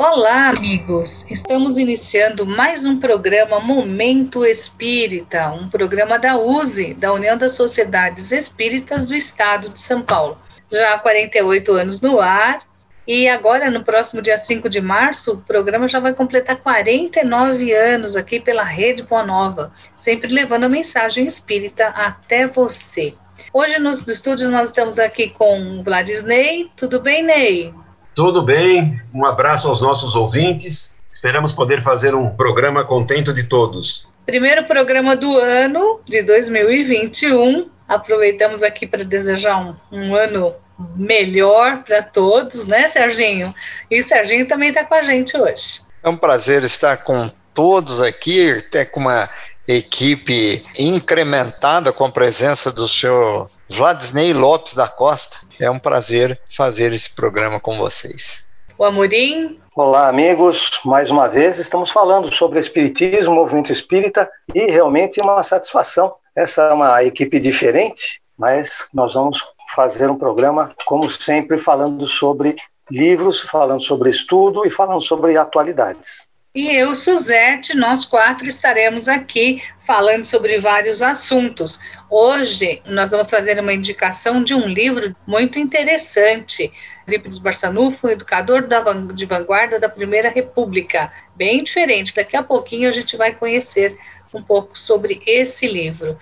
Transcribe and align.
Olá, 0.00 0.50
amigos! 0.56 1.28
Estamos 1.28 1.76
iniciando 1.76 2.46
mais 2.46 2.86
um 2.86 3.00
programa 3.00 3.58
Momento 3.58 4.46
Espírita, 4.46 5.50
um 5.50 5.68
programa 5.68 6.16
da 6.16 6.38
USE, 6.38 6.94
da 6.94 7.12
União 7.12 7.36
das 7.36 7.54
Sociedades 7.54 8.30
Espíritas 8.30 9.08
do 9.08 9.14
Estado 9.16 9.70
de 9.70 9.80
São 9.80 10.00
Paulo. 10.00 10.38
Já 10.70 10.94
há 10.94 11.00
48 11.00 11.72
anos 11.72 12.00
no 12.00 12.20
ar, 12.20 12.60
e 13.08 13.28
agora, 13.28 13.72
no 13.72 13.82
próximo 13.82 14.22
dia 14.22 14.36
5 14.36 14.68
de 14.68 14.80
março, 14.80 15.32
o 15.32 15.38
programa 15.38 15.88
já 15.88 15.98
vai 15.98 16.14
completar 16.14 16.58
49 16.58 17.72
anos 17.72 18.14
aqui 18.14 18.38
pela 18.38 18.62
Rede 18.62 19.02
Boa 19.02 19.26
Nova, 19.26 19.72
sempre 19.96 20.32
levando 20.32 20.62
a 20.62 20.68
mensagem 20.68 21.26
espírita 21.26 21.88
até 21.88 22.46
você. 22.46 23.14
Hoje 23.52 23.80
nos 23.80 24.06
estúdios 24.06 24.48
nós 24.48 24.68
estamos 24.68 25.00
aqui 25.00 25.30
com 25.30 25.80
o 25.80 25.82
Vladisney. 25.82 26.70
Tudo 26.76 27.00
bem, 27.00 27.24
Ney? 27.24 27.74
Tudo 28.18 28.42
bem, 28.42 29.00
um 29.14 29.24
abraço 29.24 29.68
aos 29.68 29.80
nossos 29.80 30.16
ouvintes. 30.16 30.98
Esperamos 31.08 31.52
poder 31.52 31.84
fazer 31.84 32.16
um 32.16 32.30
programa 32.30 32.84
contento 32.84 33.32
de 33.32 33.44
todos. 33.44 34.08
Primeiro 34.26 34.64
programa 34.64 35.16
do 35.16 35.38
ano 35.38 36.00
de 36.04 36.22
2021. 36.22 37.70
Aproveitamos 37.86 38.64
aqui 38.64 38.88
para 38.88 39.04
desejar 39.04 39.58
um, 39.60 39.76
um 39.92 40.16
ano 40.16 40.52
melhor 40.96 41.84
para 41.84 42.02
todos, 42.02 42.66
né, 42.66 42.88
Serginho? 42.88 43.54
E 43.88 44.00
o 44.00 44.02
Serginho 44.02 44.48
também 44.48 44.70
está 44.70 44.84
com 44.84 44.94
a 44.94 45.02
gente 45.02 45.40
hoje. 45.40 45.80
É 46.02 46.08
um 46.08 46.16
prazer 46.16 46.64
estar 46.64 46.96
com 46.96 47.30
todos 47.54 48.02
aqui, 48.02 48.50
até 48.50 48.84
com 48.84 48.98
uma 48.98 49.30
equipe 49.68 50.64
incrementada 50.78 51.92
com 51.92 52.06
a 52.06 52.10
presença 52.10 52.72
do 52.72 52.88
senhor 52.88 53.50
Vladisney 53.68 54.32
Lopes 54.32 54.72
da 54.74 54.88
Costa. 54.88 55.36
É 55.60 55.70
um 55.70 55.78
prazer 55.78 56.40
fazer 56.48 56.94
esse 56.94 57.14
programa 57.14 57.60
com 57.60 57.76
vocês. 57.76 58.54
O 58.78 58.84
Amorim. 58.84 59.60
Olá, 59.76 60.08
amigos. 60.08 60.80
Mais 60.84 61.10
uma 61.10 61.28
vez 61.28 61.58
estamos 61.58 61.90
falando 61.90 62.32
sobre 62.32 62.58
Espiritismo, 62.58 63.34
movimento 63.34 63.70
espírita 63.70 64.30
e 64.54 64.70
realmente 64.70 65.20
uma 65.20 65.42
satisfação. 65.42 66.14
Essa 66.34 66.62
é 66.62 66.72
uma 66.72 67.04
equipe 67.04 67.38
diferente, 67.38 68.22
mas 68.38 68.88
nós 68.94 69.12
vamos 69.12 69.44
fazer 69.74 70.10
um 70.10 70.16
programa, 70.16 70.72
como 70.86 71.10
sempre, 71.10 71.58
falando 71.58 72.06
sobre 72.06 72.56
livros, 72.90 73.40
falando 73.40 73.82
sobre 73.82 74.08
estudo 74.08 74.64
e 74.64 74.70
falando 74.70 75.00
sobre 75.00 75.36
atualidades. 75.36 76.27
E 76.54 76.66
eu, 76.74 76.94
Suzete, 76.94 77.76
nós 77.76 78.06
quatro 78.06 78.48
estaremos 78.48 79.06
aqui 79.06 79.62
falando 79.86 80.24
sobre 80.24 80.58
vários 80.58 81.02
assuntos. 81.02 81.78
Hoje 82.08 82.80
nós 82.86 83.10
vamos 83.10 83.28
fazer 83.28 83.60
uma 83.60 83.74
indicação 83.74 84.42
de 84.42 84.54
um 84.54 84.66
livro 84.66 85.14
muito 85.26 85.58
interessante. 85.58 86.72
Eurípides 87.06 87.36
Barçanufo, 87.36 88.08
educador 88.08 88.66
da, 88.66 88.80
de 89.12 89.26
vanguarda 89.26 89.78
da 89.78 89.90
Primeira 89.90 90.30
República. 90.30 91.12
Bem 91.36 91.62
diferente. 91.62 92.14
Daqui 92.14 92.34
a 92.34 92.42
pouquinho 92.42 92.88
a 92.88 92.92
gente 92.92 93.14
vai 93.14 93.34
conhecer 93.34 93.98
um 94.32 94.42
pouco 94.42 94.76
sobre 94.76 95.22
esse 95.26 95.68
livro. 95.68 96.16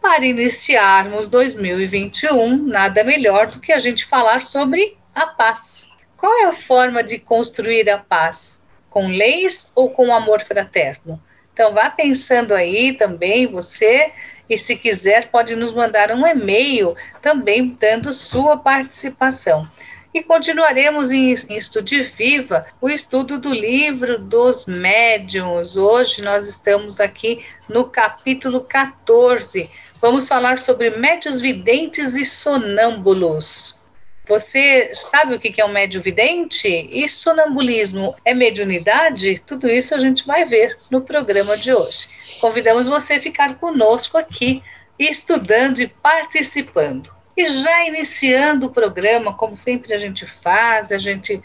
Para 0.00 0.24
iniciarmos 0.24 1.28
2021, 1.28 2.56
nada 2.68 3.02
melhor 3.02 3.48
do 3.48 3.58
que 3.58 3.72
a 3.72 3.80
gente 3.80 4.06
falar 4.06 4.42
sobre 4.42 4.96
a 5.12 5.26
paz. 5.26 5.88
Qual 6.16 6.32
é 6.38 6.44
a 6.44 6.52
forma 6.52 7.02
de 7.02 7.18
construir 7.18 7.90
a 7.90 7.98
paz? 7.98 8.61
Com 8.92 9.08
leis 9.08 9.70
ou 9.74 9.90
com 9.90 10.14
amor 10.14 10.40
fraterno? 10.40 11.20
Então, 11.52 11.74
vá 11.74 11.90
pensando 11.90 12.54
aí 12.54 12.92
também, 12.92 13.46
você, 13.46 14.12
e 14.48 14.56
se 14.56 14.76
quiser, 14.76 15.28
pode 15.28 15.54
nos 15.56 15.74
mandar 15.74 16.10
um 16.12 16.26
e-mail 16.26 16.96
também 17.20 17.76
dando 17.78 18.12
sua 18.12 18.56
participação. 18.56 19.68
E 20.14 20.22
continuaremos 20.22 21.10
em, 21.10 21.30
Estude 21.30 22.02
Viva 22.02 22.66
o 22.80 22.90
estudo 22.90 23.38
do 23.38 23.50
livro 23.50 24.18
dos 24.18 24.66
médiuns. 24.66 25.76
Hoje 25.76 26.20
nós 26.22 26.46
estamos 26.46 27.00
aqui 27.00 27.42
no 27.66 27.86
capítulo 27.86 28.60
14. 28.60 29.70
Vamos 30.02 30.28
falar 30.28 30.58
sobre 30.58 30.90
médios 30.90 31.40
videntes 31.40 32.14
e 32.14 32.26
sonâmbulos. 32.26 33.81
Você 34.28 34.92
sabe 34.94 35.34
o 35.34 35.40
que 35.40 35.60
é 35.60 35.64
um 35.64 35.72
médio 35.72 36.00
vidente? 36.00 36.68
E 36.68 37.08
sonambulismo 37.08 38.14
é 38.24 38.32
mediunidade? 38.32 39.42
Tudo 39.44 39.68
isso 39.68 39.94
a 39.94 39.98
gente 39.98 40.24
vai 40.24 40.44
ver 40.44 40.78
no 40.90 41.00
programa 41.00 41.56
de 41.56 41.72
hoje. 41.72 42.08
Convidamos 42.40 42.86
você 42.86 43.14
a 43.14 43.20
ficar 43.20 43.56
conosco 43.56 44.16
aqui, 44.16 44.62
estudando 44.98 45.80
e 45.80 45.88
participando. 45.88 47.10
E 47.36 47.46
já 47.46 47.86
iniciando 47.86 48.66
o 48.66 48.70
programa, 48.70 49.34
como 49.34 49.56
sempre 49.56 49.94
a 49.94 49.98
gente 49.98 50.26
faz, 50.26 50.92
a 50.92 50.98
gente 50.98 51.42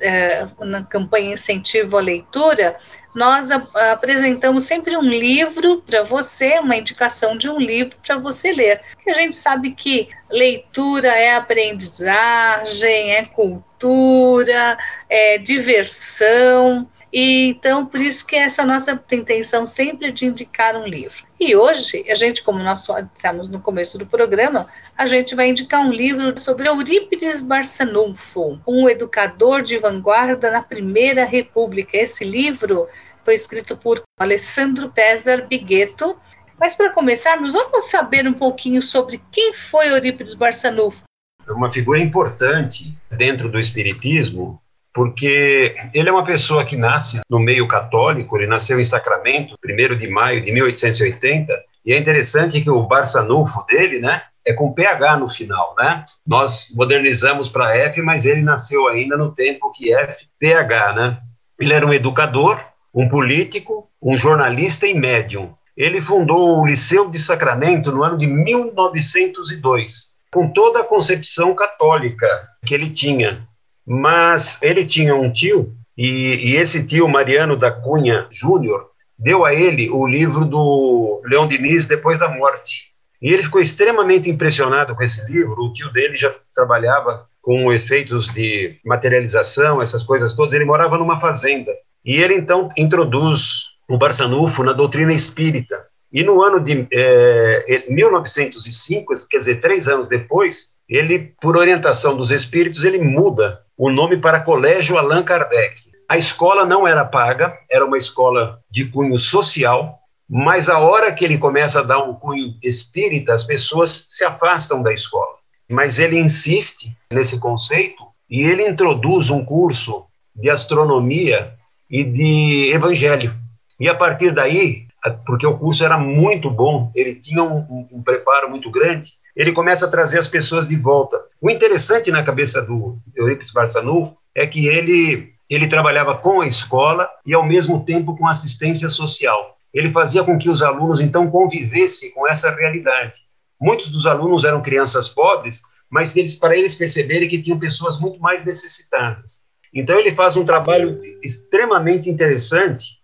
é, 0.00 0.46
na 0.60 0.84
campanha 0.84 1.32
Incentivo 1.32 1.96
à 1.96 2.00
Leitura, 2.00 2.76
nós 3.14 3.50
apresentamos 3.50 4.64
sempre 4.64 4.96
um 4.96 5.02
livro 5.02 5.82
para 5.82 6.02
você, 6.02 6.58
uma 6.58 6.76
indicação 6.76 7.36
de 7.36 7.48
um 7.48 7.58
livro 7.58 7.96
para 8.04 8.16
você 8.18 8.52
ler. 8.52 8.80
Porque 8.92 9.10
a 9.10 9.14
gente 9.14 9.34
sabe 9.34 9.72
que 9.72 10.08
leitura 10.30 11.08
é 11.08 11.34
aprendizagem, 11.34 13.14
é 13.14 13.24
cultura, 13.24 14.78
é 15.08 15.36
diversão. 15.38 16.88
E 17.12 17.48
então, 17.48 17.84
por 17.84 18.00
isso 18.00 18.26
que 18.26 18.34
essa 18.34 18.64
nossa 18.64 18.98
intenção 19.12 19.66
sempre 19.66 20.10
de 20.10 20.24
indicar 20.24 20.74
um 20.76 20.86
livro. 20.86 21.24
E 21.38 21.54
hoje, 21.54 22.04
a 22.08 22.14
gente, 22.14 22.42
como 22.42 22.58
nós 22.58 22.86
dissemos 23.12 23.48
no 23.50 23.60
começo 23.60 23.98
do 23.98 24.06
programa, 24.06 24.66
a 24.96 25.04
gente 25.04 25.34
vai 25.34 25.50
indicar 25.50 25.82
um 25.82 25.92
livro 25.92 26.38
sobre 26.38 26.68
Eurípides 26.68 27.42
Barçanufo, 27.42 28.58
um 28.66 28.88
educador 28.88 29.62
de 29.62 29.76
vanguarda 29.76 30.50
na 30.50 30.62
Primeira 30.62 31.24
República. 31.24 31.98
Esse 31.98 32.24
livro 32.24 32.88
foi 33.22 33.34
escrito 33.34 33.76
por 33.76 34.02
Alessandro 34.18 34.90
César 34.94 35.46
Bigueto. 35.46 36.18
Mas 36.58 36.74
para 36.74 36.90
começarmos, 36.90 37.52
vamos 37.52 37.90
saber 37.90 38.26
um 38.26 38.32
pouquinho 38.32 38.80
sobre 38.80 39.20
quem 39.30 39.52
foi 39.52 39.88
Eurípides 39.88 40.32
Barçanufo. 40.32 41.02
É 41.46 41.52
uma 41.52 41.70
figura 41.70 41.98
importante 41.98 42.96
dentro 43.10 43.50
do 43.50 43.58
Espiritismo, 43.58 44.62
porque 44.94 45.74
ele 45.94 46.08
é 46.08 46.12
uma 46.12 46.24
pessoa 46.24 46.64
que 46.64 46.76
nasce 46.76 47.20
no 47.28 47.38
meio 47.38 47.66
católico, 47.66 48.36
ele 48.36 48.46
nasceu 48.46 48.78
em 48.78 48.84
Sacramento, 48.84 49.56
1 49.64 49.96
de 49.96 50.08
maio 50.08 50.42
de 50.42 50.52
1880, 50.52 51.52
e 51.84 51.92
é 51.92 51.98
interessante 51.98 52.60
que 52.60 52.70
o 52.70 52.82
Barçanufo 52.82 53.64
dele, 53.66 53.98
né, 53.98 54.22
é 54.44 54.52
com 54.52 54.74
PH 54.74 55.16
no 55.16 55.28
final, 55.28 55.74
né? 55.78 56.04
Nós 56.26 56.68
modernizamos 56.74 57.48
para 57.48 57.76
F, 57.76 58.02
mas 58.02 58.26
ele 58.26 58.42
nasceu 58.42 58.88
ainda 58.88 59.16
no 59.16 59.32
tempo 59.32 59.70
que 59.72 59.94
F, 59.94 60.26
PH, 60.38 60.92
né? 60.94 61.18
Ele 61.58 61.72
era 61.72 61.86
um 61.86 61.92
educador, 61.92 62.60
um 62.92 63.08
político, 63.08 63.88
um 64.02 64.16
jornalista 64.16 64.86
e 64.86 64.94
médium. 64.94 65.54
Ele 65.76 66.00
fundou 66.00 66.58
o 66.58 66.66
Liceu 66.66 67.08
de 67.08 67.18
Sacramento 67.18 67.92
no 67.92 68.02
ano 68.02 68.18
de 68.18 68.26
1902, 68.26 70.16
com 70.32 70.48
toda 70.48 70.80
a 70.80 70.84
concepção 70.84 71.54
católica 71.54 72.26
que 72.66 72.74
ele 72.74 72.90
tinha. 72.90 73.46
Mas 73.86 74.60
ele 74.62 74.84
tinha 74.84 75.14
um 75.14 75.32
tio, 75.32 75.74
e, 75.96 76.50
e 76.50 76.56
esse 76.56 76.86
tio, 76.86 77.08
Mariano 77.08 77.56
da 77.56 77.70
Cunha 77.70 78.26
Júnior, 78.30 78.90
deu 79.18 79.44
a 79.44 79.54
ele 79.54 79.90
o 79.90 80.06
livro 80.06 80.44
do 80.44 81.20
Leão 81.24 81.46
Diniz 81.46 81.86
Depois 81.86 82.18
da 82.18 82.28
Morte. 82.28 82.92
E 83.20 83.32
ele 83.32 83.42
ficou 83.42 83.60
extremamente 83.60 84.28
impressionado 84.28 84.96
com 84.96 85.02
esse 85.02 85.30
livro. 85.30 85.62
O 85.62 85.72
tio 85.72 85.92
dele 85.92 86.16
já 86.16 86.34
trabalhava 86.52 87.26
com 87.40 87.72
efeitos 87.72 88.26
de 88.32 88.78
materialização, 88.84 89.80
essas 89.80 90.02
coisas 90.02 90.34
todas. 90.34 90.52
Ele 90.54 90.64
morava 90.64 90.98
numa 90.98 91.20
fazenda. 91.20 91.70
E 92.04 92.16
ele 92.16 92.34
então 92.34 92.68
introduz 92.76 93.76
o 93.88 93.96
Barçanufo 93.96 94.64
na 94.64 94.72
doutrina 94.72 95.12
espírita. 95.12 95.86
E 96.12 96.22
no 96.22 96.42
ano 96.42 96.60
de 96.60 96.86
é, 96.92 97.84
1905, 97.88 99.14
quer 99.30 99.38
dizer, 99.38 99.60
três 99.60 99.88
anos 99.88 100.08
depois, 100.08 100.76
ele, 100.88 101.34
por 101.40 101.56
orientação 101.56 102.14
dos 102.14 102.30
espíritos, 102.30 102.84
ele 102.84 102.98
muda 102.98 103.62
o 103.78 103.90
nome 103.90 104.18
para 104.18 104.40
Colégio 104.40 104.98
Allan 104.98 105.22
Kardec. 105.22 105.74
A 106.06 106.18
escola 106.18 106.66
não 106.66 106.86
era 106.86 107.04
paga, 107.04 107.56
era 107.70 107.86
uma 107.86 107.96
escola 107.96 108.60
de 108.70 108.84
cunho 108.84 109.16
social, 109.16 109.98
mas 110.28 110.68
a 110.68 110.78
hora 110.78 111.12
que 111.12 111.24
ele 111.24 111.38
começa 111.38 111.80
a 111.80 111.82
dar 111.82 112.02
um 112.02 112.14
cunho 112.14 112.54
espírita, 112.62 113.32
as 113.32 113.44
pessoas 113.44 114.04
se 114.08 114.22
afastam 114.22 114.82
da 114.82 114.92
escola. 114.92 115.36
Mas 115.70 115.98
ele 115.98 116.18
insiste 116.18 116.94
nesse 117.10 117.40
conceito 117.40 118.04
e 118.28 118.42
ele 118.42 118.68
introduz 118.68 119.30
um 119.30 119.42
curso 119.42 120.04
de 120.36 120.50
astronomia 120.50 121.54
e 121.90 122.04
de 122.04 122.70
evangelho. 122.72 123.34
E 123.80 123.88
a 123.88 123.94
partir 123.94 124.32
daí, 124.32 124.86
porque 125.10 125.46
o 125.46 125.58
curso 125.58 125.84
era 125.84 125.98
muito 125.98 126.50
bom, 126.50 126.90
ele 126.94 127.14
tinha 127.14 127.42
um, 127.42 127.58
um, 127.58 127.88
um 127.92 128.02
preparo 128.02 128.48
muito 128.48 128.70
grande, 128.70 129.12
ele 129.34 129.52
começa 129.52 129.86
a 129.86 129.90
trazer 129.90 130.18
as 130.18 130.28
pessoas 130.28 130.68
de 130.68 130.76
volta. 130.76 131.20
O 131.40 131.50
interessante 131.50 132.10
na 132.10 132.22
cabeça 132.22 132.62
do 132.62 132.98
Eurípides 133.14 133.52
Barçanufo 133.52 134.16
é 134.34 134.46
que 134.46 134.66
ele, 134.66 135.32
ele 135.50 135.66
trabalhava 135.66 136.16
com 136.16 136.40
a 136.40 136.46
escola 136.46 137.08
e, 137.26 137.34
ao 137.34 137.44
mesmo 137.44 137.84
tempo, 137.84 138.16
com 138.16 138.28
assistência 138.28 138.88
social. 138.88 139.56
Ele 139.72 139.90
fazia 139.90 140.22
com 140.22 140.38
que 140.38 140.50
os 140.50 140.62
alunos, 140.62 141.00
então, 141.00 141.30
convivessem 141.30 142.10
com 142.10 142.28
essa 142.28 142.54
realidade. 142.54 143.18
Muitos 143.60 143.90
dos 143.90 144.06
alunos 144.06 144.44
eram 144.44 144.60
crianças 144.60 145.08
pobres, 145.08 145.62
mas 145.90 146.16
eles, 146.16 146.34
para 146.34 146.56
eles 146.56 146.74
perceberem 146.74 147.28
que 147.28 147.42
tinham 147.42 147.58
pessoas 147.58 147.98
muito 147.98 148.20
mais 148.20 148.44
necessitadas. 148.44 149.42
Então 149.74 149.98
ele 149.98 150.12
faz 150.12 150.36
um 150.36 150.44
trabalho 150.44 151.00
extremamente 151.22 152.10
interessante, 152.10 153.00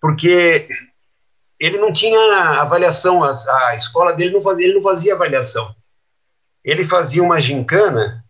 porque 0.00 0.68
ele 1.58 1.78
não 1.78 1.92
tinha 1.92 2.18
avaliação, 2.60 3.24
a, 3.24 3.32
a 3.68 3.74
escola 3.74 4.12
dele 4.12 4.32
não 4.32 4.42
fazia, 4.42 4.64
ele 4.64 4.74
não 4.74 4.82
fazia 4.82 5.14
avaliação. 5.14 5.74
Ele 6.64 6.84
fazia 6.84 7.22
uma 7.22 7.40
gincana 7.40 8.24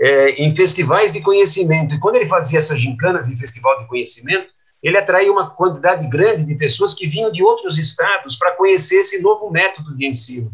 é, 0.00 0.30
em 0.30 0.54
festivais 0.54 1.12
de 1.12 1.20
conhecimento. 1.20 1.94
E 1.94 2.00
quando 2.00 2.16
ele 2.16 2.26
fazia 2.26 2.58
essas 2.58 2.80
gincanas 2.80 3.28
em 3.28 3.36
festival 3.36 3.78
de 3.80 3.86
conhecimento, 3.86 4.50
ele 4.82 4.98
atraía 4.98 5.30
uma 5.30 5.50
quantidade 5.50 6.08
grande 6.08 6.44
de 6.44 6.54
pessoas 6.56 6.92
que 6.92 7.06
vinham 7.06 7.30
de 7.30 7.42
outros 7.42 7.78
estados 7.78 8.34
para 8.34 8.56
conhecer 8.56 8.96
esse 8.96 9.22
novo 9.22 9.48
método 9.48 9.96
de 9.96 10.06
ensino. 10.06 10.50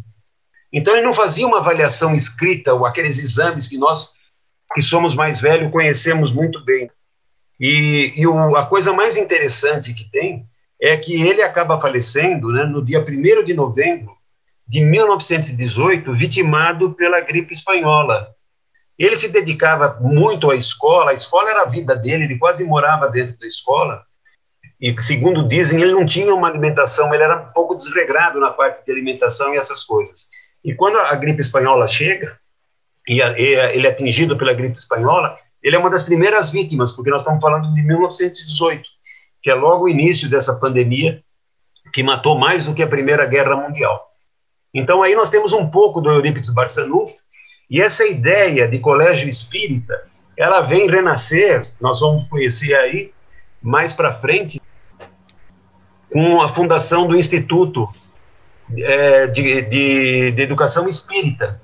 Então 0.71 0.95
ele 0.95 1.07
não 1.07 1.15
fazia 1.15 1.47
uma 1.47 1.59
avaliação 1.59 2.15
escrita 2.15 2.75
ou 2.75 2.85
aqueles 2.85 3.19
exames 3.19 3.67
que 3.67 3.79
nós 3.79 4.19
que 4.75 4.83
somos 4.83 5.15
mais 5.15 5.41
velhos 5.41 5.73
conhecemos 5.73 6.31
muito 6.31 6.63
bem. 6.63 6.91
E, 7.59 8.13
e 8.15 8.27
o, 8.27 8.55
a 8.55 8.67
coisa 8.67 8.93
mais 8.93 9.17
interessante 9.17 9.95
que 9.95 10.05
tem 10.11 10.47
é 10.81 10.97
que 10.97 11.23
ele 11.23 11.43
acaba 11.43 11.81
falecendo 11.81 12.53
né, 12.53 12.65
no 12.65 12.85
dia 12.85 13.01
1 13.01 13.45
de 13.45 13.55
novembro 13.55 14.17
de 14.67 14.81
1918, 14.83 16.13
vitimado 16.13 16.93
pela 16.93 17.21
gripe 17.21 17.53
espanhola. 17.53 18.29
Ele 18.99 19.17
se 19.17 19.29
dedicava 19.29 19.97
muito 20.01 20.51
à 20.51 20.57
escola, 20.57 21.11
a 21.11 21.15
escola 21.15 21.51
era 21.51 21.63
a 21.63 21.69
vida 21.69 21.97
dele, 21.97 22.25
ele 22.25 22.39
quase 22.39 22.65
morava 22.65 23.09
dentro 23.09 23.39
da 23.39 23.47
escola. 23.47 24.03
E, 24.81 24.95
segundo 25.01 25.49
dizem, 25.49 25.81
ele 25.81 25.93
não 25.93 26.05
tinha 26.05 26.35
uma 26.35 26.49
alimentação, 26.49 27.13
ele 27.13 27.23
era 27.23 27.37
um 27.37 27.53
pouco 27.53 27.75
desregrado 27.75 28.39
na 28.39 28.51
parte 28.51 28.85
de 28.85 28.93
alimentação 28.93 29.55
e 29.55 29.57
essas 29.57 29.83
coisas. 29.83 30.29
E 30.65 30.75
quando 30.75 30.99
a 30.99 31.15
gripe 31.15 31.41
espanhola 31.41 31.87
chega, 31.87 32.39
e, 33.09 33.23
a, 33.23 33.39
e 33.39 33.55
ele 33.75 33.87
é 33.87 33.91
atingido 33.91 34.37
pela 34.37 34.53
gripe 34.53 34.77
espanhola, 34.77 35.37
ele 35.63 35.75
é 35.75 35.79
uma 35.79 35.91
das 35.91 36.03
primeiras 36.03 36.51
vítimas, 36.51 36.93
porque 36.93 37.11
nós 37.11 37.23
estamos 37.23 37.41
falando 37.41 37.73
de 37.75 37.83
1918, 37.83 38.89
que 39.43 39.51
é 39.51 39.55
logo 39.55 39.85
o 39.85 39.89
início 39.89 40.29
dessa 40.29 40.55
pandemia, 40.55 41.23
que 41.93 42.03
matou 42.03 42.39
mais 42.39 42.67
do 42.67 42.75
que 42.75 42.83
a 42.83 42.87
Primeira 42.87 43.27
Guerra 43.27 43.57
Mundial. 43.57 44.09
Então 44.75 45.03
aí 45.03 45.15
nós 45.15 45.31
temos 45.31 45.53
um 45.53 45.71
pouco 45.71 46.01
do 46.01 46.11
Eurípides 46.11 46.51
Barçanufo, 46.51 47.15
e 47.71 47.81
essa 47.81 48.07
ideia 48.07 48.67
de 48.67 48.79
colégio 48.79 49.29
espírita, 49.29 50.09
ela 50.37 50.61
vem 50.61 50.89
renascer, 50.89 51.63
nós 51.81 52.01
vamos 52.01 52.25
conhecer 52.25 52.75
aí 52.75 53.13
mais 53.61 53.93
para 53.93 54.15
frente, 54.15 54.61
com 56.11 56.41
a 56.41 56.49
fundação 56.49 57.07
do 57.07 57.17
Instituto 57.17 57.89
é, 58.77 59.27
de, 59.27 59.63
de, 59.63 60.31
de, 60.33 60.43
Educação 60.43 60.89
Espírita, 60.89 61.61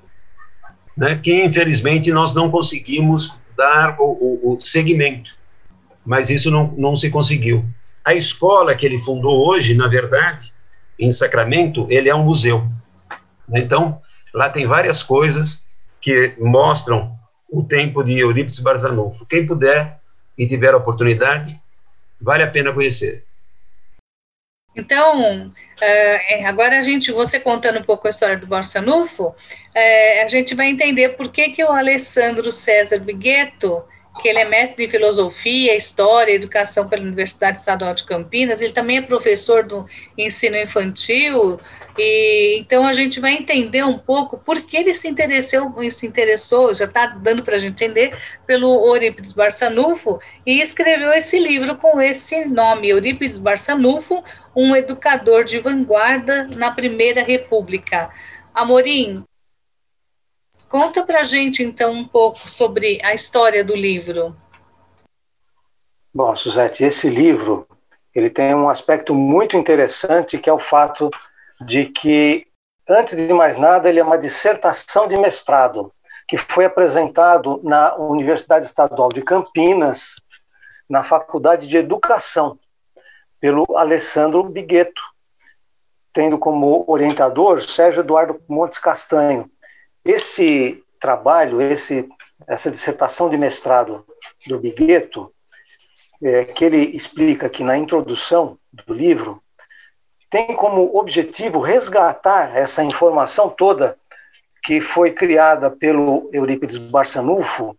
né, 0.96 1.18
que 1.22 1.42
infelizmente 1.42 2.12
nós 2.12 2.34
não 2.34 2.50
conseguimos 2.50 3.38
dar 3.56 3.96
o, 3.98 4.04
o, 4.04 4.54
o 4.54 4.60
segmento, 4.60 5.30
mas 6.04 6.30
isso 6.30 6.50
não, 6.50 6.72
não 6.76 6.94
se 6.96 7.10
conseguiu. 7.10 7.64
A 8.04 8.14
escola 8.14 8.74
que 8.74 8.84
ele 8.84 8.98
fundou 8.98 9.48
hoje, 9.48 9.74
na 9.74 9.88
verdade, 9.88 10.52
em 10.98 11.10
Sacramento, 11.10 11.86
ele 11.88 12.08
é 12.08 12.14
um 12.14 12.24
museu. 12.24 12.66
Então, 13.52 14.00
lá 14.32 14.50
tem 14.50 14.66
várias 14.66 15.02
coisas 15.02 15.66
que 16.00 16.34
mostram 16.38 17.16
o 17.50 17.62
tempo 17.62 18.02
de 18.02 18.18
Eurípides 18.18 18.60
Barzanufo. 18.60 19.24
Quem 19.26 19.46
puder 19.46 20.00
e 20.36 20.46
tiver 20.46 20.74
a 20.74 20.76
oportunidade, 20.76 21.58
vale 22.20 22.42
a 22.42 22.50
pena 22.50 22.72
conhecer. 22.72 23.24
Então, 24.76 25.52
é, 25.80 26.44
agora 26.46 26.78
a 26.78 26.82
gente, 26.82 27.12
você 27.12 27.38
contando 27.38 27.78
um 27.78 27.84
pouco 27.84 28.08
a 28.08 28.10
história 28.10 28.36
do 28.36 28.46
Barçanufo, 28.46 29.32
é, 29.72 30.24
a 30.24 30.28
gente 30.28 30.54
vai 30.54 30.66
entender 30.66 31.10
por 31.10 31.30
que, 31.30 31.50
que 31.50 31.62
o 31.62 31.70
Alessandro 31.70 32.50
César 32.50 32.98
Bigueto, 32.98 33.84
que 34.20 34.28
ele 34.28 34.38
é 34.38 34.44
mestre 34.44 34.84
em 34.84 34.88
filosofia, 34.88 35.76
história 35.76 36.32
educação 36.32 36.88
pela 36.88 37.02
Universidade 37.02 37.58
Estadual 37.58 37.94
de 37.94 38.04
Campinas, 38.04 38.60
ele 38.60 38.72
também 38.72 38.98
é 38.98 39.02
professor 39.02 39.64
do 39.64 39.86
ensino 40.16 40.56
infantil 40.56 41.58
e 41.98 42.58
então 42.58 42.86
a 42.86 42.92
gente 42.92 43.20
vai 43.20 43.34
entender 43.34 43.84
um 43.84 43.98
pouco 43.98 44.38
por 44.38 44.60
que 44.62 44.76
ele 44.76 44.94
se 44.94 45.08
interessou, 45.08 45.74
se 45.90 46.06
interessou 46.06 46.74
já 46.74 46.84
está 46.84 47.06
dando 47.06 47.42
para 47.42 47.56
a 47.56 47.58
gente 47.58 47.72
entender, 47.72 48.16
pelo 48.46 48.86
Eurípides 48.86 49.32
Barçanufo, 49.32 50.20
e 50.46 50.60
escreveu 50.60 51.12
esse 51.12 51.38
livro 51.38 51.76
com 51.76 52.00
esse 52.00 52.46
nome, 52.46 52.88
Eurípides 52.88 53.38
Barçanufo, 53.38 54.24
um 54.54 54.74
educador 54.74 55.44
de 55.44 55.60
vanguarda 55.60 56.48
na 56.56 56.70
Primeira 56.70 57.22
República. 57.22 58.10
Amorim, 58.54 59.24
conta 60.74 61.06
para 61.06 61.20
a 61.20 61.24
gente 61.24 61.62
então 61.62 61.92
um 61.92 62.04
pouco 62.04 62.50
sobre 62.50 62.98
a 63.04 63.14
história 63.14 63.62
do 63.62 63.76
livro. 63.76 64.34
Bom, 66.12 66.34
Suzete, 66.34 66.82
esse 66.82 67.08
livro 67.08 67.64
ele 68.12 68.28
tem 68.28 68.52
um 68.56 68.68
aspecto 68.68 69.14
muito 69.14 69.56
interessante 69.56 70.36
que 70.36 70.50
é 70.50 70.52
o 70.52 70.58
fato 70.58 71.10
de 71.64 71.86
que, 71.86 72.48
antes 72.88 73.16
de 73.16 73.32
mais 73.32 73.56
nada, 73.56 73.88
ele 73.88 74.00
é 74.00 74.02
uma 74.02 74.18
dissertação 74.18 75.06
de 75.06 75.16
mestrado, 75.16 75.92
que 76.26 76.36
foi 76.36 76.64
apresentado 76.64 77.60
na 77.62 77.94
Universidade 77.94 78.66
Estadual 78.66 79.10
de 79.10 79.22
Campinas, 79.22 80.16
na 80.90 81.04
Faculdade 81.04 81.68
de 81.68 81.76
Educação, 81.76 82.58
pelo 83.38 83.64
Alessandro 83.76 84.42
Bigueto, 84.42 85.02
tendo 86.12 86.36
como 86.36 86.84
orientador 86.88 87.62
Sérgio 87.62 88.00
Eduardo 88.00 88.42
Montes 88.48 88.80
Castanho. 88.80 89.48
Esse 90.04 90.84
trabalho, 91.00 91.60
esse, 91.60 92.08
essa 92.46 92.70
dissertação 92.70 93.28
de 93.28 93.36
mestrado 93.36 94.04
do 94.46 94.58
Bigueto, 94.58 95.32
é, 96.22 96.44
que 96.44 96.64
ele 96.64 96.78
explica 96.78 97.46
aqui 97.46 97.62
na 97.62 97.76
introdução 97.76 98.58
do 98.72 98.92
livro, 98.92 99.42
tem 100.30 100.54
como 100.56 100.96
objetivo 100.96 101.60
resgatar 101.60 102.56
essa 102.56 102.82
informação 102.82 103.48
toda 103.48 103.96
que 104.62 104.80
foi 104.80 105.12
criada 105.12 105.70
pelo 105.70 106.28
Eurípides 106.32 106.78
Barçanufo, 106.78 107.76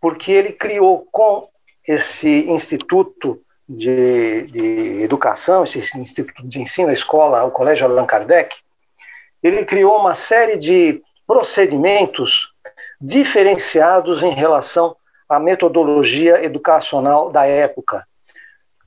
porque 0.00 0.30
ele 0.30 0.52
criou 0.52 1.06
com 1.10 1.48
esse 1.86 2.44
instituto 2.50 3.42
de, 3.68 4.46
de 4.48 5.02
educação, 5.02 5.64
esse 5.64 5.98
instituto 5.98 6.46
de 6.46 6.60
ensino, 6.60 6.90
a 6.90 6.92
escola, 6.92 7.44
o 7.44 7.50
Colégio 7.50 7.86
Allan 7.86 8.06
Kardec, 8.06 8.56
ele 9.42 9.64
criou 9.64 9.98
uma 9.98 10.14
série 10.14 10.56
de 10.56 11.02
procedimentos 11.32 12.52
diferenciados 13.00 14.22
em 14.22 14.34
relação 14.34 14.94
à 15.26 15.40
metodologia 15.40 16.44
educacional 16.44 17.32
da 17.32 17.46
época. 17.46 18.06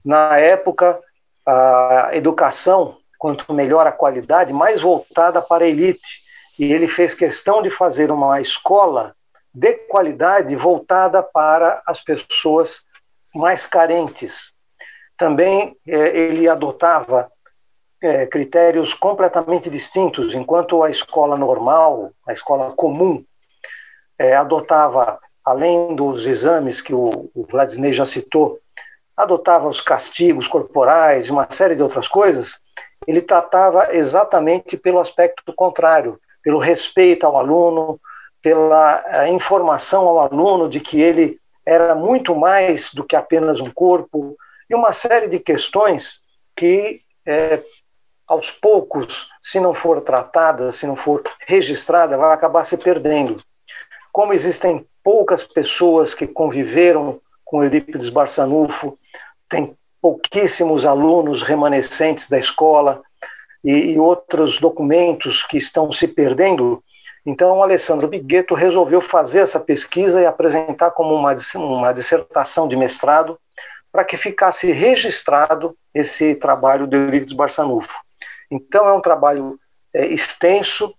Na 0.05 0.37
época, 0.37 1.01
a 1.43 2.11
educação, 2.13 2.99
quanto 3.17 3.51
melhor 3.51 3.87
a 3.87 3.91
qualidade, 3.91 4.53
mais 4.53 4.79
voltada 4.79 5.41
para 5.41 5.65
a 5.65 5.67
elite. 5.67 6.21
E 6.59 6.71
ele 6.71 6.87
fez 6.87 7.15
questão 7.15 7.63
de 7.63 7.71
fazer 7.71 8.11
uma 8.11 8.39
escola 8.39 9.15
de 9.51 9.73
qualidade 9.89 10.55
voltada 10.55 11.23
para 11.23 11.81
as 11.83 11.99
pessoas 11.99 12.83
mais 13.33 13.65
carentes. 13.65 14.53
Também 15.17 15.75
é, 15.87 16.15
ele 16.15 16.47
adotava 16.47 17.31
é, 18.05 18.25
critérios 18.25 18.93
completamente 18.93 19.69
distintos, 19.69 20.33
enquanto 20.33 20.83
a 20.83 20.89
escola 20.89 21.37
normal, 21.37 22.11
a 22.27 22.33
escola 22.33 22.71
comum, 22.75 23.23
é, 24.17 24.35
adotava, 24.35 25.19
além 25.43 25.95
dos 25.95 26.25
exames 26.25 26.81
que 26.81 26.93
o, 26.93 27.29
o 27.33 27.47
já 27.91 28.05
citou, 28.05 28.59
adotava 29.15 29.67
os 29.67 29.81
castigos 29.81 30.47
corporais 30.47 31.25
e 31.25 31.31
uma 31.31 31.47
série 31.49 31.75
de 31.75 31.81
outras 31.81 32.07
coisas, 32.07 32.59
ele 33.07 33.21
tratava 33.21 33.95
exatamente 33.95 34.77
pelo 34.77 34.99
aspecto 34.99 35.53
contrário, 35.53 36.19
pelo 36.43 36.59
respeito 36.59 37.25
ao 37.25 37.37
aluno, 37.37 37.99
pela 38.41 39.03
eh, 39.07 39.29
informação 39.29 40.07
ao 40.07 40.19
aluno 40.19 40.69
de 40.69 40.79
que 40.79 41.01
ele 41.01 41.39
era 41.65 41.95
muito 41.95 42.35
mais 42.35 42.93
do 42.93 43.03
que 43.03 43.15
apenas 43.15 43.59
um 43.59 43.71
corpo, 43.71 44.35
e 44.69 44.75
uma 44.75 44.93
série 44.93 45.27
de 45.27 45.39
questões 45.39 46.21
que, 46.55 47.01
é, 47.25 47.63
aos 48.27 48.51
poucos, 48.51 49.29
se 49.41 49.59
não 49.59 49.73
for 49.73 50.01
tratada, 50.01 50.71
se 50.71 50.87
não 50.87 50.95
for 50.95 51.23
registrada, 51.45 52.17
vai 52.17 52.33
acabar 52.33 52.63
se 52.63 52.77
perdendo. 52.77 53.41
Como 54.11 54.33
existem 54.33 54.85
poucas 55.03 55.43
pessoas 55.43 56.13
que 56.13 56.25
conviveram 56.25 57.19
com 57.43 57.63
Eurípides 57.63 58.09
Barçanufo, 58.09 58.97
tem 59.47 59.75
pouquíssimos 60.01 60.85
alunos 60.85 61.43
remanescentes 61.43 62.29
da 62.29 62.39
escola 62.39 63.01
e, 63.63 63.93
e 63.93 63.99
outros 63.99 64.59
documentos 64.59 65.43
que 65.43 65.57
estão 65.57 65.91
se 65.91 66.07
perdendo. 66.07 66.83
Então, 67.25 67.57
o 67.57 67.63
Alessandro 67.63 68.07
Bigueto 68.07 68.53
resolveu 68.53 69.01
fazer 69.01 69.39
essa 69.39 69.59
pesquisa 69.59 70.21
e 70.21 70.25
apresentar 70.25 70.91
como 70.91 71.13
uma, 71.13 71.35
uma 71.55 71.91
dissertação 71.91 72.67
de 72.67 72.75
mestrado 72.75 73.39
para 73.91 74.03
que 74.03 74.17
ficasse 74.17 74.71
registrado 74.71 75.75
esse 75.93 76.35
trabalho 76.35 76.85
do 76.85 76.95
Eurípides 76.95 77.33
Barçanufo. 77.33 77.99
Então, 78.49 78.87
é 78.87 78.93
um 78.93 79.01
trabalho 79.01 79.59
é, 79.93 80.05
extenso, 80.07 80.93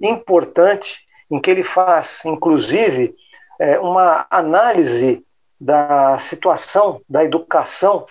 importante, 0.00 1.04
em 1.30 1.40
que 1.40 1.50
ele 1.50 1.62
faz, 1.62 2.22
inclusive, 2.24 3.14
é, 3.60 3.78
uma 3.78 4.26
análise 4.30 5.24
da 5.60 6.18
situação 6.18 7.00
da 7.08 7.24
educação 7.24 8.06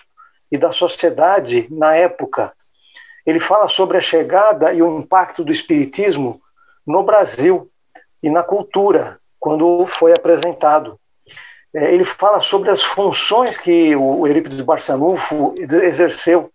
e 0.50 0.58
da 0.58 0.72
sociedade 0.72 1.68
na 1.70 1.94
época. 1.94 2.52
Ele 3.24 3.40
fala 3.40 3.68
sobre 3.68 3.96
a 3.96 4.00
chegada 4.00 4.72
e 4.72 4.82
o 4.82 4.98
impacto 4.98 5.44
do 5.44 5.52
espiritismo 5.52 6.40
no 6.86 7.02
Brasil 7.02 7.70
e 8.22 8.28
na 8.28 8.42
cultura, 8.42 9.18
quando 9.38 9.84
foi 9.86 10.12
apresentado. 10.12 10.98
É, 11.74 11.92
ele 11.92 12.04
fala 12.04 12.40
sobre 12.40 12.70
as 12.70 12.82
funções 12.82 13.56
que 13.56 13.94
o 13.96 14.26
Eurípides 14.26 14.60
Barçanufo 14.60 15.54
exerceu 15.58 16.50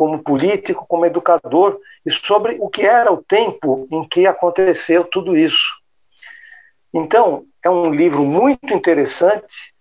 como 0.00 0.22
político, 0.22 0.86
como 0.88 1.04
educador, 1.04 1.78
e 2.06 2.10
sobre 2.10 2.56
o 2.58 2.70
que 2.70 2.86
era 2.86 3.12
o 3.12 3.22
tempo 3.22 3.86
em 3.92 4.02
que 4.08 4.26
aconteceu 4.26 5.04
tudo 5.04 5.36
isso. 5.36 5.76
Então, 6.90 7.44
é 7.62 7.68
um 7.68 7.90
livro 7.90 8.22
muito 8.22 8.72
interessante, 8.72 9.74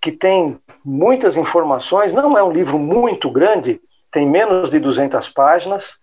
que 0.00 0.10
tem 0.10 0.58
muitas 0.82 1.36
informações, 1.36 2.14
não 2.14 2.38
é 2.38 2.42
um 2.42 2.50
livro 2.50 2.78
muito 2.78 3.30
grande, 3.30 3.78
tem 4.10 4.26
menos 4.26 4.70
de 4.70 4.78
200 4.78 5.28
páginas, 5.28 5.98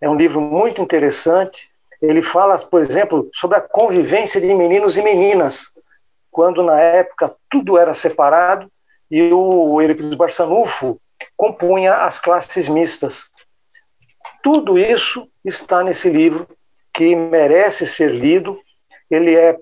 é 0.00 0.10
um 0.10 0.16
livro 0.16 0.40
muito 0.40 0.82
interessante. 0.82 1.70
Ele 2.02 2.22
fala, 2.22 2.58
por 2.58 2.80
exemplo, 2.80 3.30
sobre 3.32 3.56
a 3.56 3.60
convivência 3.60 4.40
de 4.40 4.52
meninos 4.52 4.98
e 4.98 5.02
meninas, 5.02 5.70
quando 6.28 6.60
na 6.60 6.80
época 6.80 7.32
tudo 7.48 7.78
era 7.78 7.94
separado 7.94 8.68
e 9.08 9.32
o 9.32 9.80
Eurípides 9.80 10.14
Barçanufo 10.14 11.00
compunha 11.36 11.94
as 11.94 12.18
classes 12.18 12.68
mistas. 12.68 13.30
Tudo 14.42 14.78
isso 14.78 15.28
está 15.44 15.82
nesse 15.82 16.08
livro 16.08 16.48
que 16.92 17.14
merece 17.14 17.86
ser 17.86 18.10
lido. 18.10 18.58
Ele 19.10 19.34
é 19.36 19.56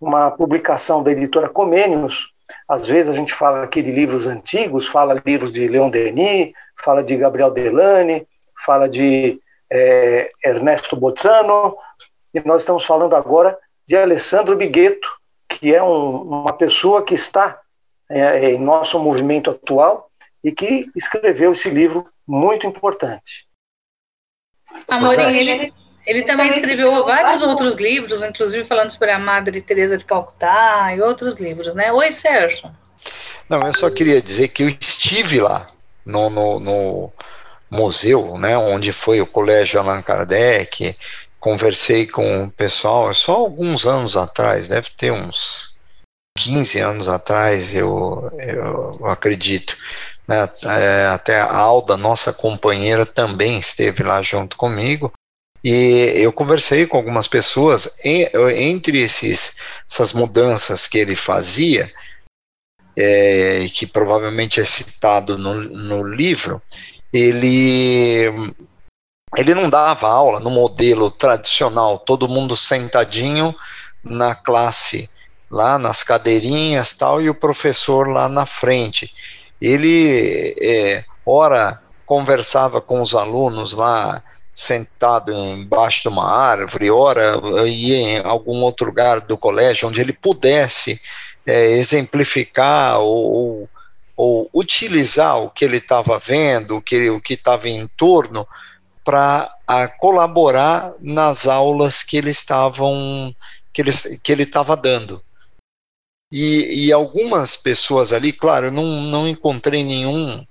uma 0.00 0.30
publicação 0.30 1.02
da 1.02 1.12
editora 1.12 1.48
Comênios. 1.48 2.32
Às 2.68 2.86
vezes 2.86 3.10
a 3.10 3.14
gente 3.14 3.32
fala 3.32 3.62
aqui 3.62 3.80
de 3.80 3.92
livros 3.92 4.26
antigos, 4.26 4.88
fala 4.88 5.22
livros 5.24 5.52
de 5.52 5.68
Leon 5.68 5.88
Denis, 5.88 6.52
fala 6.82 7.02
de 7.02 7.16
Gabriel 7.16 7.50
Delane, 7.50 8.26
fala 8.64 8.88
de 8.88 9.40
é, 9.70 10.30
Ernesto 10.44 10.96
Bozzano, 10.96 11.76
e 12.34 12.40
nós 12.44 12.62
estamos 12.62 12.84
falando 12.84 13.14
agora 13.14 13.56
de 13.86 13.96
Alessandro 13.96 14.56
Bigueto, 14.56 15.08
que 15.48 15.74
é 15.74 15.82
um, 15.82 16.22
uma 16.22 16.52
pessoa 16.52 17.02
que 17.02 17.14
está 17.14 17.60
é, 18.08 18.50
em 18.50 18.58
nosso 18.58 18.98
movimento 18.98 19.50
atual 19.50 20.09
e 20.42 20.52
que 20.52 20.90
escreveu 20.96 21.52
esse 21.52 21.68
livro 21.70 22.06
muito 22.26 22.66
importante. 22.66 23.46
Amorim, 24.88 25.36
ele, 25.36 25.72
ele 26.06 26.22
também 26.22 26.48
escreveu 26.48 27.04
vários 27.04 27.42
outros 27.42 27.78
livros, 27.78 28.22
inclusive 28.22 28.64
falando 28.64 28.90
sobre 28.90 29.10
a 29.10 29.18
Madre 29.18 29.60
Teresa 29.60 29.96
de 29.96 30.04
Calcutá 30.04 30.94
e 30.94 31.00
outros 31.00 31.36
livros, 31.36 31.74
né? 31.74 31.92
Oi, 31.92 32.12
Sérgio. 32.12 32.70
Não, 33.48 33.60
eu 33.62 33.72
só 33.72 33.90
queria 33.90 34.22
dizer 34.22 34.48
que 34.48 34.62
eu 34.62 34.68
estive 34.68 35.40
lá 35.40 35.70
no, 36.04 36.30
no, 36.30 36.60
no 36.60 37.12
museu, 37.70 38.38
né, 38.38 38.56
onde 38.56 38.92
foi 38.92 39.20
o 39.20 39.26
Colégio 39.26 39.80
Allan 39.80 40.02
Kardec, 40.02 40.96
conversei 41.38 42.06
com 42.06 42.44
o 42.44 42.50
pessoal, 42.50 43.12
só 43.14 43.32
alguns 43.32 43.86
anos 43.86 44.16
atrás, 44.16 44.68
deve 44.68 44.90
ter 44.90 45.10
uns 45.10 45.78
15 46.36 46.80
anos 46.80 47.08
atrás, 47.08 47.74
eu, 47.74 48.30
eu 48.38 49.06
acredito. 49.06 49.76
Né, 50.30 50.48
é, 50.64 51.06
até 51.06 51.40
a 51.40 51.56
Alda, 51.56 51.96
nossa 51.96 52.32
companheira, 52.32 53.04
também 53.04 53.58
esteve 53.58 54.04
lá 54.04 54.22
junto 54.22 54.56
comigo. 54.56 55.12
E 55.62 56.12
eu 56.14 56.32
conversei 56.32 56.86
com 56.86 56.96
algumas 56.96 57.26
pessoas, 57.26 57.98
entre 58.04 59.02
esses, 59.02 59.56
essas 59.90 60.12
mudanças 60.12 60.86
que 60.86 60.98
ele 60.98 61.16
fazia, 61.16 61.92
é, 62.96 63.66
que 63.74 63.88
provavelmente 63.88 64.60
é 64.60 64.64
citado 64.64 65.36
no, 65.36 65.54
no 65.54 66.04
livro, 66.04 66.62
ele 67.12 68.54
ele 69.36 69.54
não 69.54 69.68
dava 69.68 70.08
aula 70.08 70.40
no 70.40 70.50
modelo 70.50 71.10
tradicional, 71.10 71.98
todo 71.98 72.28
mundo 72.28 72.56
sentadinho 72.56 73.54
na 74.02 74.34
classe, 74.34 75.10
lá 75.50 75.78
nas 75.78 76.02
cadeirinhas 76.02 76.94
tal, 76.94 77.20
e 77.20 77.28
o 77.28 77.34
professor 77.34 78.08
lá 78.08 78.28
na 78.28 78.46
frente. 78.46 79.12
Ele, 79.60 80.54
é, 80.60 81.04
ora, 81.24 81.82
conversava 82.06 82.80
com 82.80 83.00
os 83.00 83.14
alunos 83.14 83.74
lá, 83.74 84.22
sentado 84.52 85.32
embaixo 85.32 86.02
de 86.02 86.08
uma 86.08 86.28
árvore, 86.28 86.90
ora, 86.90 87.40
ia 87.66 87.96
em 87.96 88.18
algum 88.18 88.62
outro 88.62 88.86
lugar 88.86 89.20
do 89.20 89.38
colégio 89.38 89.88
onde 89.88 90.00
ele 90.00 90.12
pudesse 90.12 91.00
é, 91.46 91.72
exemplificar 91.72 92.98
ou, 92.98 93.68
ou, 94.16 94.50
utilizar 94.52 95.38
o 95.38 95.50
que 95.50 95.64
ele 95.64 95.78
estava 95.78 96.18
vendo, 96.18 96.76
o 96.76 96.82
que 96.82 97.10
o 97.10 97.20
estava 97.28 97.68
em 97.68 97.86
torno, 97.96 98.46
para 99.04 99.48
colaborar 99.98 100.92
nas 101.00 101.46
aulas 101.46 102.02
que 102.02 102.16
estavam 102.30 103.34
que 103.72 104.32
ele 104.32 104.42
estava 104.42 104.76
dando. 104.76 105.22
E, 106.32 106.86
e, 106.86 106.92
algumas 106.92 107.56
pessoas 107.56 108.12
ali, 108.12 108.32
claro, 108.32 108.66
eu 108.66 108.72
não, 108.72 108.84
não 109.02 109.28
encontrei 109.28 109.82
nenhum 109.82 110.46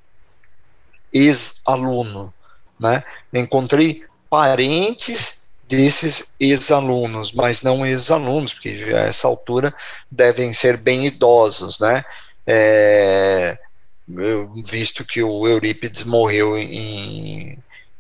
ex-aluno, 1.14 2.34
né? 2.80 3.04
Encontrei 3.34 4.04
parentes 4.30 5.56
desses 5.68 6.36
ex-alunos, 6.40 7.32
mas 7.32 7.62
não 7.62 7.86
ex-alunos, 7.86 8.54
porque 8.54 8.70
a 8.94 9.06
essa 9.06 9.28
altura 9.28 9.74
devem 10.12 10.52
ser 10.52 10.76
bem 10.76 11.06
idosos, 11.06 11.80
né? 11.80 12.04
É, 12.46 13.58
visto 14.66 15.06
que 15.06 15.24
o 15.24 15.48
Eurípides 15.48 16.04
morreu 16.04 16.58
em 16.58 17.58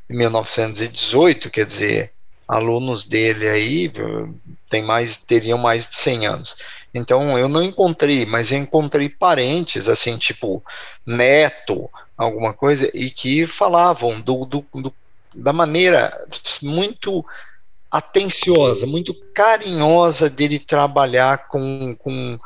em 0.09 0.17
1918, 0.17 1.51
quer 1.51 1.65
dizer, 1.65 2.11
alunos 2.47 3.05
dele 3.05 3.47
aí 3.47 3.91
tem 4.67 4.81
mais, 4.81 5.17
teriam 5.17 5.57
mais 5.57 5.87
de 5.87 5.95
100 5.95 6.25
anos. 6.25 6.57
Então 6.93 7.37
eu 7.37 7.47
não 7.47 7.63
encontrei, 7.63 8.25
mas 8.25 8.51
encontrei 8.51 9.09
parentes, 9.09 9.87
assim, 9.87 10.17
tipo 10.17 10.63
neto, 11.05 11.89
alguma 12.17 12.53
coisa, 12.53 12.89
e 12.93 13.09
que 13.09 13.45
falavam 13.45 14.19
do, 14.19 14.45
do, 14.45 14.65
do 14.73 14.93
da 15.33 15.53
maneira 15.53 16.25
muito 16.63 17.23
atenciosa, 17.91 18.85
muito 18.85 19.13
carinhosa 19.33 20.29
dele 20.29 20.59
trabalhar 20.59 21.47
com, 21.47 21.95
com 21.95 22.39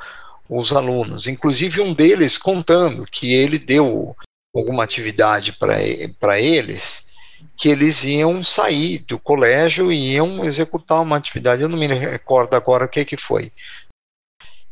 os 0.49 0.71
alunos. 0.73 1.27
Inclusive 1.27 1.81
um 1.81 1.93
deles 1.93 2.37
contando 2.37 3.05
que 3.09 3.33
ele 3.33 3.57
deu 3.57 4.15
alguma 4.53 4.83
atividade 4.83 5.53
para 5.53 6.39
eles 6.39 7.13
que 7.55 7.69
eles 7.69 8.03
iam 8.03 8.43
sair 8.43 8.99
do 8.99 9.19
colégio 9.19 9.91
e 9.91 10.13
iam 10.13 10.43
executar 10.43 11.01
uma 11.01 11.17
atividade, 11.17 11.61
eu 11.61 11.69
não 11.69 11.77
me 11.77 11.87
recordo 11.87 12.55
agora 12.55 12.85
o 12.85 12.89
que, 12.89 13.05
que 13.05 13.17
foi. 13.17 13.51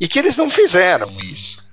E 0.02 0.08
que 0.08 0.18
eles 0.18 0.36
não 0.36 0.50
fizeram 0.50 1.16
isso. 1.20 1.72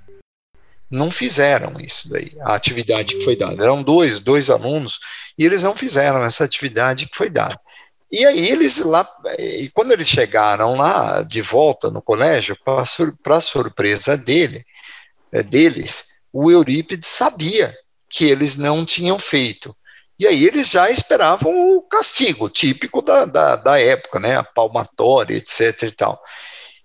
Não 0.87 1.09
fizeram 1.09 1.79
isso 1.79 2.07
daí, 2.11 2.31
a 2.41 2.53
atividade 2.53 3.15
que 3.15 3.23
foi 3.23 3.35
dada. 3.35 3.63
Eram 3.63 3.81
dois, 3.81 4.19
dois 4.19 4.51
alunos, 4.51 4.99
e 5.35 5.43
eles 5.43 5.63
não 5.63 5.75
fizeram 5.75 6.23
essa 6.23 6.43
atividade 6.43 7.07
que 7.07 7.17
foi 7.17 7.27
dada. 7.27 7.59
E 8.11 8.23
aí 8.23 8.49
eles 8.49 8.79
lá, 8.79 9.07
e 9.39 9.69
quando 9.73 9.93
eles 9.93 10.07
chegaram 10.07 10.75
lá 10.75 11.23
de 11.23 11.41
volta 11.41 11.89
no 11.89 12.03
colégio, 12.03 12.55
para 13.23 13.41
surpresa 13.41 14.15
dele, 14.15 14.63
é, 15.31 15.41
deles, 15.41 16.19
o 16.31 16.51
Eurípides 16.51 17.09
sabia 17.09 17.75
que 18.07 18.25
eles 18.25 18.57
não 18.57 18.85
tinham 18.85 19.17
feito. 19.17 19.75
E 20.19 20.27
aí 20.27 20.45
eles 20.45 20.69
já 20.69 20.89
esperavam 20.91 21.51
o 21.77 21.81
castigo 21.81 22.47
típico 22.47 23.01
da, 23.01 23.25
da, 23.25 23.55
da 23.55 23.79
época, 23.79 24.19
né? 24.19 24.37
A 24.37 24.43
palmatória, 24.43 25.35
etc 25.35 25.83
e 25.83 25.91
tal. 25.91 26.21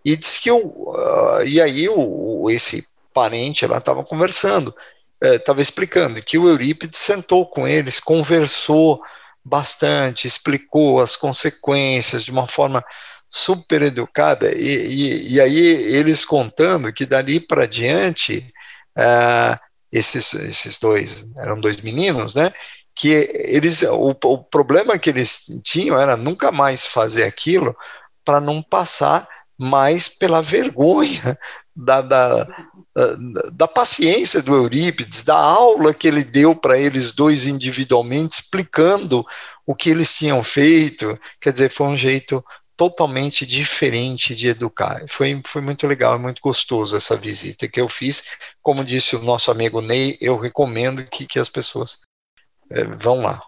E 0.04 0.16
disse 0.16 0.40
que 0.40 0.50
o, 0.50 0.58
uh, 0.58 1.42
e 1.44 1.60
aí 1.60 1.88
o, 1.88 2.50
esse 2.50 2.86
parente 3.12 3.66
lá 3.66 3.78
estava 3.78 4.04
conversando, 4.04 4.74
estava 5.22 5.60
é, 5.60 5.62
explicando 5.62 6.22
que 6.22 6.36
o 6.36 6.48
Eurípides 6.48 6.98
sentou 6.98 7.46
com 7.46 7.66
eles, 7.66 8.00
conversou 8.00 9.00
bastante, 9.42 10.26
explicou 10.26 11.00
as 11.00 11.16
consequências 11.16 12.24
de 12.24 12.30
uma 12.30 12.46
forma 12.46 12.84
super 13.30 13.82
educada, 13.82 14.54
e, 14.54 14.68
e, 14.68 15.34
e 15.34 15.40
aí 15.40 15.58
eles 15.58 16.24
contando 16.24 16.92
que 16.92 17.04
dali 17.04 17.40
para 17.40 17.66
diante, 17.66 18.52
uh, 18.96 19.58
esses, 19.90 20.34
esses 20.34 20.78
dois, 20.78 21.26
eram 21.36 21.60
dois 21.60 21.80
meninos, 21.80 22.34
né, 22.34 22.52
que 22.94 23.08
eles 23.10 23.82
o, 23.82 24.16
o 24.24 24.38
problema 24.38 24.98
que 24.98 25.10
eles 25.10 25.46
tinham 25.64 25.98
era 25.98 26.16
nunca 26.16 26.52
mais 26.52 26.86
fazer 26.86 27.24
aquilo 27.24 27.76
para 28.24 28.40
não 28.40 28.62
passar 28.62 29.28
mais 29.58 30.08
pela 30.08 30.42
vergonha 30.42 31.38
da, 31.74 32.00
da, 32.00 32.44
da, 32.44 33.16
da, 33.52 33.68
paciência 33.68 34.42
do 34.42 34.54
Eurípides, 34.54 35.22
da 35.22 35.36
aula 35.36 35.94
que 35.94 36.06
ele 36.06 36.24
deu 36.24 36.54
para 36.54 36.78
eles 36.78 37.12
dois 37.12 37.46
individualmente, 37.46 38.34
explicando 38.34 39.24
o 39.66 39.74
que 39.74 39.90
eles 39.90 40.14
tinham 40.14 40.42
feito. 40.42 41.18
Quer 41.40 41.52
dizer, 41.52 41.70
foi 41.70 41.86
um 41.88 41.96
jeito 41.96 42.44
totalmente 42.76 43.46
diferente 43.46 44.34
de 44.34 44.48
educar. 44.48 45.04
Foi, 45.08 45.40
foi 45.46 45.62
muito 45.62 45.86
legal, 45.86 46.18
muito 46.18 46.42
gostoso 46.42 46.96
essa 46.96 47.16
visita 47.16 47.68
que 47.68 47.80
eu 47.80 47.88
fiz. 47.88 48.24
Como 48.62 48.84
disse 48.84 49.16
o 49.16 49.22
nosso 49.22 49.50
amigo 49.50 49.80
Ney, 49.80 50.18
eu 50.20 50.38
recomendo 50.38 51.04
que, 51.04 51.26
que 51.26 51.38
as 51.38 51.48
pessoas 51.48 52.00
é, 52.70 52.84
vão 52.84 53.20
lá. 53.20 53.40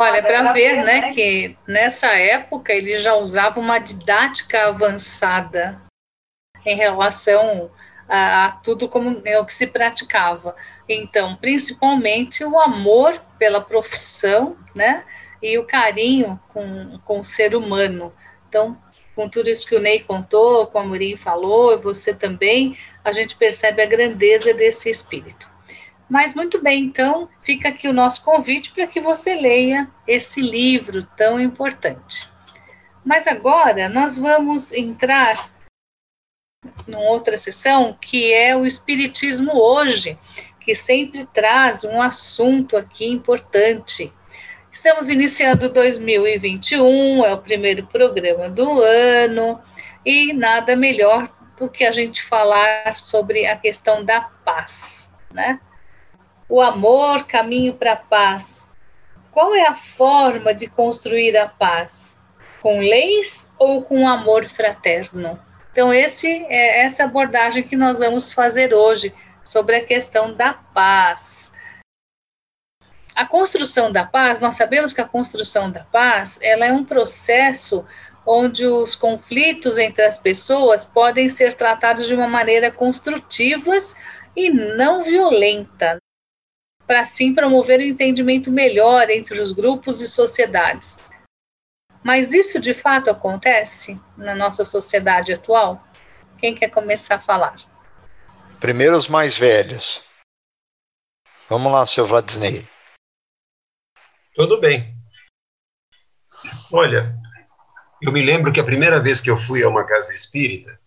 Olha, 0.00 0.22
para 0.22 0.52
ver, 0.52 0.84
né, 0.84 1.12
que 1.12 1.58
nessa 1.66 2.06
época 2.06 2.72
ele 2.72 3.00
já 3.00 3.16
usava 3.16 3.58
uma 3.58 3.80
didática 3.80 4.68
avançada 4.68 5.82
em 6.64 6.76
relação 6.76 7.68
a, 8.08 8.46
a 8.46 8.50
tudo 8.52 8.88
como 8.88 9.20
é 9.24 9.40
o 9.40 9.44
que 9.44 9.52
se 9.52 9.66
praticava. 9.66 10.54
Então, 10.88 11.34
principalmente 11.34 12.44
o 12.44 12.60
amor 12.60 13.20
pela 13.40 13.60
profissão, 13.60 14.56
né, 14.72 15.02
e 15.42 15.58
o 15.58 15.64
carinho 15.64 16.38
com, 16.50 17.00
com 17.04 17.18
o 17.18 17.24
ser 17.24 17.56
humano. 17.56 18.12
Então, 18.48 18.80
com 19.16 19.28
tudo 19.28 19.50
isso 19.50 19.66
que 19.66 19.74
o 19.74 19.80
Ney 19.80 19.98
contou, 19.98 20.68
como 20.68 20.84
a 20.84 20.88
Murim 20.90 21.16
falou, 21.16 21.76
você 21.76 22.14
também, 22.14 22.78
a 23.02 23.10
gente 23.10 23.34
percebe 23.34 23.82
a 23.82 23.86
grandeza 23.86 24.54
desse 24.54 24.88
espírito. 24.88 25.57
Mas 26.08 26.34
muito 26.34 26.62
bem, 26.62 26.84
então 26.84 27.28
fica 27.42 27.68
aqui 27.68 27.86
o 27.86 27.92
nosso 27.92 28.24
convite 28.24 28.72
para 28.72 28.86
que 28.86 29.00
você 29.00 29.34
leia 29.34 29.90
esse 30.06 30.40
livro 30.40 31.06
tão 31.16 31.38
importante. 31.38 32.30
Mas 33.04 33.26
agora 33.26 33.88
nós 33.88 34.18
vamos 34.18 34.72
entrar 34.72 35.50
numa 36.86 37.02
outra 37.02 37.36
sessão 37.36 37.96
que 38.00 38.32
é 38.32 38.56
o 38.56 38.64
Espiritismo 38.64 39.52
hoje, 39.52 40.18
que 40.60 40.74
sempre 40.74 41.26
traz 41.26 41.84
um 41.84 42.00
assunto 42.00 42.76
aqui 42.76 43.06
importante. 43.06 44.12
Estamos 44.72 45.08
iniciando 45.10 45.72
2021, 45.72 47.24
é 47.24 47.34
o 47.34 47.42
primeiro 47.42 47.86
programa 47.86 48.48
do 48.48 48.80
ano, 48.80 49.60
e 50.04 50.32
nada 50.32 50.74
melhor 50.76 51.28
do 51.58 51.68
que 51.68 51.84
a 51.84 51.92
gente 51.92 52.22
falar 52.22 52.96
sobre 52.96 53.46
a 53.46 53.56
questão 53.56 54.04
da 54.04 54.20
paz, 54.20 55.12
né? 55.32 55.60
O 56.48 56.62
amor, 56.62 57.26
caminho 57.26 57.74
para 57.74 57.92
a 57.92 57.96
paz. 57.96 58.68
Qual 59.30 59.54
é 59.54 59.66
a 59.66 59.74
forma 59.74 60.54
de 60.54 60.66
construir 60.66 61.36
a 61.36 61.46
paz? 61.46 62.18
Com 62.62 62.80
leis 62.80 63.52
ou 63.58 63.82
com 63.82 64.08
amor 64.08 64.46
fraterno? 64.46 65.38
Então, 65.70 65.92
esse 65.92 66.26
é 66.48 66.84
essa 66.84 67.04
abordagem 67.04 67.62
que 67.62 67.76
nós 67.76 67.98
vamos 67.98 68.32
fazer 68.32 68.72
hoje 68.72 69.14
sobre 69.44 69.76
a 69.76 69.84
questão 69.84 70.34
da 70.34 70.52
paz. 70.52 71.52
A 73.14 73.26
construção 73.26 73.92
da 73.92 74.04
paz, 74.04 74.40
nós 74.40 74.56
sabemos 74.56 74.92
que 74.92 75.00
a 75.00 75.08
construção 75.08 75.70
da 75.70 75.84
paz, 75.84 76.38
ela 76.40 76.66
é 76.66 76.72
um 76.72 76.84
processo 76.84 77.84
onde 78.24 78.66
os 78.66 78.94
conflitos 78.94 79.78
entre 79.78 80.04
as 80.04 80.18
pessoas 80.18 80.84
podem 80.84 81.28
ser 81.28 81.54
tratados 81.54 82.06
de 82.06 82.14
uma 82.14 82.28
maneira 82.28 82.70
construtivas 82.70 83.96
e 84.36 84.50
não 84.50 85.02
violenta 85.02 85.98
para 86.88 87.02
assim 87.02 87.34
promover 87.34 87.80
o 87.80 87.82
um 87.82 87.86
entendimento 87.86 88.50
melhor 88.50 89.10
entre 89.10 89.38
os 89.38 89.52
grupos 89.52 90.00
e 90.00 90.08
sociedades. 90.08 91.10
Mas 92.02 92.32
isso 92.32 92.58
de 92.58 92.72
fato 92.72 93.10
acontece 93.10 94.00
na 94.16 94.34
nossa 94.34 94.64
sociedade 94.64 95.34
atual? 95.34 95.86
Quem 96.38 96.54
quer 96.54 96.70
começar 96.70 97.16
a 97.16 97.20
falar? 97.20 97.56
Primeiro 98.58 98.96
os 98.96 99.06
mais 99.06 99.36
velhos. 99.36 100.02
Vamos 101.46 101.70
lá, 101.70 101.84
seu 101.84 102.06
Vladisney. 102.06 102.66
Tudo 104.34 104.58
bem. 104.58 104.96
Olha, 106.72 107.14
eu 108.00 108.10
me 108.10 108.22
lembro 108.22 108.50
que 108.50 108.60
a 108.60 108.64
primeira 108.64 108.98
vez 108.98 109.20
que 109.20 109.30
eu 109.30 109.36
fui 109.36 109.62
a 109.62 109.68
uma 109.68 109.84
casa 109.84 110.14
espírita, 110.14 110.80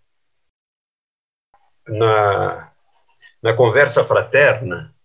na, 1.88 2.72
na 3.44 3.56
conversa 3.56 4.04
fraterna, 4.04 4.96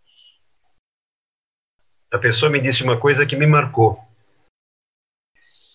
a 2.16 2.18
pessoa 2.18 2.50
me 2.50 2.61
disse 2.61 2.82
uma 2.82 2.99
coisa 2.99 3.26
que 3.26 3.37
me 3.37 3.46
marcou. 3.46 4.02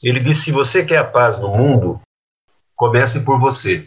Ele 0.01 0.19
disse: 0.19 0.45
se 0.45 0.51
você 0.51 0.83
quer 0.83 0.97
a 0.97 1.03
paz 1.03 1.39
no 1.39 1.49
mundo, 1.49 2.01
comece 2.75 3.23
por 3.23 3.39
você. 3.39 3.85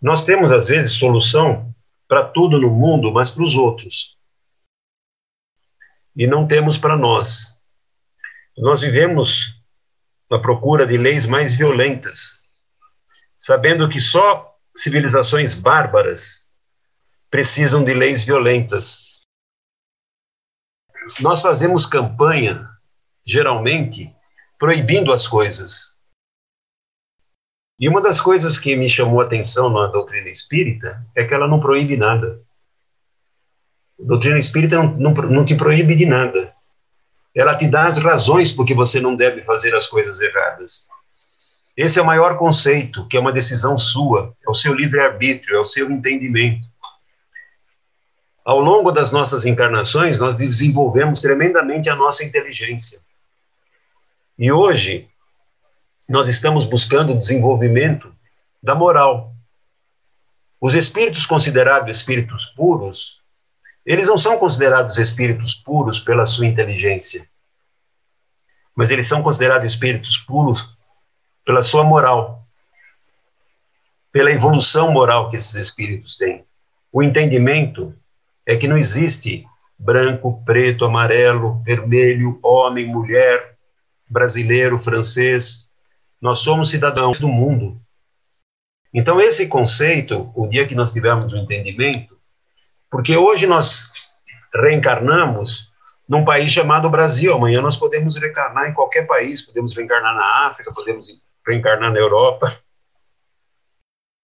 Nós 0.00 0.24
temos, 0.24 0.52
às 0.52 0.68
vezes, 0.68 0.92
solução 0.92 1.74
para 2.06 2.28
tudo 2.28 2.60
no 2.60 2.70
mundo, 2.70 3.10
mas 3.10 3.30
para 3.30 3.42
os 3.42 3.54
outros. 3.54 4.18
E 6.14 6.26
não 6.26 6.46
temos 6.46 6.76
para 6.76 6.96
nós. 6.98 7.58
Nós 8.58 8.82
vivemos 8.82 9.58
na 10.30 10.38
procura 10.38 10.86
de 10.86 10.98
leis 10.98 11.24
mais 11.24 11.54
violentas, 11.54 12.44
sabendo 13.38 13.88
que 13.88 14.00
só 14.00 14.54
civilizações 14.76 15.54
bárbaras 15.54 16.46
precisam 17.30 17.82
de 17.82 17.94
leis 17.94 18.22
violentas 18.22 19.09
nós 21.20 21.40
fazemos 21.40 21.86
campanha, 21.86 22.68
geralmente, 23.24 24.14
proibindo 24.58 25.12
as 25.12 25.26
coisas. 25.26 25.96
E 27.78 27.88
uma 27.88 28.02
das 28.02 28.20
coisas 28.20 28.58
que 28.58 28.76
me 28.76 28.88
chamou 28.88 29.20
a 29.20 29.24
atenção 29.24 29.70
na 29.70 29.86
doutrina 29.86 30.28
espírita 30.28 31.02
é 31.16 31.24
que 31.24 31.32
ela 31.32 31.48
não 31.48 31.60
proíbe 31.60 31.96
nada. 31.96 32.40
A 33.98 34.06
doutrina 34.06 34.38
espírita 34.38 34.76
não, 34.76 34.96
não, 34.96 35.12
não 35.12 35.44
te 35.44 35.54
proíbe 35.54 35.94
de 35.94 36.04
nada. 36.04 36.54
Ela 37.34 37.56
te 37.56 37.66
dá 37.66 37.86
as 37.86 37.98
razões 37.98 38.52
por 38.52 38.66
que 38.66 38.74
você 38.74 39.00
não 39.00 39.16
deve 39.16 39.40
fazer 39.42 39.74
as 39.74 39.86
coisas 39.86 40.20
erradas. 40.20 40.88
Esse 41.76 41.98
é 41.98 42.02
o 42.02 42.06
maior 42.06 42.36
conceito, 42.36 43.06
que 43.08 43.16
é 43.16 43.20
uma 43.20 43.32
decisão 43.32 43.78
sua, 43.78 44.34
é 44.46 44.50
o 44.50 44.54
seu 44.54 44.74
livre-arbítrio, 44.74 45.56
é 45.56 45.60
o 45.60 45.64
seu 45.64 45.90
entendimento. 45.90 46.69
Ao 48.44 48.58
longo 48.58 48.90
das 48.90 49.12
nossas 49.12 49.44
encarnações, 49.44 50.18
nós 50.18 50.34
desenvolvemos 50.34 51.20
tremendamente 51.20 51.90
a 51.90 51.96
nossa 51.96 52.24
inteligência. 52.24 53.00
E 54.38 54.50
hoje, 54.50 55.08
nós 56.08 56.26
estamos 56.26 56.64
buscando 56.64 57.12
o 57.12 57.18
desenvolvimento 57.18 58.14
da 58.62 58.74
moral. 58.74 59.34
Os 60.60 60.74
espíritos 60.74 61.26
considerados 61.26 61.96
espíritos 61.96 62.46
puros, 62.46 63.22
eles 63.84 64.08
não 64.08 64.16
são 64.16 64.38
considerados 64.38 64.96
espíritos 64.96 65.54
puros 65.54 66.00
pela 66.00 66.26
sua 66.26 66.46
inteligência, 66.46 67.28
mas 68.74 68.90
eles 68.90 69.06
são 69.06 69.22
considerados 69.22 69.70
espíritos 69.72 70.16
puros 70.16 70.76
pela 71.44 71.62
sua 71.62 71.84
moral, 71.84 72.46
pela 74.10 74.30
evolução 74.30 74.90
moral 74.90 75.28
que 75.28 75.36
esses 75.36 75.54
espíritos 75.54 76.16
têm. 76.16 76.44
O 76.92 77.02
entendimento 77.02 77.94
é 78.46 78.56
que 78.56 78.68
não 78.68 78.76
existe 78.76 79.46
branco, 79.78 80.42
preto, 80.44 80.84
amarelo, 80.84 81.62
vermelho, 81.64 82.38
homem, 82.42 82.86
mulher, 82.86 83.56
brasileiro, 84.08 84.78
francês. 84.78 85.72
Nós 86.20 86.40
somos 86.40 86.70
cidadãos 86.70 87.18
do 87.18 87.28
mundo. 87.28 87.80
Então, 88.92 89.20
esse 89.20 89.46
conceito, 89.46 90.30
o 90.34 90.48
dia 90.48 90.66
que 90.66 90.74
nós 90.74 90.92
tivermos 90.92 91.32
o 91.32 91.36
um 91.36 91.38
entendimento, 91.38 92.18
porque 92.90 93.16
hoje 93.16 93.46
nós 93.46 93.90
reencarnamos 94.52 95.72
num 96.08 96.24
país 96.24 96.50
chamado 96.50 96.90
Brasil, 96.90 97.32
amanhã 97.32 97.62
nós 97.62 97.76
podemos 97.76 98.16
reencarnar 98.16 98.68
em 98.68 98.74
qualquer 98.74 99.06
país, 99.06 99.42
podemos 99.42 99.74
reencarnar 99.74 100.12
na 100.12 100.48
África, 100.48 100.74
podemos 100.74 101.06
reencarnar 101.46 101.92
na 101.92 101.98
Europa. 101.98 102.60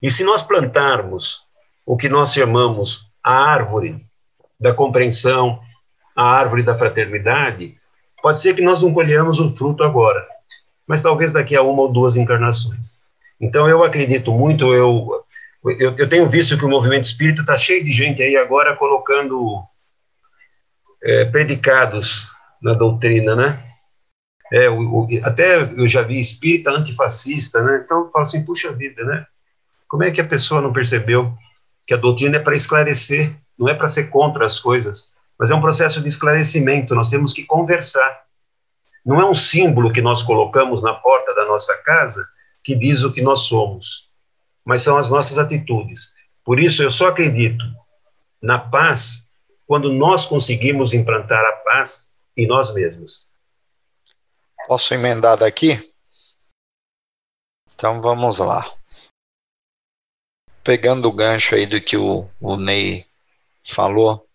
E 0.03 0.11
se 0.11 0.25
nós 0.25 0.43
plantarmos 0.43 1.47
o 1.87 1.97
que 1.97 2.09
nós 2.09 2.35
chamamos 2.35 3.09
a 3.23 3.33
árvore 3.33 4.06
da 4.59 4.73
compreensão, 4.73 5.61
a 6.15 6.25
árvore 6.25 6.63
da 6.63 6.77
fraternidade, 6.77 7.77
pode 8.23 8.41
ser 8.41 8.55
que 8.55 8.63
nós 8.63 8.83
não 8.83 8.93
colhamos 8.93 9.39
o 9.39 9.55
fruto 9.55 9.83
agora, 9.83 10.27
mas 10.87 11.03
talvez 11.03 11.33
daqui 11.33 11.55
a 11.55 11.63
uma 11.63 11.83
ou 11.83 11.93
duas 11.93 12.17
encarnações. 12.17 12.97
Então 13.41 13.69
eu 13.69 13.85
acredito 13.85 14.33
muito, 14.33 14.75
eu, 14.75 15.25
eu, 15.79 15.97
eu 15.97 16.09
tenho 16.09 16.29
visto 16.29 16.57
que 16.57 16.65
o 16.65 16.71
movimento 16.71 17.05
espírita 17.05 17.43
está 17.43 17.57
cheio 17.57 17.85
de 17.85 17.93
gente 17.93 18.23
aí 18.23 18.37
agora 18.37 18.77
colocando 18.77 19.63
é, 21.03 21.25
predicados 21.27 22.31
na 22.63 22.73
doutrina, 22.73 23.37
né? 23.37 23.63
É, 24.53 24.71
o, 24.71 24.81
o, 24.81 25.09
até 25.25 25.61
eu 25.61 25.87
já 25.87 26.03
vi 26.03 26.19
espírita 26.19 26.71
antifascista, 26.71 27.63
né? 27.63 27.83
Então 27.85 28.05
eu 28.05 28.11
falo 28.11 28.23
assim, 28.23 28.45
puxa 28.45 28.73
vida, 28.73 29.05
né? 29.05 29.27
Como 29.89 30.03
é 30.05 30.11
que 30.11 30.21
a 30.21 30.27
pessoa 30.27 30.61
não 30.61 30.73
percebeu 30.73 31.33
que 31.87 31.95
a 31.95 31.99
doutrina 31.99 32.37
é 32.37 32.41
para 32.41 32.55
esclarecer 32.55 33.35
não 33.59 33.69
é 33.69 33.75
para 33.75 33.89
ser 33.89 34.11
contra 34.11 34.47
as 34.47 34.59
coisas, 34.59 35.15
mas 35.39 35.51
é 35.51 35.55
um 35.55 35.61
processo 35.61 36.01
de 36.01 36.09
esclarecimento, 36.09 36.95
nós 36.95 37.11
temos 37.11 37.33
que 37.33 37.45
conversar. 37.45 38.25
Não 39.05 39.21
é 39.21 39.25
um 39.25 39.35
símbolo 39.35 39.93
que 39.93 40.01
nós 40.01 40.23
colocamos 40.23 40.83
na 40.83 40.95
porta 40.95 41.35
da 41.35 41.45
nossa 41.45 41.77
casa 41.83 42.27
que 42.65 42.75
diz 42.75 43.03
o 43.03 43.13
que 43.13 43.23
nós 43.23 43.43
somos, 43.43 44.11
mas 44.65 44.83
são 44.83 44.99
as 44.99 45.09
nossas 45.09 45.39
atitudes. 45.39 46.15
Por 46.45 46.59
isso, 46.59 46.83
eu 46.83 46.91
só 46.91 47.09
acredito 47.09 47.65
na 48.43 48.59
paz 48.59 49.31
quando 49.67 49.93
nós 49.93 50.27
conseguimos 50.27 50.93
implantar 50.93 51.45
a 51.45 51.53
paz 51.53 52.13
em 52.37 52.47
nós 52.47 52.73
mesmos. 52.73 53.29
Posso 54.67 54.95
emendar 54.95 55.37
daqui? 55.37 55.93
Então 57.75 58.01
vamos 58.01 58.39
lá. 58.39 58.69
Pegando 60.65 61.09
o 61.09 61.13
gancho 61.13 61.55
aí 61.55 61.67
do 61.67 61.81
que 61.81 61.97
o, 61.97 62.29
o 62.41 62.57
Ney 62.57 63.06
falou, 63.73 64.27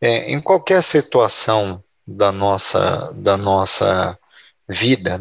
é, 0.00 0.30
em 0.30 0.40
qualquer 0.40 0.82
situação 0.82 1.82
da 2.06 2.30
nossa, 2.30 3.12
da 3.14 3.36
nossa 3.36 4.18
vida, 4.68 5.20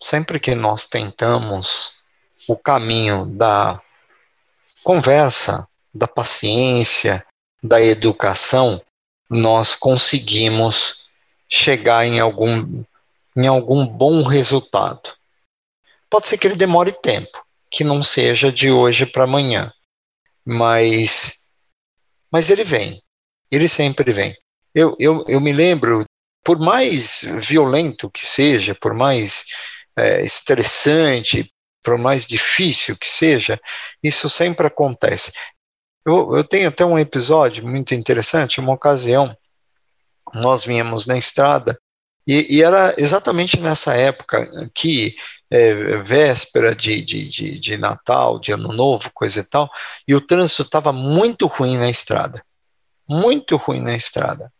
sempre 0.00 0.38
que 0.38 0.54
nós 0.54 0.86
tentamos 0.86 2.02
o 2.48 2.56
caminho 2.56 3.26
da 3.26 3.80
conversa, 4.82 5.68
da 5.92 6.06
paciência, 6.06 7.24
da 7.62 7.82
educação, 7.82 8.80
nós 9.28 9.76
conseguimos 9.76 11.08
chegar 11.48 12.06
em 12.06 12.18
algum, 12.18 12.84
em 13.36 13.46
algum 13.46 13.86
bom 13.86 14.22
resultado. 14.22 15.14
Pode 16.08 16.28
ser 16.28 16.38
que 16.38 16.46
ele 16.46 16.56
demore 16.56 16.92
tempo, 16.92 17.44
que 17.70 17.84
não 17.84 18.02
seja 18.02 18.50
de 18.50 18.70
hoje 18.70 19.06
para 19.06 19.24
amanhã, 19.24 19.72
mas, 20.44 21.39
mas 22.30 22.50
ele 22.50 22.64
vem, 22.64 23.02
ele 23.50 23.68
sempre 23.68 24.12
vem. 24.12 24.36
Eu, 24.74 24.96
eu, 24.98 25.24
eu 25.26 25.40
me 25.40 25.52
lembro, 25.52 26.04
por 26.44 26.58
mais 26.58 27.24
violento 27.24 28.10
que 28.10 28.26
seja, 28.26 28.74
por 28.74 28.94
mais 28.94 29.44
é, 29.96 30.24
estressante, 30.24 31.52
por 31.82 31.98
mais 31.98 32.26
difícil 32.26 32.96
que 32.96 33.08
seja, 33.08 33.58
isso 34.02 34.28
sempre 34.28 34.66
acontece. 34.66 35.32
Eu, 36.06 36.36
eu 36.36 36.44
tenho 36.44 36.68
até 36.68 36.84
um 36.84 36.98
episódio 36.98 37.66
muito 37.66 37.94
interessante, 37.94 38.60
uma 38.60 38.72
ocasião, 38.72 39.36
nós 40.32 40.64
vínhamos 40.64 41.06
na 41.06 41.18
estrada, 41.18 41.78
e, 42.26 42.58
e 42.58 42.62
era 42.62 42.94
exatamente 42.96 43.58
nessa 43.58 43.94
época 43.94 44.70
que, 44.74 45.16
é, 45.50 45.74
véspera 45.98 46.74
de, 46.74 47.02
de, 47.04 47.28
de, 47.28 47.58
de 47.58 47.76
Natal, 47.76 48.38
de 48.38 48.52
Ano 48.52 48.72
Novo, 48.72 49.10
coisa 49.12 49.40
e 49.40 49.44
tal, 49.44 49.70
e 50.06 50.14
o 50.14 50.20
trânsito 50.20 50.62
estava 50.62 50.92
muito 50.92 51.46
ruim 51.46 51.76
na 51.76 51.90
estrada, 51.90 52.44
muito 53.08 53.56
ruim 53.56 53.80
na 53.80 53.94
estrada. 53.94 54.52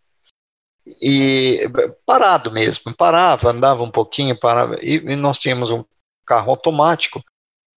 E 1.00 1.60
parado 2.04 2.50
mesmo, 2.50 2.94
parava, 2.94 3.50
andava 3.50 3.82
um 3.82 3.90
pouquinho, 3.90 4.38
parava, 4.38 4.76
e, 4.82 4.96
e 4.96 5.16
nós 5.16 5.38
tínhamos 5.38 5.70
um 5.70 5.84
carro 6.26 6.50
automático, 6.50 7.22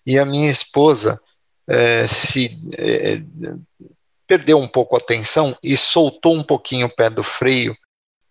e 0.06 0.18
a 0.18 0.26
minha 0.26 0.50
esposa 0.50 1.20
é, 1.68 2.08
se 2.08 2.60
é, 2.78 3.22
perdeu 4.26 4.58
um 4.58 4.68
pouco 4.68 4.96
a 4.96 5.00
atenção 5.00 5.56
e 5.62 5.78
soltou 5.78 6.36
um 6.36 6.44
pouquinho 6.44 6.88
o 6.88 6.96
pé 6.96 7.10
do 7.10 7.22
freio, 7.22 7.76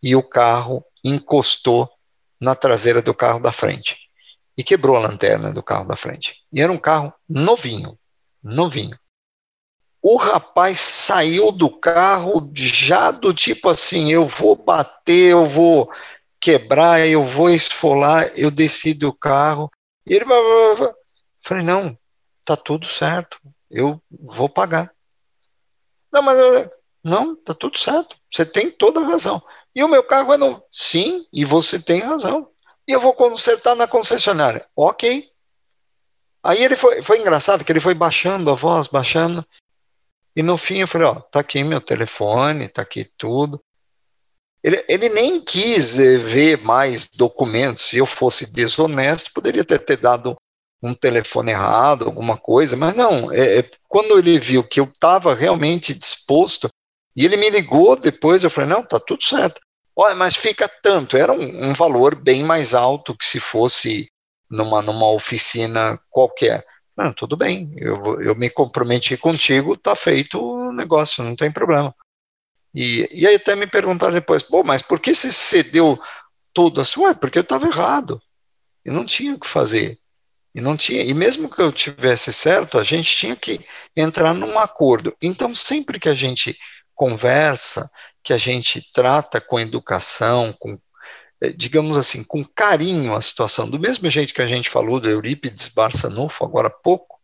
e 0.02 0.16
o 0.16 0.22
carro 0.22 0.84
encostou 1.04 1.88
na 2.40 2.56
traseira 2.56 3.00
do 3.00 3.14
carro 3.14 3.38
da 3.38 3.52
frente, 3.52 4.01
e 4.56 4.62
quebrou 4.62 4.96
a 4.96 5.00
lanterna 5.00 5.52
do 5.52 5.62
carro 5.62 5.86
da 5.86 5.96
frente. 5.96 6.44
E 6.52 6.60
era 6.60 6.72
um 6.72 6.78
carro 6.78 7.12
novinho, 7.28 7.98
novinho. 8.42 8.98
O 10.00 10.16
rapaz 10.16 10.80
saiu 10.80 11.52
do 11.52 11.70
carro 11.70 12.50
já 12.54 13.10
do 13.10 13.32
tipo 13.32 13.68
assim: 13.68 14.12
eu 14.12 14.26
vou 14.26 14.56
bater, 14.56 15.30
eu 15.30 15.46
vou 15.46 15.90
quebrar, 16.40 17.06
eu 17.06 17.22
vou 17.22 17.50
esfolar. 17.50 18.32
Eu 18.34 18.50
desci 18.50 18.94
do 18.94 19.12
carro. 19.12 19.70
E 20.04 20.14
ele. 20.14 20.24
Falei: 21.40 21.64
não, 21.64 21.96
tá 22.44 22.56
tudo 22.56 22.86
certo, 22.86 23.38
eu 23.70 24.02
vou 24.10 24.48
pagar. 24.48 24.92
Não, 26.12 26.20
mas 26.20 26.38
eu, 26.38 26.70
não, 27.02 27.34
tá 27.34 27.54
tudo 27.54 27.78
certo, 27.78 28.16
você 28.30 28.44
tem 28.44 28.70
toda 28.70 29.00
a 29.00 29.04
razão. 29.04 29.40
E 29.74 29.82
o 29.82 29.88
meu 29.88 30.04
carro 30.04 30.32
é 30.32 30.36
novo. 30.36 30.62
Sim, 30.70 31.26
e 31.32 31.44
você 31.44 31.80
tem 31.80 32.00
razão. 32.00 32.51
E 32.86 32.92
eu 32.92 33.00
vou 33.00 33.12
consertar 33.14 33.74
na 33.74 33.86
concessionária. 33.86 34.66
Ok. 34.74 35.30
Aí 36.42 36.62
ele 36.62 36.74
foi, 36.74 37.00
foi 37.02 37.18
engraçado 37.18 37.64
que 37.64 37.70
ele 37.70 37.80
foi 37.80 37.94
baixando 37.94 38.50
a 38.50 38.54
voz, 38.54 38.88
baixando. 38.88 39.46
E 40.34 40.42
no 40.42 40.56
fim 40.56 40.78
eu 40.78 40.88
falei, 40.88 41.06
ó, 41.06 41.14
tá 41.14 41.40
aqui 41.40 41.62
meu 41.62 41.80
telefone, 41.80 42.68
tá 42.68 42.82
aqui 42.82 43.08
tudo. 43.16 43.62
Ele, 44.62 44.84
ele 44.88 45.08
nem 45.08 45.40
quis 45.40 45.98
eh, 45.98 46.18
ver 46.18 46.58
mais 46.62 47.08
documentos. 47.08 47.84
Se 47.84 47.98
eu 47.98 48.06
fosse 48.06 48.52
desonesto, 48.52 49.32
poderia 49.32 49.64
ter, 49.64 49.78
ter 49.80 49.96
dado 49.96 50.36
um 50.82 50.94
telefone 50.94 51.52
errado, 51.52 52.04
alguma 52.04 52.36
coisa, 52.36 52.76
mas 52.76 52.94
não. 52.94 53.32
É, 53.32 53.58
é 53.58 53.70
quando 53.88 54.18
ele 54.18 54.38
viu 54.38 54.64
que 54.64 54.80
eu 54.80 54.84
estava 54.84 55.34
realmente 55.34 55.94
disposto, 55.94 56.68
e 57.14 57.24
ele 57.24 57.36
me 57.36 57.50
ligou 57.50 57.94
depois, 57.94 58.42
eu 58.42 58.50
falei, 58.50 58.70
não, 58.70 58.82
tá 58.82 58.98
tudo 58.98 59.22
certo. 59.22 59.60
Olha, 59.96 60.14
mas 60.14 60.34
fica 60.34 60.68
tanto. 60.82 61.16
Era 61.16 61.32
um, 61.32 61.70
um 61.70 61.72
valor 61.72 62.14
bem 62.14 62.42
mais 62.42 62.74
alto 62.74 63.16
que 63.16 63.24
se 63.24 63.38
fosse 63.40 64.10
numa, 64.50 64.82
numa 64.82 65.10
oficina 65.10 65.98
qualquer. 66.10 66.64
Não, 66.96 67.12
tudo 67.12 67.36
bem, 67.36 67.74
eu, 67.78 68.20
eu 68.20 68.34
me 68.34 68.50
comprometi 68.50 69.16
contigo, 69.16 69.76
tá 69.76 69.96
feito 69.96 70.38
o 70.38 70.72
negócio, 70.72 71.24
não 71.24 71.34
tem 71.34 71.50
problema. 71.50 71.94
E, 72.74 73.08
e 73.12 73.26
aí 73.26 73.34
até 73.34 73.56
me 73.56 73.66
perguntaram 73.66 74.12
depois, 74.12 74.42
pô, 74.42 74.62
mas 74.62 74.82
por 74.82 75.00
que 75.00 75.14
você 75.14 75.32
cedeu 75.32 75.98
tudo 76.52 76.80
assim? 76.80 77.00
Ué, 77.00 77.14
porque 77.14 77.38
eu 77.38 77.42
estava 77.42 77.66
errado. 77.66 78.20
Eu 78.84 78.94
não 78.94 79.04
tinha 79.06 79.34
o 79.34 79.38
que 79.38 79.46
fazer. 79.46 79.98
E 80.54 80.60
não 80.60 80.76
tinha, 80.76 81.02
e 81.02 81.14
mesmo 81.14 81.48
que 81.48 81.62
eu 81.62 81.72
tivesse 81.72 82.30
certo, 82.30 82.78
a 82.78 82.84
gente 82.84 83.16
tinha 83.16 83.34
que 83.34 83.58
entrar 83.96 84.34
num 84.34 84.58
acordo. 84.58 85.16
Então, 85.22 85.54
sempre 85.54 85.98
que 85.98 86.10
a 86.10 86.14
gente 86.14 86.56
conversa, 87.02 87.90
que 88.22 88.32
a 88.32 88.38
gente 88.38 88.92
trata 88.92 89.40
com 89.40 89.58
educação, 89.58 90.54
com 90.56 90.78
é, 91.40 91.50
digamos 91.50 91.96
assim, 91.96 92.22
com 92.22 92.44
carinho 92.44 93.12
a 93.12 93.20
situação, 93.20 93.68
do 93.68 93.76
mesmo 93.76 94.08
jeito 94.08 94.32
que 94.32 94.40
a 94.40 94.46
gente 94.46 94.70
falou 94.70 95.00
do 95.00 95.10
Eurípides 95.10 95.66
Barçanufo 95.66 96.44
agora 96.44 96.68
há 96.68 96.70
pouco, 96.70 97.18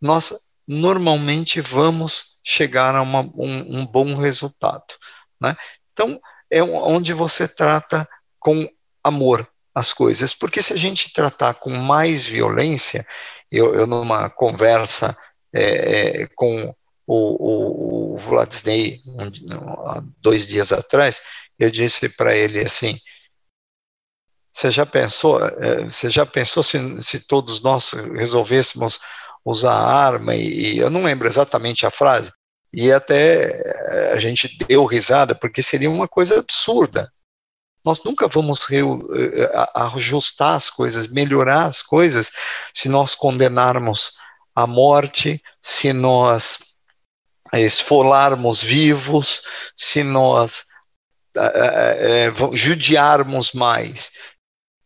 nós 0.00 0.34
normalmente 0.66 1.60
vamos 1.60 2.38
chegar 2.42 2.96
a 2.96 3.02
uma, 3.02 3.20
um, 3.20 3.78
um, 3.78 3.86
bom 3.86 4.16
resultado. 4.16 4.96
Né? 5.40 5.56
Então, 5.92 6.20
é 6.50 6.60
onde 6.60 7.12
você 7.12 7.46
trata 7.46 8.08
com 8.40 8.68
amor 9.04 9.48
as 9.72 9.92
coisas, 9.92 10.34
porque 10.34 10.60
se 10.60 10.72
a 10.72 10.76
gente 10.76 11.12
tratar 11.12 11.54
com 11.54 11.70
mais 11.70 12.26
violência, 12.26 13.06
eu, 13.48 13.76
eu 13.76 13.86
numa 13.86 14.28
conversa 14.28 15.16
é 15.52 16.26
com 16.34 16.74
o, 17.08 18.12
o, 18.12 18.14
o 18.14 18.16
Vladisney, 18.18 19.02
um, 19.06 20.12
dois 20.20 20.46
dias 20.46 20.72
atrás, 20.72 21.22
eu 21.58 21.70
disse 21.70 22.06
para 22.10 22.36
ele 22.36 22.60
assim, 22.60 22.98
você 24.52 24.70
já 24.70 24.84
pensou, 24.84 25.42
eh, 25.42 25.84
você 25.84 26.10
já 26.10 26.26
pensou 26.26 26.62
se, 26.62 27.02
se 27.02 27.20
todos 27.20 27.62
nós 27.62 27.92
resolvêssemos 27.92 29.00
usar 29.44 29.72
arma 29.72 30.34
e, 30.34 30.74
e, 30.74 30.78
eu 30.78 30.90
não 30.90 31.02
lembro 31.02 31.26
exatamente 31.26 31.86
a 31.86 31.90
frase 31.90 32.30
e 32.72 32.92
até 32.92 33.52
eh, 33.52 34.12
a 34.12 34.18
gente 34.18 34.58
deu 34.66 34.84
risada 34.84 35.34
porque 35.34 35.62
seria 35.62 35.90
uma 35.90 36.08
coisa 36.08 36.38
absurda. 36.38 37.10
Nós 37.86 38.04
nunca 38.04 38.28
vamos 38.28 38.66
eh, 38.70 39.50
ajustar 39.74 40.56
as 40.56 40.68
coisas, 40.68 41.06
melhorar 41.08 41.66
as 41.66 41.82
coisas 41.82 42.32
se 42.74 42.88
nós 42.88 43.14
condenarmos 43.14 44.12
a 44.54 44.66
morte, 44.66 45.42
se 45.62 45.92
nós 45.92 46.67
esfolarmos 47.54 48.62
vivos, 48.62 49.42
se 49.76 50.02
nós 50.02 50.66
é, 51.36 52.26
é, 52.26 52.56
judiarmos 52.56 53.52
mais. 53.52 54.12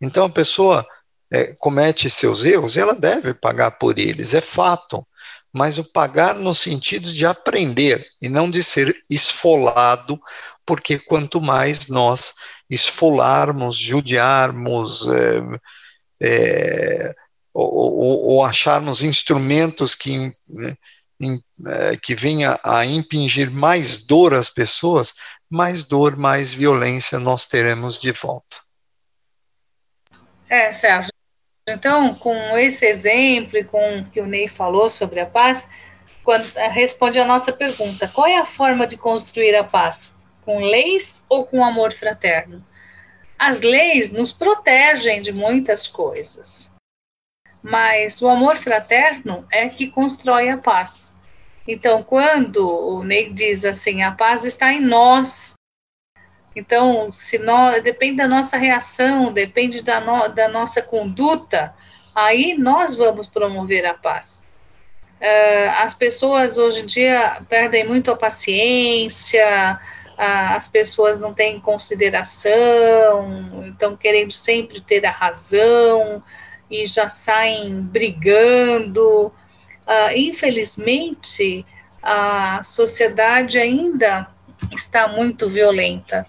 Então 0.00 0.26
a 0.26 0.30
pessoa 0.30 0.86
é, 1.30 1.54
comete 1.54 2.10
seus 2.10 2.44
erros, 2.44 2.76
ela 2.76 2.94
deve 2.94 3.32
pagar 3.32 3.72
por 3.72 3.98
eles, 3.98 4.34
é 4.34 4.40
fato. 4.40 5.06
Mas 5.52 5.78
o 5.78 5.84
pagar 5.84 6.34
no 6.34 6.54
sentido 6.54 7.12
de 7.12 7.26
aprender 7.26 8.06
e 8.20 8.28
não 8.28 8.48
de 8.48 8.62
ser 8.62 8.94
esfolado, 9.08 10.20
porque 10.64 10.98
quanto 10.98 11.40
mais 11.40 11.88
nós 11.88 12.34
esfolarmos, 12.70 13.76
judiarmos, 13.76 15.06
é, 15.08 15.42
é, 16.22 17.14
ou, 17.52 17.74
ou, 17.74 18.22
ou, 18.24 18.44
acharmos 18.44 19.02
instrumentos 19.02 19.94
que, 19.94 20.32
né, 20.48 20.70
é, 20.70 20.76
que 22.02 22.14
venha 22.14 22.58
a 22.62 22.84
impingir 22.84 23.50
mais 23.50 24.04
dor 24.04 24.34
às 24.34 24.48
pessoas, 24.50 25.14
mais 25.48 25.84
dor, 25.84 26.16
mais 26.16 26.52
violência 26.52 27.18
nós 27.18 27.46
teremos 27.46 28.00
de 28.00 28.12
volta. 28.12 28.56
É, 30.48 30.72
Sérgio. 30.72 31.12
Então, 31.68 32.14
com 32.14 32.34
esse 32.58 32.84
exemplo 32.84 33.56
e 33.56 33.64
com 33.64 34.00
o 34.00 34.10
que 34.10 34.20
o 34.20 34.26
Ney 34.26 34.48
falou 34.48 34.90
sobre 34.90 35.20
a 35.20 35.26
paz, 35.26 35.66
quando, 36.24 36.44
eh, 36.56 36.68
responde 36.68 37.18
a 37.18 37.24
nossa 37.24 37.52
pergunta: 37.52 38.08
qual 38.08 38.26
é 38.26 38.38
a 38.38 38.46
forma 38.46 38.86
de 38.86 38.96
construir 38.96 39.54
a 39.54 39.64
paz? 39.64 40.16
Com 40.44 40.58
leis 40.58 41.24
ou 41.28 41.46
com 41.46 41.64
amor 41.64 41.92
fraterno? 41.92 42.64
As 43.38 43.60
leis 43.60 44.10
nos 44.10 44.32
protegem 44.32 45.22
de 45.22 45.32
muitas 45.32 45.86
coisas, 45.86 46.72
mas 47.62 48.20
o 48.20 48.28
amor 48.28 48.56
fraterno 48.56 49.46
é 49.50 49.68
que 49.68 49.90
constrói 49.90 50.48
a 50.48 50.58
paz. 50.58 51.11
Então, 51.66 52.02
quando 52.02 52.66
o 52.66 53.04
Ney 53.04 53.32
diz 53.32 53.64
assim, 53.64 54.02
a 54.02 54.12
paz 54.12 54.44
está 54.44 54.72
em 54.72 54.80
nós, 54.80 55.54
então, 56.54 57.10
se 57.10 57.38
nós, 57.38 57.82
depende 57.82 58.16
da 58.16 58.28
nossa 58.28 58.56
reação, 58.56 59.32
depende 59.32 59.82
da, 59.82 60.00
no, 60.00 60.28
da 60.28 60.48
nossa 60.48 60.82
conduta, 60.82 61.74
aí 62.14 62.56
nós 62.58 62.94
vamos 62.94 63.26
promover 63.26 63.86
a 63.86 63.94
paz. 63.94 64.42
Uh, 65.20 65.70
as 65.78 65.94
pessoas 65.94 66.58
hoje 66.58 66.80
em 66.80 66.86
dia 66.86 67.40
perdem 67.48 67.86
muito 67.86 68.10
a 68.10 68.16
paciência, 68.16 69.80
uh, 70.18 70.56
as 70.56 70.68
pessoas 70.68 71.18
não 71.18 71.32
têm 71.32 71.60
consideração, 71.60 72.50
estão 73.68 73.96
querendo 73.96 74.32
sempre 74.32 74.80
ter 74.80 75.06
a 75.06 75.10
razão 75.10 76.22
e 76.68 76.84
já 76.86 77.08
saem 77.08 77.80
brigando. 77.80 79.32
Uh, 79.86 80.16
infelizmente, 80.16 81.64
a 82.02 82.62
sociedade 82.64 83.58
ainda 83.58 84.28
está 84.72 85.08
muito 85.08 85.48
violenta. 85.48 86.26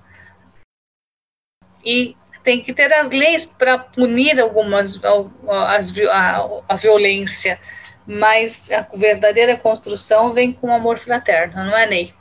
E 1.84 2.16
tem 2.44 2.64
que 2.64 2.74
ter 2.74 2.92
as 2.94 3.10
leis 3.10 3.46
para 3.46 3.80
punir 3.80 4.40
algumas 4.40 5.02
as, 5.04 5.98
a, 6.10 6.64
a 6.68 6.76
violência, 6.76 7.60
mas 8.06 8.72
a 8.72 8.82
verdadeira 8.94 9.58
construção 9.58 10.34
vem 10.34 10.52
com 10.52 10.74
amor 10.74 11.00
fraterno, 11.00 11.64
não 11.64 11.78
é, 11.78 11.88
Ney? 11.88 12.14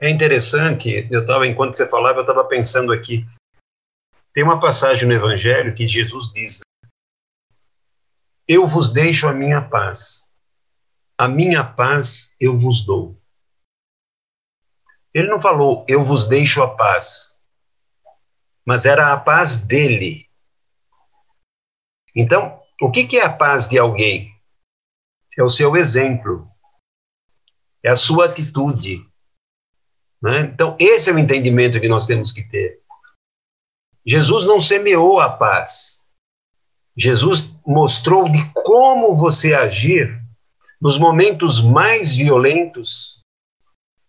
É 0.00 0.10
interessante, 0.10 1.06
eu 1.10 1.20
estava, 1.20 1.46
enquanto 1.46 1.76
você 1.76 1.88
falava, 1.88 2.18
eu 2.18 2.22
estava 2.22 2.44
pensando 2.44 2.92
aqui, 2.92 3.24
tem 4.34 4.42
uma 4.42 4.58
passagem 4.58 5.06
no 5.06 5.14
Evangelho 5.14 5.74
que 5.74 5.86
Jesus 5.86 6.32
diz, 6.32 6.60
eu 8.46 8.66
vos 8.66 8.92
deixo 8.92 9.28
a 9.28 9.32
minha 9.32 9.62
paz, 9.62 10.30
a 11.16 11.28
minha 11.28 11.64
paz 11.64 12.34
eu 12.40 12.58
vos 12.58 12.84
dou. 12.84 13.20
Ele 15.14 15.28
não 15.28 15.40
falou, 15.40 15.84
eu 15.88 16.04
vos 16.04 16.24
deixo 16.24 16.62
a 16.62 16.74
paz, 16.74 17.38
mas 18.64 18.86
era 18.86 19.12
a 19.12 19.20
paz 19.20 19.56
dele. 19.56 20.28
Então, 22.14 22.60
o 22.80 22.90
que, 22.90 23.16
é 23.16 23.24
a 23.24 23.32
paz 23.32 23.68
de 23.68 23.78
alguém? 23.78 24.32
É 25.38 25.42
o 25.42 25.48
seu 25.48 25.76
exemplo, 25.76 26.50
é 27.82 27.90
a 27.90 27.96
sua 27.96 28.26
atitude. 28.26 29.06
Né? 30.20 30.40
Então, 30.40 30.76
esse 30.78 31.10
é 31.10 31.12
o 31.12 31.18
entendimento 31.18 31.80
que 31.80 31.88
nós 31.88 32.06
temos 32.06 32.30
que 32.30 32.42
ter. 32.48 32.80
Jesus 34.06 34.44
não 34.44 34.60
semeou 34.60 35.20
a 35.20 35.30
paz. 35.30 36.01
Jesus 36.96 37.56
mostrou 37.66 38.28
de 38.28 38.44
como 38.52 39.16
você 39.16 39.54
agir 39.54 40.20
nos 40.80 40.98
momentos 40.98 41.62
mais 41.62 42.14
violentos, 42.14 43.22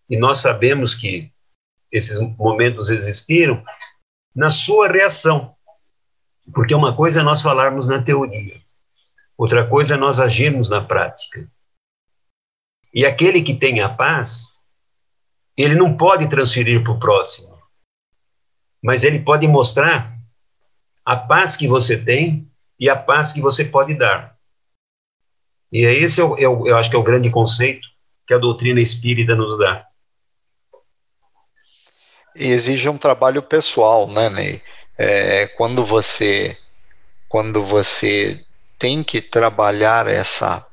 e 0.09 0.17
nós 0.17 0.39
sabemos 0.39 0.93
que 0.93 1.31
esses 1.91 2.19
momentos 2.37 2.89
existiram, 2.89 3.63
na 4.35 4.49
sua 4.49 4.87
reação. 4.87 5.55
Porque 6.53 6.73
uma 6.73 6.95
coisa 6.95 7.21
é 7.21 7.23
nós 7.23 7.41
falarmos 7.41 7.87
na 7.87 8.03
teoria, 8.03 8.59
outra 9.37 9.67
coisa 9.67 9.93
é 9.93 9.97
nós 9.97 10.19
agirmos 10.19 10.67
na 10.67 10.83
prática. 10.83 11.49
E 12.93 13.05
aquele 13.05 13.41
que 13.41 13.53
tem 13.53 13.79
a 13.79 13.89
paz, 13.89 14.59
ele 15.55 15.75
não 15.75 15.95
pode 15.95 16.27
transferir 16.29 16.83
para 16.83 16.91
o 16.91 16.99
próximo, 16.99 17.57
mas 18.83 19.03
ele 19.03 19.19
pode 19.19 19.47
mostrar 19.47 20.17
a 21.05 21.15
paz 21.15 21.55
que 21.55 21.67
você 21.67 22.03
tem 22.03 22.51
e 22.79 22.89
a 22.89 22.95
paz 22.95 23.31
que 23.31 23.41
você 23.41 23.65
pode 23.65 23.93
dar. 23.93 24.35
E 25.71 25.85
é 25.85 25.93
esse 25.93 26.21
eu, 26.21 26.37
eu, 26.37 26.67
eu 26.67 26.77
acho 26.77 26.89
que 26.89 26.95
é 26.95 26.99
o 26.99 27.03
grande 27.03 27.29
conceito 27.29 27.87
que 28.27 28.33
a 28.33 28.37
doutrina 28.37 28.79
espírita 28.79 29.35
nos 29.35 29.57
dá. 29.57 29.85
Exige 32.35 32.89
um 32.89 32.97
trabalho 32.97 33.41
pessoal, 33.41 34.07
né, 34.07 34.29
Ney? 34.29 34.61
É, 34.97 35.47
quando 35.47 35.83
você 35.83 36.57
quando 37.27 37.63
você 37.63 38.45
tem 38.77 39.03
que 39.03 39.19
trabalhar 39.19 40.07
essa 40.07 40.65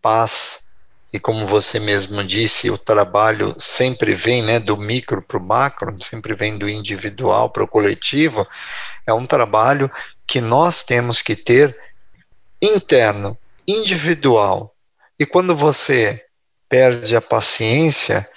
paz 0.00 0.66
e 1.12 1.18
como 1.18 1.44
você 1.44 1.80
mesmo 1.80 2.22
disse, 2.22 2.70
o 2.70 2.78
trabalho 2.78 3.54
sempre 3.58 4.12
vem, 4.14 4.42
né, 4.42 4.60
do 4.60 4.76
micro 4.76 5.22
para 5.22 5.38
o 5.38 5.44
macro, 5.44 5.96
sempre 6.00 6.34
vem 6.34 6.56
do 6.56 6.68
individual 6.68 7.50
para 7.50 7.64
o 7.64 7.68
coletivo. 7.68 8.46
É 9.06 9.12
um 9.12 9.26
trabalho 9.26 9.90
que 10.26 10.40
nós 10.40 10.82
temos 10.82 11.22
que 11.22 11.36
ter 11.36 11.76
interno, 12.60 13.36
individual. 13.66 14.74
E 15.18 15.24
quando 15.24 15.54
você 15.54 16.24
perde 16.68 17.14
a 17.16 17.20
paciência, 17.20 18.28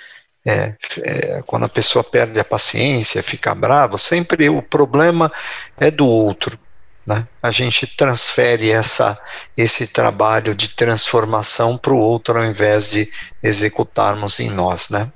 é, 0.46 0.76
é, 1.04 1.44
quando 1.46 1.66
a 1.66 1.70
pessoa 1.70 2.04
perde 2.04 2.40
a 2.40 2.44
paciência, 2.44 3.24
fica 3.24 3.54
bravo, 3.54 3.98
sempre 3.98 4.50
o 4.50 4.62
problema 4.62 5.32
é 5.78 5.92
do 5.92 6.08
outro. 6.08 6.58
Né? 7.08 7.28
A 7.42 7.50
gente 7.50 7.88
transfere 7.88 8.70
essa, 8.70 9.18
esse 9.58 9.88
trabalho 9.88 10.54
de 10.54 10.70
transformação 10.70 11.78
para 11.78 11.94
o 11.94 12.00
outro 12.00 12.38
ao 12.38 12.46
invés 12.46 12.92
de 12.92 13.12
executarmos 13.42 14.40
em 14.40 14.50
nós. 14.50 14.90
Né? 14.90 15.12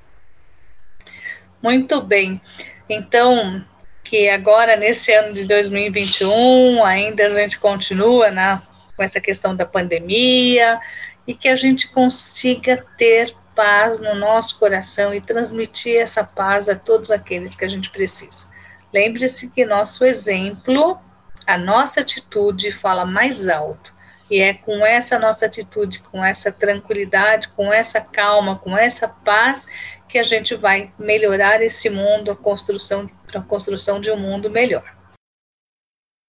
Muito 1.61 2.01
bem. 2.01 2.41
Então, 2.89 3.63
que 4.13 4.29
agora, 4.29 4.77
nesse 4.77 5.11
ano 5.11 5.33
de 5.33 5.43
2021, 5.43 6.85
ainda 6.85 7.25
a 7.25 7.29
gente 7.31 7.57
continua 7.57 8.29
né, 8.29 8.61
com 8.95 9.01
essa 9.01 9.19
questão 9.19 9.55
da 9.55 9.65
pandemia 9.65 10.79
e 11.25 11.33
que 11.33 11.47
a 11.47 11.55
gente 11.55 11.87
consiga 11.87 12.85
ter 12.95 13.33
paz 13.55 13.99
no 13.99 14.13
nosso 14.13 14.59
coração 14.59 15.15
e 15.15 15.19
transmitir 15.19 15.99
essa 15.99 16.23
paz 16.23 16.69
a 16.69 16.75
todos 16.75 17.09
aqueles 17.09 17.55
que 17.55 17.65
a 17.65 17.67
gente 17.67 17.89
precisa. 17.89 18.51
Lembre-se 18.93 19.49
que 19.49 19.65
nosso 19.65 20.05
exemplo, 20.05 20.99
a 21.47 21.57
nossa 21.57 22.01
atitude 22.01 22.71
fala 22.71 23.07
mais 23.07 23.49
alto. 23.49 23.95
E 24.29 24.39
é 24.39 24.53
com 24.53 24.85
essa 24.85 25.17
nossa 25.17 25.47
atitude, 25.47 25.99
com 25.99 26.23
essa 26.23 26.51
tranquilidade, 26.51 27.47
com 27.49 27.73
essa 27.73 27.99
calma, 27.99 28.57
com 28.57 28.77
essa 28.77 29.07
paz 29.07 29.67
que 30.07 30.19
a 30.19 30.23
gente 30.23 30.53
vai 30.53 30.91
melhorar 30.99 31.63
esse 31.63 31.89
mundo, 31.89 32.29
a 32.29 32.35
construção, 32.35 33.09
a 33.37 33.43
construção 33.43 33.99
de 33.99 34.11
um 34.11 34.17
mundo 34.17 34.49
melhor. 34.49 34.95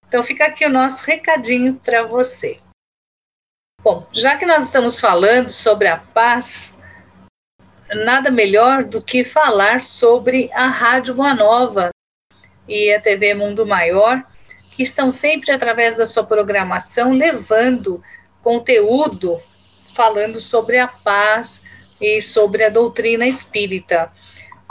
Então 0.07 0.23
fica 0.23 0.47
aqui 0.47 0.65
o 0.65 0.71
nosso 0.71 1.05
recadinho 1.05 1.75
para 1.77 2.05
você. 2.05 2.57
Bom, 3.83 4.07
já 4.13 4.37
que 4.39 4.47
nós 4.47 4.65
estamos 4.65 5.01
falando 5.01 5.51
sobre 5.51 5.89
a 5.89 5.99
paz, 5.99 6.79
nada 8.05 8.31
melhor 8.31 8.85
do 8.85 9.03
que 9.03 9.25
falar 9.25 9.83
sobre 9.83 10.51
a 10.53 10.67
Rádio 10.67 11.15
Boa 11.15 11.35
Nova 11.35 11.91
e 12.67 12.93
a 12.93 13.01
TV 13.01 13.35
Mundo 13.35 13.67
Maior, 13.67 14.23
que 14.71 14.83
estão 14.83 15.11
sempre, 15.11 15.51
através 15.51 15.97
da 15.97 16.07
sua 16.07 16.25
programação, 16.25 17.13
levando 17.13 18.03
conteúdo 18.43 19.41
falando 19.95 20.41
sobre 20.41 20.79
a 20.79 20.89
paz 20.89 21.63
e 22.01 22.21
sobre 22.21 22.65
a 22.65 22.69
doutrina 22.69 23.27
espírita. 23.27 24.13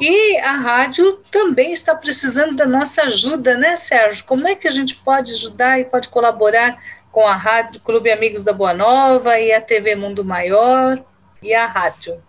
E 0.06 0.38
a 0.40 0.58
rádio 0.58 1.14
também 1.32 1.72
está 1.72 1.96
precisando 1.96 2.58
da 2.58 2.66
nossa 2.66 3.04
ajuda, 3.04 3.56
né, 3.56 3.78
Sérgio? 3.78 4.26
Como 4.26 4.46
é 4.46 4.54
que 4.54 4.68
a 4.68 4.72
gente 4.72 4.96
pode 4.96 5.32
ajudar 5.32 5.80
e 5.80 5.86
pode 5.86 6.10
colaborar 6.10 6.78
com 7.10 7.26
a 7.26 7.34
Rádio 7.34 7.80
Clube 7.80 8.12
Amigos 8.12 8.44
da 8.44 8.52
Boa 8.52 8.74
Nova 8.74 9.40
e 9.40 9.54
a 9.54 9.62
TV 9.62 9.96
Mundo 9.96 10.26
Maior 10.26 11.02
e 11.42 11.54
a 11.54 11.66
rádio? 11.68 12.22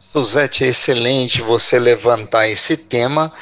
Suzete, 0.00 0.64
é 0.64 0.66
excelente 0.66 1.40
você 1.42 1.78
levantar 1.78 2.48
esse 2.48 2.76
tema, 2.76 3.32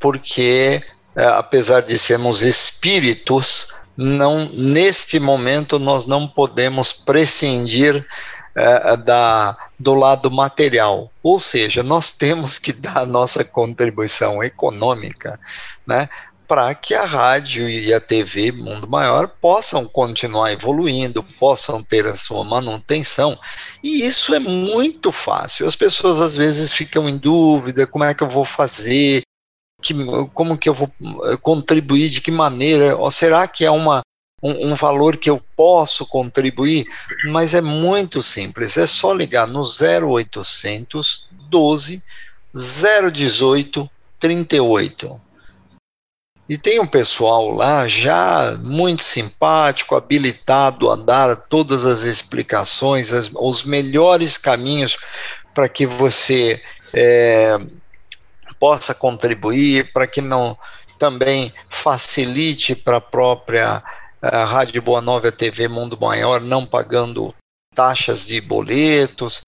porque 0.00 0.82
é, 1.14 1.26
apesar 1.26 1.82
de 1.82 1.98
sermos 1.98 2.40
espíritos, 2.40 3.74
não 3.94 4.48
neste 4.48 5.20
momento 5.20 5.78
nós 5.78 6.06
não 6.06 6.26
podemos 6.26 6.90
prescindir 6.90 8.02
é, 8.54 8.96
da, 8.96 9.54
do 9.78 9.94
lado 9.94 10.30
material, 10.30 11.10
ou 11.22 11.38
seja, 11.38 11.82
nós 11.82 12.12
temos 12.12 12.58
que 12.58 12.72
dar 12.72 13.06
nossa 13.06 13.44
contribuição 13.44 14.42
econômica, 14.42 15.38
né, 15.86 16.08
para 16.46 16.74
que 16.74 16.94
a 16.94 17.04
rádio 17.04 17.68
e 17.68 17.92
a 17.92 18.00
TV 18.00 18.52
Mundo 18.52 18.88
Maior 18.88 19.28
possam 19.28 19.84
continuar 19.84 20.52
evoluindo, 20.52 21.22
possam 21.22 21.82
ter 21.82 22.06
a 22.06 22.14
sua 22.14 22.44
manutenção. 22.44 23.38
E 23.82 24.06
isso 24.06 24.34
é 24.34 24.38
muito 24.38 25.10
fácil. 25.10 25.66
As 25.66 25.74
pessoas 25.74 26.20
às 26.20 26.36
vezes 26.36 26.72
ficam 26.72 27.08
em 27.08 27.16
dúvida: 27.16 27.86
como 27.86 28.04
é 28.04 28.14
que 28.14 28.22
eu 28.22 28.28
vou 28.28 28.44
fazer? 28.44 29.22
Que, 29.82 29.92
como 30.32 30.56
que 30.56 30.68
eu 30.68 30.74
vou 30.74 30.90
eh, 31.24 31.36
contribuir? 31.36 32.08
De 32.08 32.20
que 32.20 32.30
maneira? 32.30 32.96
Ou 32.96 33.10
será 33.10 33.46
que 33.46 33.64
é 33.64 33.70
uma, 33.70 34.00
um, 34.42 34.70
um 34.70 34.74
valor 34.74 35.16
que 35.16 35.30
eu 35.30 35.42
posso 35.56 36.06
contribuir? 36.06 36.86
Mas 37.26 37.54
é 37.54 37.60
muito 37.60 38.22
simples: 38.22 38.76
é 38.76 38.86
só 38.86 39.12
ligar 39.12 39.46
no 39.46 39.62
0800 39.62 41.28
12 41.48 42.02
018 42.54 43.90
38 44.18 45.20
e 46.48 46.56
tem 46.56 46.78
um 46.78 46.86
pessoal 46.86 47.50
lá 47.50 47.88
já 47.88 48.56
muito 48.62 49.02
simpático, 49.02 49.96
habilitado 49.96 50.90
a 50.90 50.96
dar 50.96 51.34
todas 51.34 51.84
as 51.84 52.04
explicações, 52.04 53.12
as, 53.12 53.30
os 53.34 53.64
melhores 53.64 54.38
caminhos 54.38 54.96
para 55.52 55.68
que 55.68 55.84
você 55.86 56.62
é, 56.94 57.58
possa 58.60 58.94
contribuir, 58.94 59.92
para 59.92 60.06
que 60.06 60.20
não 60.20 60.56
também 61.00 61.52
facilite 61.68 62.76
para 62.76 62.98
a 62.98 63.00
própria 63.00 63.82
a 64.32 64.44
Rádio 64.44 64.82
Boa 64.82 65.00
Nova, 65.00 65.28
a 65.28 65.32
TV 65.32 65.68
Mundo 65.68 65.98
Maior, 65.98 66.40
não 66.40 66.66
pagando 66.66 67.34
taxas 67.74 68.24
de 68.24 68.40
boletos. 68.40 69.40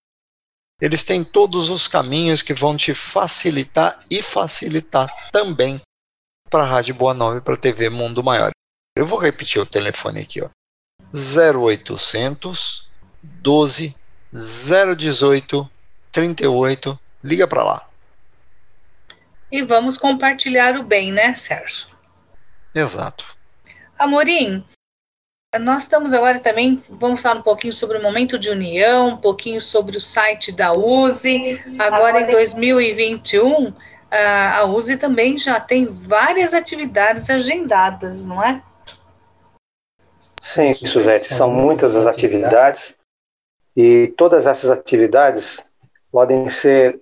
Eles 0.81 1.03
têm 1.03 1.23
todos 1.23 1.69
os 1.69 1.87
caminhos 1.87 2.41
que 2.41 2.53
vão 2.53 2.77
te 2.77 2.93
facilitar 2.93 3.99
e 4.09 4.21
facilitar 4.21 5.09
também 5.31 5.81
para 6.49 6.63
a 6.63 6.67
Rádio 6.67 6.95
Boa 6.95 7.13
Nova 7.13 7.37
e 7.37 7.41
para 7.41 7.55
a 7.55 7.57
TV 7.57 7.89
Mundo 7.89 8.23
Maior. 8.23 8.51
Eu 8.95 9.05
vou 9.05 9.19
repetir 9.19 9.61
o 9.61 9.65
telefone 9.65 10.21
aqui, 10.21 10.41
ó. 10.41 10.49
0800 11.13 12.89
12 13.21 13.95
018 14.31 15.69
38. 16.11 16.99
Liga 17.23 17.47
para 17.47 17.63
lá. 17.63 17.89
E 19.51 19.63
vamos 19.63 19.97
compartilhar 19.97 20.77
o 20.77 20.83
bem, 20.83 21.11
né, 21.11 21.35
Sérgio? 21.35 21.87
Exato. 22.73 23.38
Amorim, 23.99 24.63
nós 25.59 25.83
estamos 25.83 26.13
agora 26.13 26.39
também, 26.39 26.81
vamos 26.89 27.21
falar 27.21 27.41
um 27.41 27.43
pouquinho 27.43 27.73
sobre 27.73 27.97
o 27.97 28.01
momento 28.01 28.39
de 28.39 28.49
união, 28.49 29.09
um 29.09 29.17
pouquinho 29.17 29.59
sobre 29.59 29.97
o 29.97 30.01
site 30.01 30.53
da 30.53 30.71
USE. 30.71 31.61
Agora, 31.77 32.21
em 32.21 32.31
2021, 32.31 33.73
a 34.09 34.63
USE 34.65 34.95
também 34.95 35.37
já 35.37 35.59
tem 35.59 35.85
várias 35.85 36.53
atividades 36.53 37.29
agendadas, 37.29 38.25
não 38.25 38.41
é? 38.41 38.63
Sim, 40.39 40.73
Suzete, 40.73 41.33
são 41.33 41.51
muitas 41.51 41.93
as 41.93 42.05
atividades 42.05 42.95
e 43.75 44.13
todas 44.15 44.47
essas 44.47 44.71
atividades 44.71 45.61
podem 46.09 46.47
ser 46.47 47.01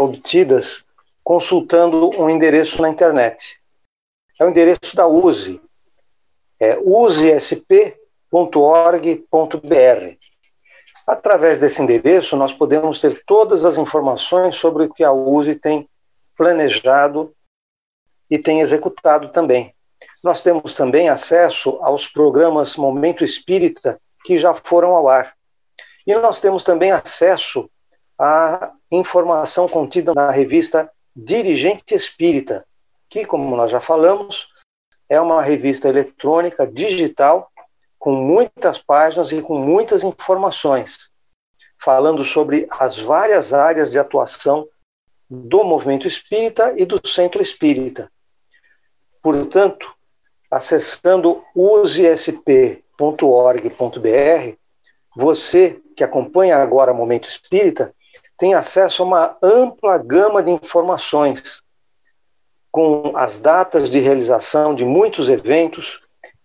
obtidas 0.00 0.84
consultando 1.22 2.10
um 2.20 2.28
endereço 2.28 2.82
na 2.82 2.88
internet. 2.88 3.60
É 4.38 4.44
o 4.44 4.48
endereço 4.48 4.96
da 4.96 5.06
USE, 5.06 5.62
é 6.60 6.78
usesp.org.br. 6.82 7.64
Através 11.06 11.58
desse 11.58 11.82
endereço, 11.82 12.36
nós 12.36 12.52
podemos 12.52 12.98
ter 12.98 13.22
todas 13.26 13.64
as 13.64 13.76
informações 13.76 14.56
sobre 14.56 14.84
o 14.84 14.92
que 14.92 15.04
a 15.04 15.12
USE 15.12 15.54
tem 15.54 15.88
planejado 16.36 17.34
e 18.30 18.38
tem 18.38 18.60
executado 18.60 19.28
também. 19.28 19.74
Nós 20.22 20.42
temos 20.42 20.74
também 20.74 21.08
acesso 21.08 21.78
aos 21.82 22.08
programas 22.08 22.76
Momento 22.76 23.22
Espírita 23.22 24.00
que 24.24 24.38
já 24.38 24.54
foram 24.54 24.96
ao 24.96 25.08
ar. 25.08 25.34
E 26.06 26.14
nós 26.14 26.40
temos 26.40 26.64
também 26.64 26.90
acesso 26.90 27.70
à 28.18 28.72
informação 28.90 29.68
contida 29.68 30.14
na 30.14 30.30
revista 30.30 30.90
Dirigente 31.14 31.94
Espírita, 31.94 32.66
que, 33.08 33.24
como 33.24 33.54
nós 33.56 33.70
já 33.70 33.80
falamos, 33.80 34.48
é 35.14 35.20
uma 35.20 35.42
revista 35.42 35.88
eletrônica 35.88 36.66
digital 36.66 37.50
com 37.98 38.12
muitas 38.12 38.78
páginas 38.78 39.32
e 39.32 39.40
com 39.40 39.56
muitas 39.56 40.04
informações, 40.04 41.10
falando 41.80 42.22
sobre 42.24 42.66
as 42.70 42.98
várias 42.98 43.54
áreas 43.54 43.90
de 43.90 43.98
atuação 43.98 44.66
do 45.30 45.64
movimento 45.64 46.06
espírita 46.06 46.74
e 46.76 46.84
do 46.84 47.00
centro 47.06 47.40
espírita. 47.40 48.10
Portanto, 49.22 49.90
acessando 50.50 51.42
usesp.org.br, 51.54 52.84
você 55.16 55.80
que 55.96 56.04
acompanha 56.04 56.58
agora 56.58 56.92
o 56.92 56.94
Momento 56.94 57.28
Espírita 57.28 57.94
tem 58.36 58.54
acesso 58.54 59.02
a 59.02 59.06
uma 59.06 59.38
ampla 59.42 59.96
gama 59.96 60.42
de 60.42 60.50
informações, 60.50 61.63
com 62.74 63.12
as 63.14 63.38
datas 63.38 63.88
de 63.88 64.00
realização 64.00 64.74
de 64.74 64.84
muitos 64.84 65.28
eventos, 65.28 66.00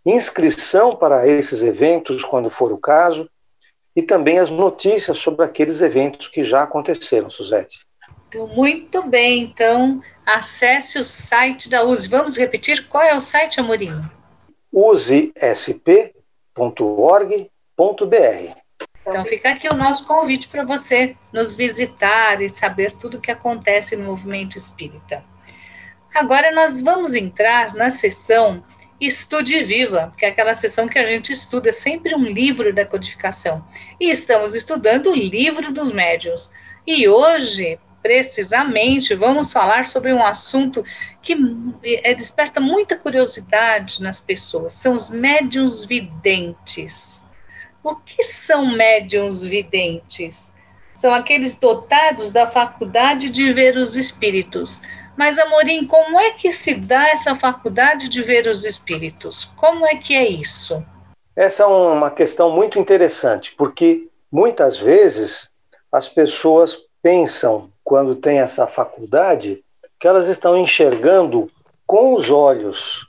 inscrição 0.05 0.95
para 0.95 1.27
esses 1.27 1.63
eventos, 1.63 2.23
quando 2.23 2.51
for 2.51 2.71
o 2.71 2.77
caso, 2.77 3.27
e 3.95 4.03
também 4.03 4.37
as 4.37 4.51
notícias 4.51 5.17
sobre 5.17 5.43
aqueles 5.43 5.81
eventos 5.81 6.27
que 6.27 6.43
já 6.43 6.61
aconteceram, 6.61 7.31
Suzete. 7.31 7.79
Muito 8.55 9.01
bem, 9.01 9.41
então 9.41 10.03
acesse 10.23 10.99
o 10.99 11.03
site 11.03 11.67
da 11.67 11.83
USE. 11.83 12.07
Vamos 12.07 12.37
repetir 12.37 12.87
qual 12.87 13.03
é 13.03 13.15
o 13.15 13.21
site, 13.21 13.59
Amorim? 13.59 13.99
usesp.org.br. 14.71 16.13
Então 19.01 19.25
fica 19.25 19.49
aqui 19.49 19.67
o 19.67 19.75
nosso 19.75 20.05
convite 20.05 20.47
para 20.47 20.63
você 20.63 21.15
nos 21.33 21.55
visitar 21.55 22.39
e 22.39 22.47
saber 22.47 22.91
tudo 22.91 23.17
o 23.17 23.19
que 23.19 23.31
acontece 23.31 23.95
no 23.95 24.05
movimento 24.05 24.57
espírita. 24.57 25.23
Agora 26.13 26.51
nós 26.51 26.81
vamos 26.81 27.13
entrar 27.13 27.73
na 27.75 27.91
sessão 27.91 28.63
Estude 28.99 29.63
Viva, 29.63 30.13
que 30.17 30.25
é 30.25 30.29
aquela 30.29 30.53
sessão 30.53 30.87
que 30.87 30.99
a 30.99 31.05
gente 31.05 31.31
estuda 31.31 31.71
sempre 31.71 32.13
um 32.13 32.25
livro 32.25 32.73
da 32.73 32.85
codificação. 32.85 33.63
E 33.99 34.09
estamos 34.09 34.53
estudando 34.53 35.11
o 35.11 35.15
livro 35.15 35.71
dos 35.71 35.91
médiuns. 35.91 36.51
E 36.85 37.07
hoje, 37.07 37.79
precisamente, 38.01 39.15
vamos 39.15 39.53
falar 39.53 39.85
sobre 39.85 40.11
um 40.11 40.23
assunto 40.23 40.83
que 41.21 41.37
é, 41.83 42.13
desperta 42.13 42.59
muita 42.59 42.97
curiosidade 42.97 44.01
nas 44.03 44.19
pessoas: 44.19 44.73
são 44.73 44.93
os 44.93 45.09
médiuns 45.09 45.85
videntes. 45.85 47.25
O 47.81 47.95
que 47.95 48.23
são 48.23 48.65
médiuns 48.65 49.45
videntes? 49.45 50.53
São 50.93 51.13
aqueles 51.13 51.57
dotados 51.57 52.33
da 52.33 52.45
faculdade 52.45 53.29
de 53.29 53.53
ver 53.53 53.77
os 53.77 53.95
espíritos 53.95 54.81
mas, 55.19 55.37
Amorim, 55.37 55.85
como 55.85 56.17
é 56.17 56.31
que 56.31 56.49
se 56.49 56.73
dá 56.73 57.09
essa 57.09 57.35
faculdade 57.35 58.07
de 58.07 58.21
ver 58.21 58.47
os 58.47 58.63
espíritos? 58.63 59.51
Como 59.57 59.85
é 59.85 59.97
que 59.97 60.15
é 60.15 60.25
isso? 60.25 60.81
Essa 61.35 61.63
é 61.63 61.65
uma 61.65 62.09
questão 62.09 62.49
muito 62.49 62.79
interessante, 62.79 63.53
porque 63.57 64.09
muitas 64.31 64.77
vezes 64.77 65.49
as 65.91 66.07
pessoas 66.07 66.77
pensam, 67.03 67.69
quando 67.83 68.15
têm 68.15 68.39
essa 68.39 68.65
faculdade, 68.65 69.61
que 69.99 70.07
elas 70.07 70.29
estão 70.29 70.57
enxergando 70.57 71.51
com 71.85 72.13
os 72.13 72.31
olhos. 72.31 73.05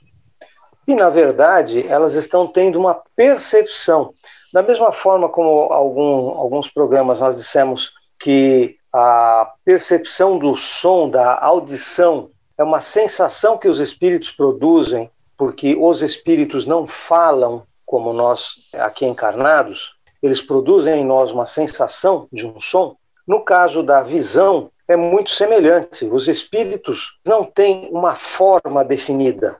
E, 0.85 0.93
na 0.93 1.09
verdade, 1.09 1.87
elas 1.87 2.15
estão 2.15 2.45
tendo 2.45 2.77
uma 2.77 3.01
percepção. 3.15 4.13
Da 4.51 4.61
mesma 4.61 4.91
forma 4.91 5.29
como 5.29 5.71
algum, 5.71 6.31
alguns 6.31 6.67
programas 6.67 7.21
nós 7.21 7.37
dissemos 7.37 7.93
que 8.19 8.80
a 8.93 9.53
percepção 9.63 10.37
do 10.37 10.55
som, 10.55 11.09
da 11.09 11.39
audição, 11.39 12.29
é 12.57 12.63
uma 12.63 12.81
sensação 12.81 13.57
que 13.57 13.67
os 13.67 13.79
espíritos 13.79 14.31
produzem, 14.31 15.09
porque 15.37 15.75
os 15.79 16.01
espíritos 16.01 16.65
não 16.65 16.85
falam 16.85 17.63
como 17.85 18.13
nós 18.13 18.55
aqui 18.73 19.05
encarnados, 19.05 19.93
eles 20.21 20.41
produzem 20.41 21.01
em 21.01 21.05
nós 21.05 21.31
uma 21.31 21.45
sensação 21.45 22.27
de 22.31 22.45
um 22.45 22.59
som. 22.59 22.95
No 23.27 23.43
caso 23.43 23.81
da 23.81 24.03
visão, 24.03 24.71
é 24.87 24.95
muito 24.95 25.31
semelhante. 25.31 26.05
Os 26.05 26.27
espíritos 26.27 27.17
não 27.25 27.43
têm 27.43 27.89
uma 27.91 28.15
forma 28.15 28.83
definida. 28.83 29.59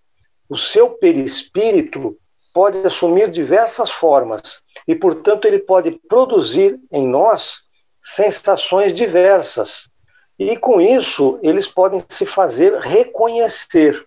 O 0.50 0.58
seu 0.58 0.89
perispírito 0.91 2.17
pode 2.54 2.78
assumir 2.86 3.30
diversas 3.30 3.89
formas 3.91 4.62
e, 4.88 4.96
portanto, 4.96 5.46
ele 5.46 5.60
pode 5.60 5.91
produzir 6.08 6.80
em 6.91 7.08
nós 7.08 7.62
sensações 8.02 8.94
diversas. 8.94 9.90
E 10.40 10.58
com 10.58 10.82
isso, 10.82 11.40
eles 11.44 11.68
podem 11.68 12.04
se 12.10 12.26
fazer 12.26 12.78
reconhecer. 12.80 14.06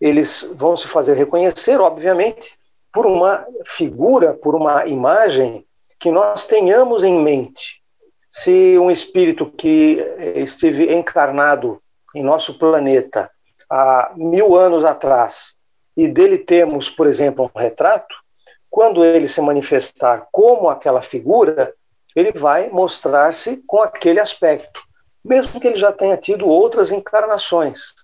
Eles 0.00 0.48
vão 0.54 0.76
se 0.76 0.86
fazer 0.86 1.14
reconhecer, 1.14 1.80
obviamente, 1.80 2.56
por 2.92 3.06
uma 3.06 3.44
figura, 3.66 4.34
por 4.34 4.54
uma 4.54 4.86
imagem 4.86 5.66
que 5.98 6.10
nós 6.10 6.46
tenhamos 6.46 7.02
em 7.02 7.20
mente. 7.20 7.82
Se 8.30 8.78
um 8.78 8.90
espírito 8.90 9.46
que 9.46 9.98
esteve 10.36 10.94
encarnado 10.94 11.80
em 12.14 12.22
nosso 12.22 12.58
planeta 12.58 13.30
há 13.68 14.12
mil 14.14 14.56
anos 14.56 14.84
atrás 14.84 15.54
e 15.96 16.06
dele 16.06 16.38
temos, 16.38 16.88
por 16.88 17.06
exemplo, 17.06 17.50
um 17.54 17.58
retrato, 17.58 18.14
quando 18.70 19.04
ele 19.04 19.26
se 19.28 19.40
manifestar 19.40 20.28
como 20.32 20.68
aquela 20.68 21.00
figura, 21.00 21.72
ele 22.14 22.32
vai 22.32 22.68
mostrar-se 22.70 23.62
com 23.66 23.80
aquele 23.80 24.20
aspecto, 24.20 24.82
mesmo 25.24 25.58
que 25.58 25.66
ele 25.66 25.76
já 25.76 25.92
tenha 25.92 26.16
tido 26.16 26.46
outras 26.46 26.92
encarnações. 26.92 27.94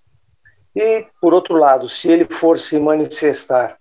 E, 0.75 1.05
por 1.21 1.33
outro 1.33 1.55
lado, 1.55 1.87
se 1.87 2.09
ele 2.09 2.25
for 2.25 2.57
se 2.57 2.79
manifestar 2.79 3.77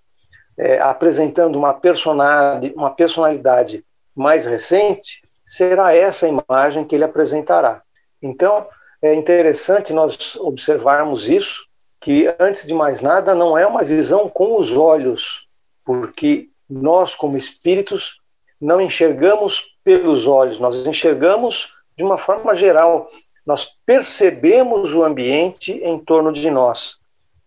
é, 0.58 0.78
apresentando 0.78 1.56
uma 1.56 1.72
personalidade, 1.72 2.72
uma 2.76 2.90
personalidade 2.90 3.84
mais 4.14 4.44
recente, 4.44 5.20
será 5.44 5.94
essa 5.94 6.28
imagem 6.28 6.84
que 6.84 6.94
ele 6.94 7.04
apresentará. 7.04 7.82
Então, 8.22 8.66
é 9.02 9.14
interessante 9.14 9.92
nós 9.92 10.36
observarmos 10.36 11.28
isso, 11.28 11.64
que, 11.98 12.34
antes 12.38 12.66
de 12.66 12.74
mais 12.74 13.00
nada, 13.00 13.34
não 13.34 13.56
é 13.56 13.66
uma 13.66 13.82
visão 13.82 14.28
com 14.28 14.58
os 14.58 14.72
olhos, 14.76 15.46
porque 15.84 16.48
nós, 16.68 17.14
como 17.14 17.36
espíritos, 17.36 18.20
não 18.60 18.80
enxergamos 18.80 19.69
pelos 19.84 20.26
olhos, 20.26 20.58
nós 20.58 20.86
enxergamos 20.86 21.72
de 21.96 22.04
uma 22.04 22.18
forma 22.18 22.54
geral, 22.54 23.08
nós 23.46 23.66
percebemos 23.84 24.94
o 24.94 25.02
ambiente 25.02 25.72
em 25.72 25.98
torno 25.98 26.32
de 26.32 26.50
nós. 26.50 26.98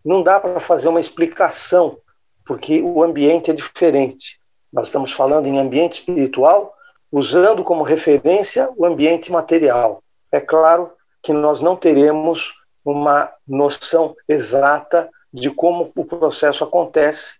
Não 0.03 0.21
dá 0.21 0.39
para 0.39 0.59
fazer 0.59 0.87
uma 0.87 0.99
explicação 0.99 1.97
porque 2.45 2.81
o 2.81 3.03
ambiente 3.03 3.51
é 3.51 3.53
diferente. 3.53 4.39
Nós 4.71 4.87
estamos 4.87 5.11
falando 5.11 5.47
em 5.47 5.59
ambiente 5.59 5.99
espiritual, 5.99 6.73
usando 7.11 7.63
como 7.63 7.83
referência 7.83 8.69
o 8.75 8.85
ambiente 8.85 9.31
material. 9.31 10.03
É 10.31 10.41
claro 10.41 10.91
que 11.21 11.31
nós 11.31 11.61
não 11.61 11.75
teremos 11.75 12.53
uma 12.83 13.31
noção 13.47 14.15
exata 14.27 15.09
de 15.31 15.49
como 15.49 15.91
o 15.95 16.05
processo 16.05 16.63
acontece, 16.63 17.37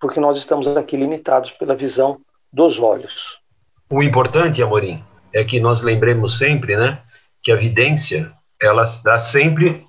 porque 0.00 0.20
nós 0.20 0.36
estamos 0.36 0.66
aqui 0.76 0.96
limitados 0.96 1.50
pela 1.50 1.76
visão 1.76 2.20
dos 2.52 2.78
olhos. 2.78 3.40
O 3.88 4.02
importante, 4.02 4.62
Amorim, 4.62 5.02
é 5.32 5.44
que 5.44 5.60
nós 5.60 5.80
lembremos 5.80 6.38
sempre, 6.38 6.76
né, 6.76 7.00
que 7.42 7.52
a 7.52 7.56
vidência 7.56 8.32
ela 8.60 8.82
está 8.82 9.16
sempre 9.16 9.84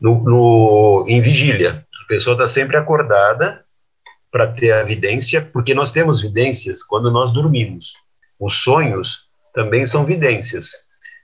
no, 0.00 0.22
no 0.22 1.04
em 1.08 1.20
vigília. 1.20 1.84
A 2.04 2.06
pessoa 2.06 2.34
está 2.34 2.46
sempre 2.46 2.76
acordada 2.76 3.64
para 4.30 4.52
ter 4.52 4.70
a 4.72 4.84
vidência, 4.84 5.42
porque 5.42 5.74
nós 5.74 5.90
temos 5.90 6.20
vidências 6.20 6.82
quando 6.82 7.10
nós 7.10 7.32
dormimos. 7.32 7.94
Os 8.38 8.54
sonhos 8.62 9.28
também 9.52 9.84
são 9.84 10.04
vidências, 10.04 10.70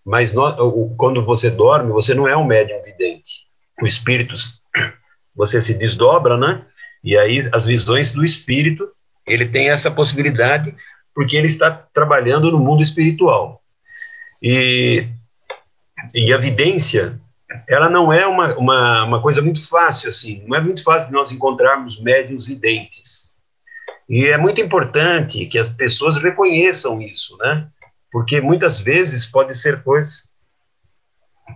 mas 0.04 0.32
nós, 0.32 0.56
quando 0.96 1.22
você 1.22 1.50
dorme, 1.50 1.92
você 1.92 2.14
não 2.14 2.26
é 2.26 2.36
um 2.36 2.44
médium 2.44 2.82
vidente. 2.82 3.46
O 3.82 3.86
espírito, 3.86 4.34
você 5.34 5.60
se 5.62 5.74
desdobra, 5.74 6.36
né? 6.36 6.64
E 7.04 7.16
aí 7.16 7.48
as 7.52 7.66
visões 7.66 8.12
do 8.12 8.24
espírito, 8.24 8.88
ele 9.26 9.46
tem 9.46 9.70
essa 9.70 9.90
possibilidade 9.90 10.74
porque 11.14 11.36
ele 11.36 11.46
está 11.46 11.70
trabalhando 11.70 12.50
no 12.50 12.58
mundo 12.58 12.82
espiritual. 12.82 13.62
E, 14.42 15.08
e 16.14 16.32
a 16.32 16.38
vidência, 16.38 17.20
ela 17.68 17.88
não 17.88 18.12
é 18.12 18.26
uma, 18.26 18.56
uma, 18.56 19.04
uma 19.04 19.22
coisa 19.22 19.42
muito 19.42 19.66
fácil, 19.66 20.08
assim, 20.08 20.44
não 20.46 20.56
é 20.56 20.60
muito 20.60 20.82
fácil 20.82 21.12
nós 21.12 21.32
encontrarmos 21.32 22.00
médiums 22.00 22.46
videntes. 22.46 23.30
E 24.08 24.26
é 24.26 24.36
muito 24.36 24.60
importante 24.60 25.46
que 25.46 25.58
as 25.58 25.68
pessoas 25.68 26.16
reconheçam 26.16 27.00
isso, 27.00 27.36
né? 27.38 27.68
Porque 28.10 28.40
muitas 28.40 28.80
vezes 28.80 29.24
pode 29.24 29.56
ser 29.56 29.84
coisas 29.84 30.30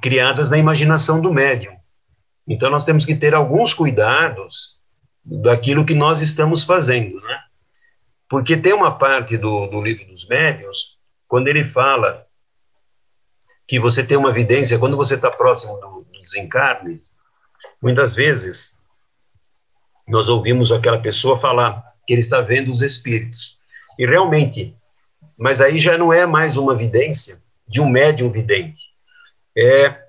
criadas 0.00 0.50
na 0.50 0.59
imaginação 0.59 1.20
do 1.20 1.32
médium. 1.32 1.74
Então 2.46 2.70
nós 2.70 2.84
temos 2.84 3.05
que 3.05 3.14
ter 3.14 3.34
alguns 3.34 3.74
cuidados 3.74 4.78
daquilo 5.24 5.84
que 5.84 5.94
nós 5.94 6.20
estamos 6.20 6.62
fazendo, 6.62 7.20
né? 7.22 7.38
Porque 8.29 8.57
tem 8.57 8.72
uma 8.72 8.97
parte 8.97 9.37
do, 9.37 9.66
do 9.66 9.83
livro 9.83 10.07
dos 10.07 10.27
médiuns, 10.27 10.99
quando 11.29 11.49
ele 11.49 11.64
fala 11.64 12.27
que 13.66 13.79
você 13.79 14.05
tem 14.05 14.16
uma 14.16 14.31
evidência, 14.31 14.79
quando 14.79 14.97
você 14.97 15.14
está 15.14 15.31
próximo 15.31 15.75
do, 15.79 16.07
do 16.11 16.22
desencarne, 16.22 17.03
muitas 17.81 18.14
vezes 18.14 18.79
nós 20.07 20.29
ouvimos 20.29 20.70
aquela 20.70 20.99
pessoa 20.99 21.39
falar 21.39 21.83
que 22.07 22.12
ele 22.12 22.20
está 22.20 22.41
vendo 22.41 22.70
os 22.70 22.83
espíritos. 22.83 23.59
E 23.99 24.07
realmente, 24.07 24.75
mas 25.39 25.61
aí 25.61 25.79
já 25.79 25.97
não 25.97 26.12
é 26.12 26.27
mais 26.27 26.57
uma 26.57 26.72
evidência 26.72 27.43
de 27.66 27.81
um 27.81 27.89
médium 27.89 28.31
vidente. 28.31 28.83
É 29.57 30.03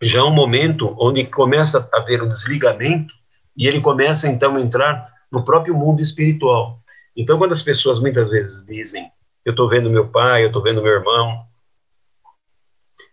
já 0.00 0.24
um 0.24 0.32
momento 0.32 0.96
onde 0.98 1.24
começa 1.24 1.88
a 1.92 1.98
haver 1.98 2.22
um 2.22 2.28
desligamento 2.28 3.14
e 3.56 3.68
ele 3.68 3.80
começa 3.80 4.28
então 4.28 4.56
a 4.56 4.60
entrar 4.60 5.12
no 5.30 5.44
próprio 5.44 5.74
mundo 5.74 6.00
espiritual. 6.00 6.81
Então, 7.16 7.38
quando 7.38 7.52
as 7.52 7.62
pessoas 7.62 7.98
muitas 7.98 8.28
vezes 8.28 8.64
dizem, 8.66 9.10
eu 9.44 9.50
estou 9.50 9.68
vendo 9.68 9.90
meu 9.90 10.08
pai, 10.08 10.42
eu 10.42 10.48
estou 10.48 10.62
vendo 10.62 10.82
meu 10.82 10.92
irmão, 10.92 11.44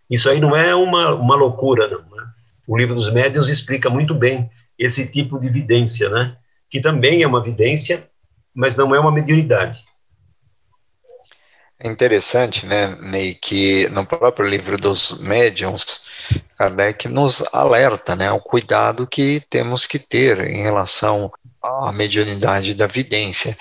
isso 0.08 0.28
aí 0.28 0.40
não 0.40 0.56
é 0.56 0.74
uma, 0.74 1.14
uma 1.14 1.36
loucura, 1.36 1.86
não. 1.86 2.00
Né? 2.00 2.26
O 2.66 2.76
livro 2.76 2.94
dos 2.94 3.10
médiuns 3.10 3.48
explica 3.48 3.88
muito 3.88 4.14
bem 4.14 4.50
esse 4.78 5.06
tipo 5.06 5.38
de 5.38 5.46
evidência, 5.46 6.08
né? 6.08 6.36
que 6.70 6.80
também 6.80 7.22
é 7.22 7.26
uma 7.26 7.40
evidência, 7.40 8.08
mas 8.54 8.76
não 8.76 8.94
é 8.94 9.00
uma 9.00 9.12
mediunidade. 9.12 9.84
É 11.82 11.88
interessante, 11.88 12.66
né, 12.66 12.94
Ney, 13.00 13.34
que 13.34 13.88
no 13.88 14.04
próprio 14.04 14.46
livro 14.46 14.76
dos 14.76 15.18
médiuns, 15.18 16.02
Kardec 16.58 17.08
nos 17.08 17.42
alerta, 17.54 18.14
né, 18.14 18.30
o 18.30 18.38
cuidado 18.38 19.06
que 19.06 19.42
temos 19.48 19.86
que 19.86 19.98
ter 19.98 20.46
em 20.46 20.62
relação 20.62 21.32
à 21.62 21.92
mediunidade 21.92 22.74
da 22.74 22.86
vidência. 22.86 23.56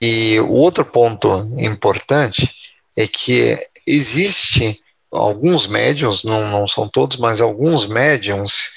E 0.00 0.38
o 0.40 0.50
outro 0.50 0.84
ponto 0.84 1.28
importante 1.58 2.50
é 2.96 3.06
que 3.06 3.58
existe 3.86 4.80
alguns 5.10 5.66
médiums, 5.66 6.24
não, 6.24 6.48
não 6.48 6.66
são 6.66 6.88
todos, 6.88 7.16
mas 7.18 7.40
alguns 7.40 7.86
médiums 7.86 8.70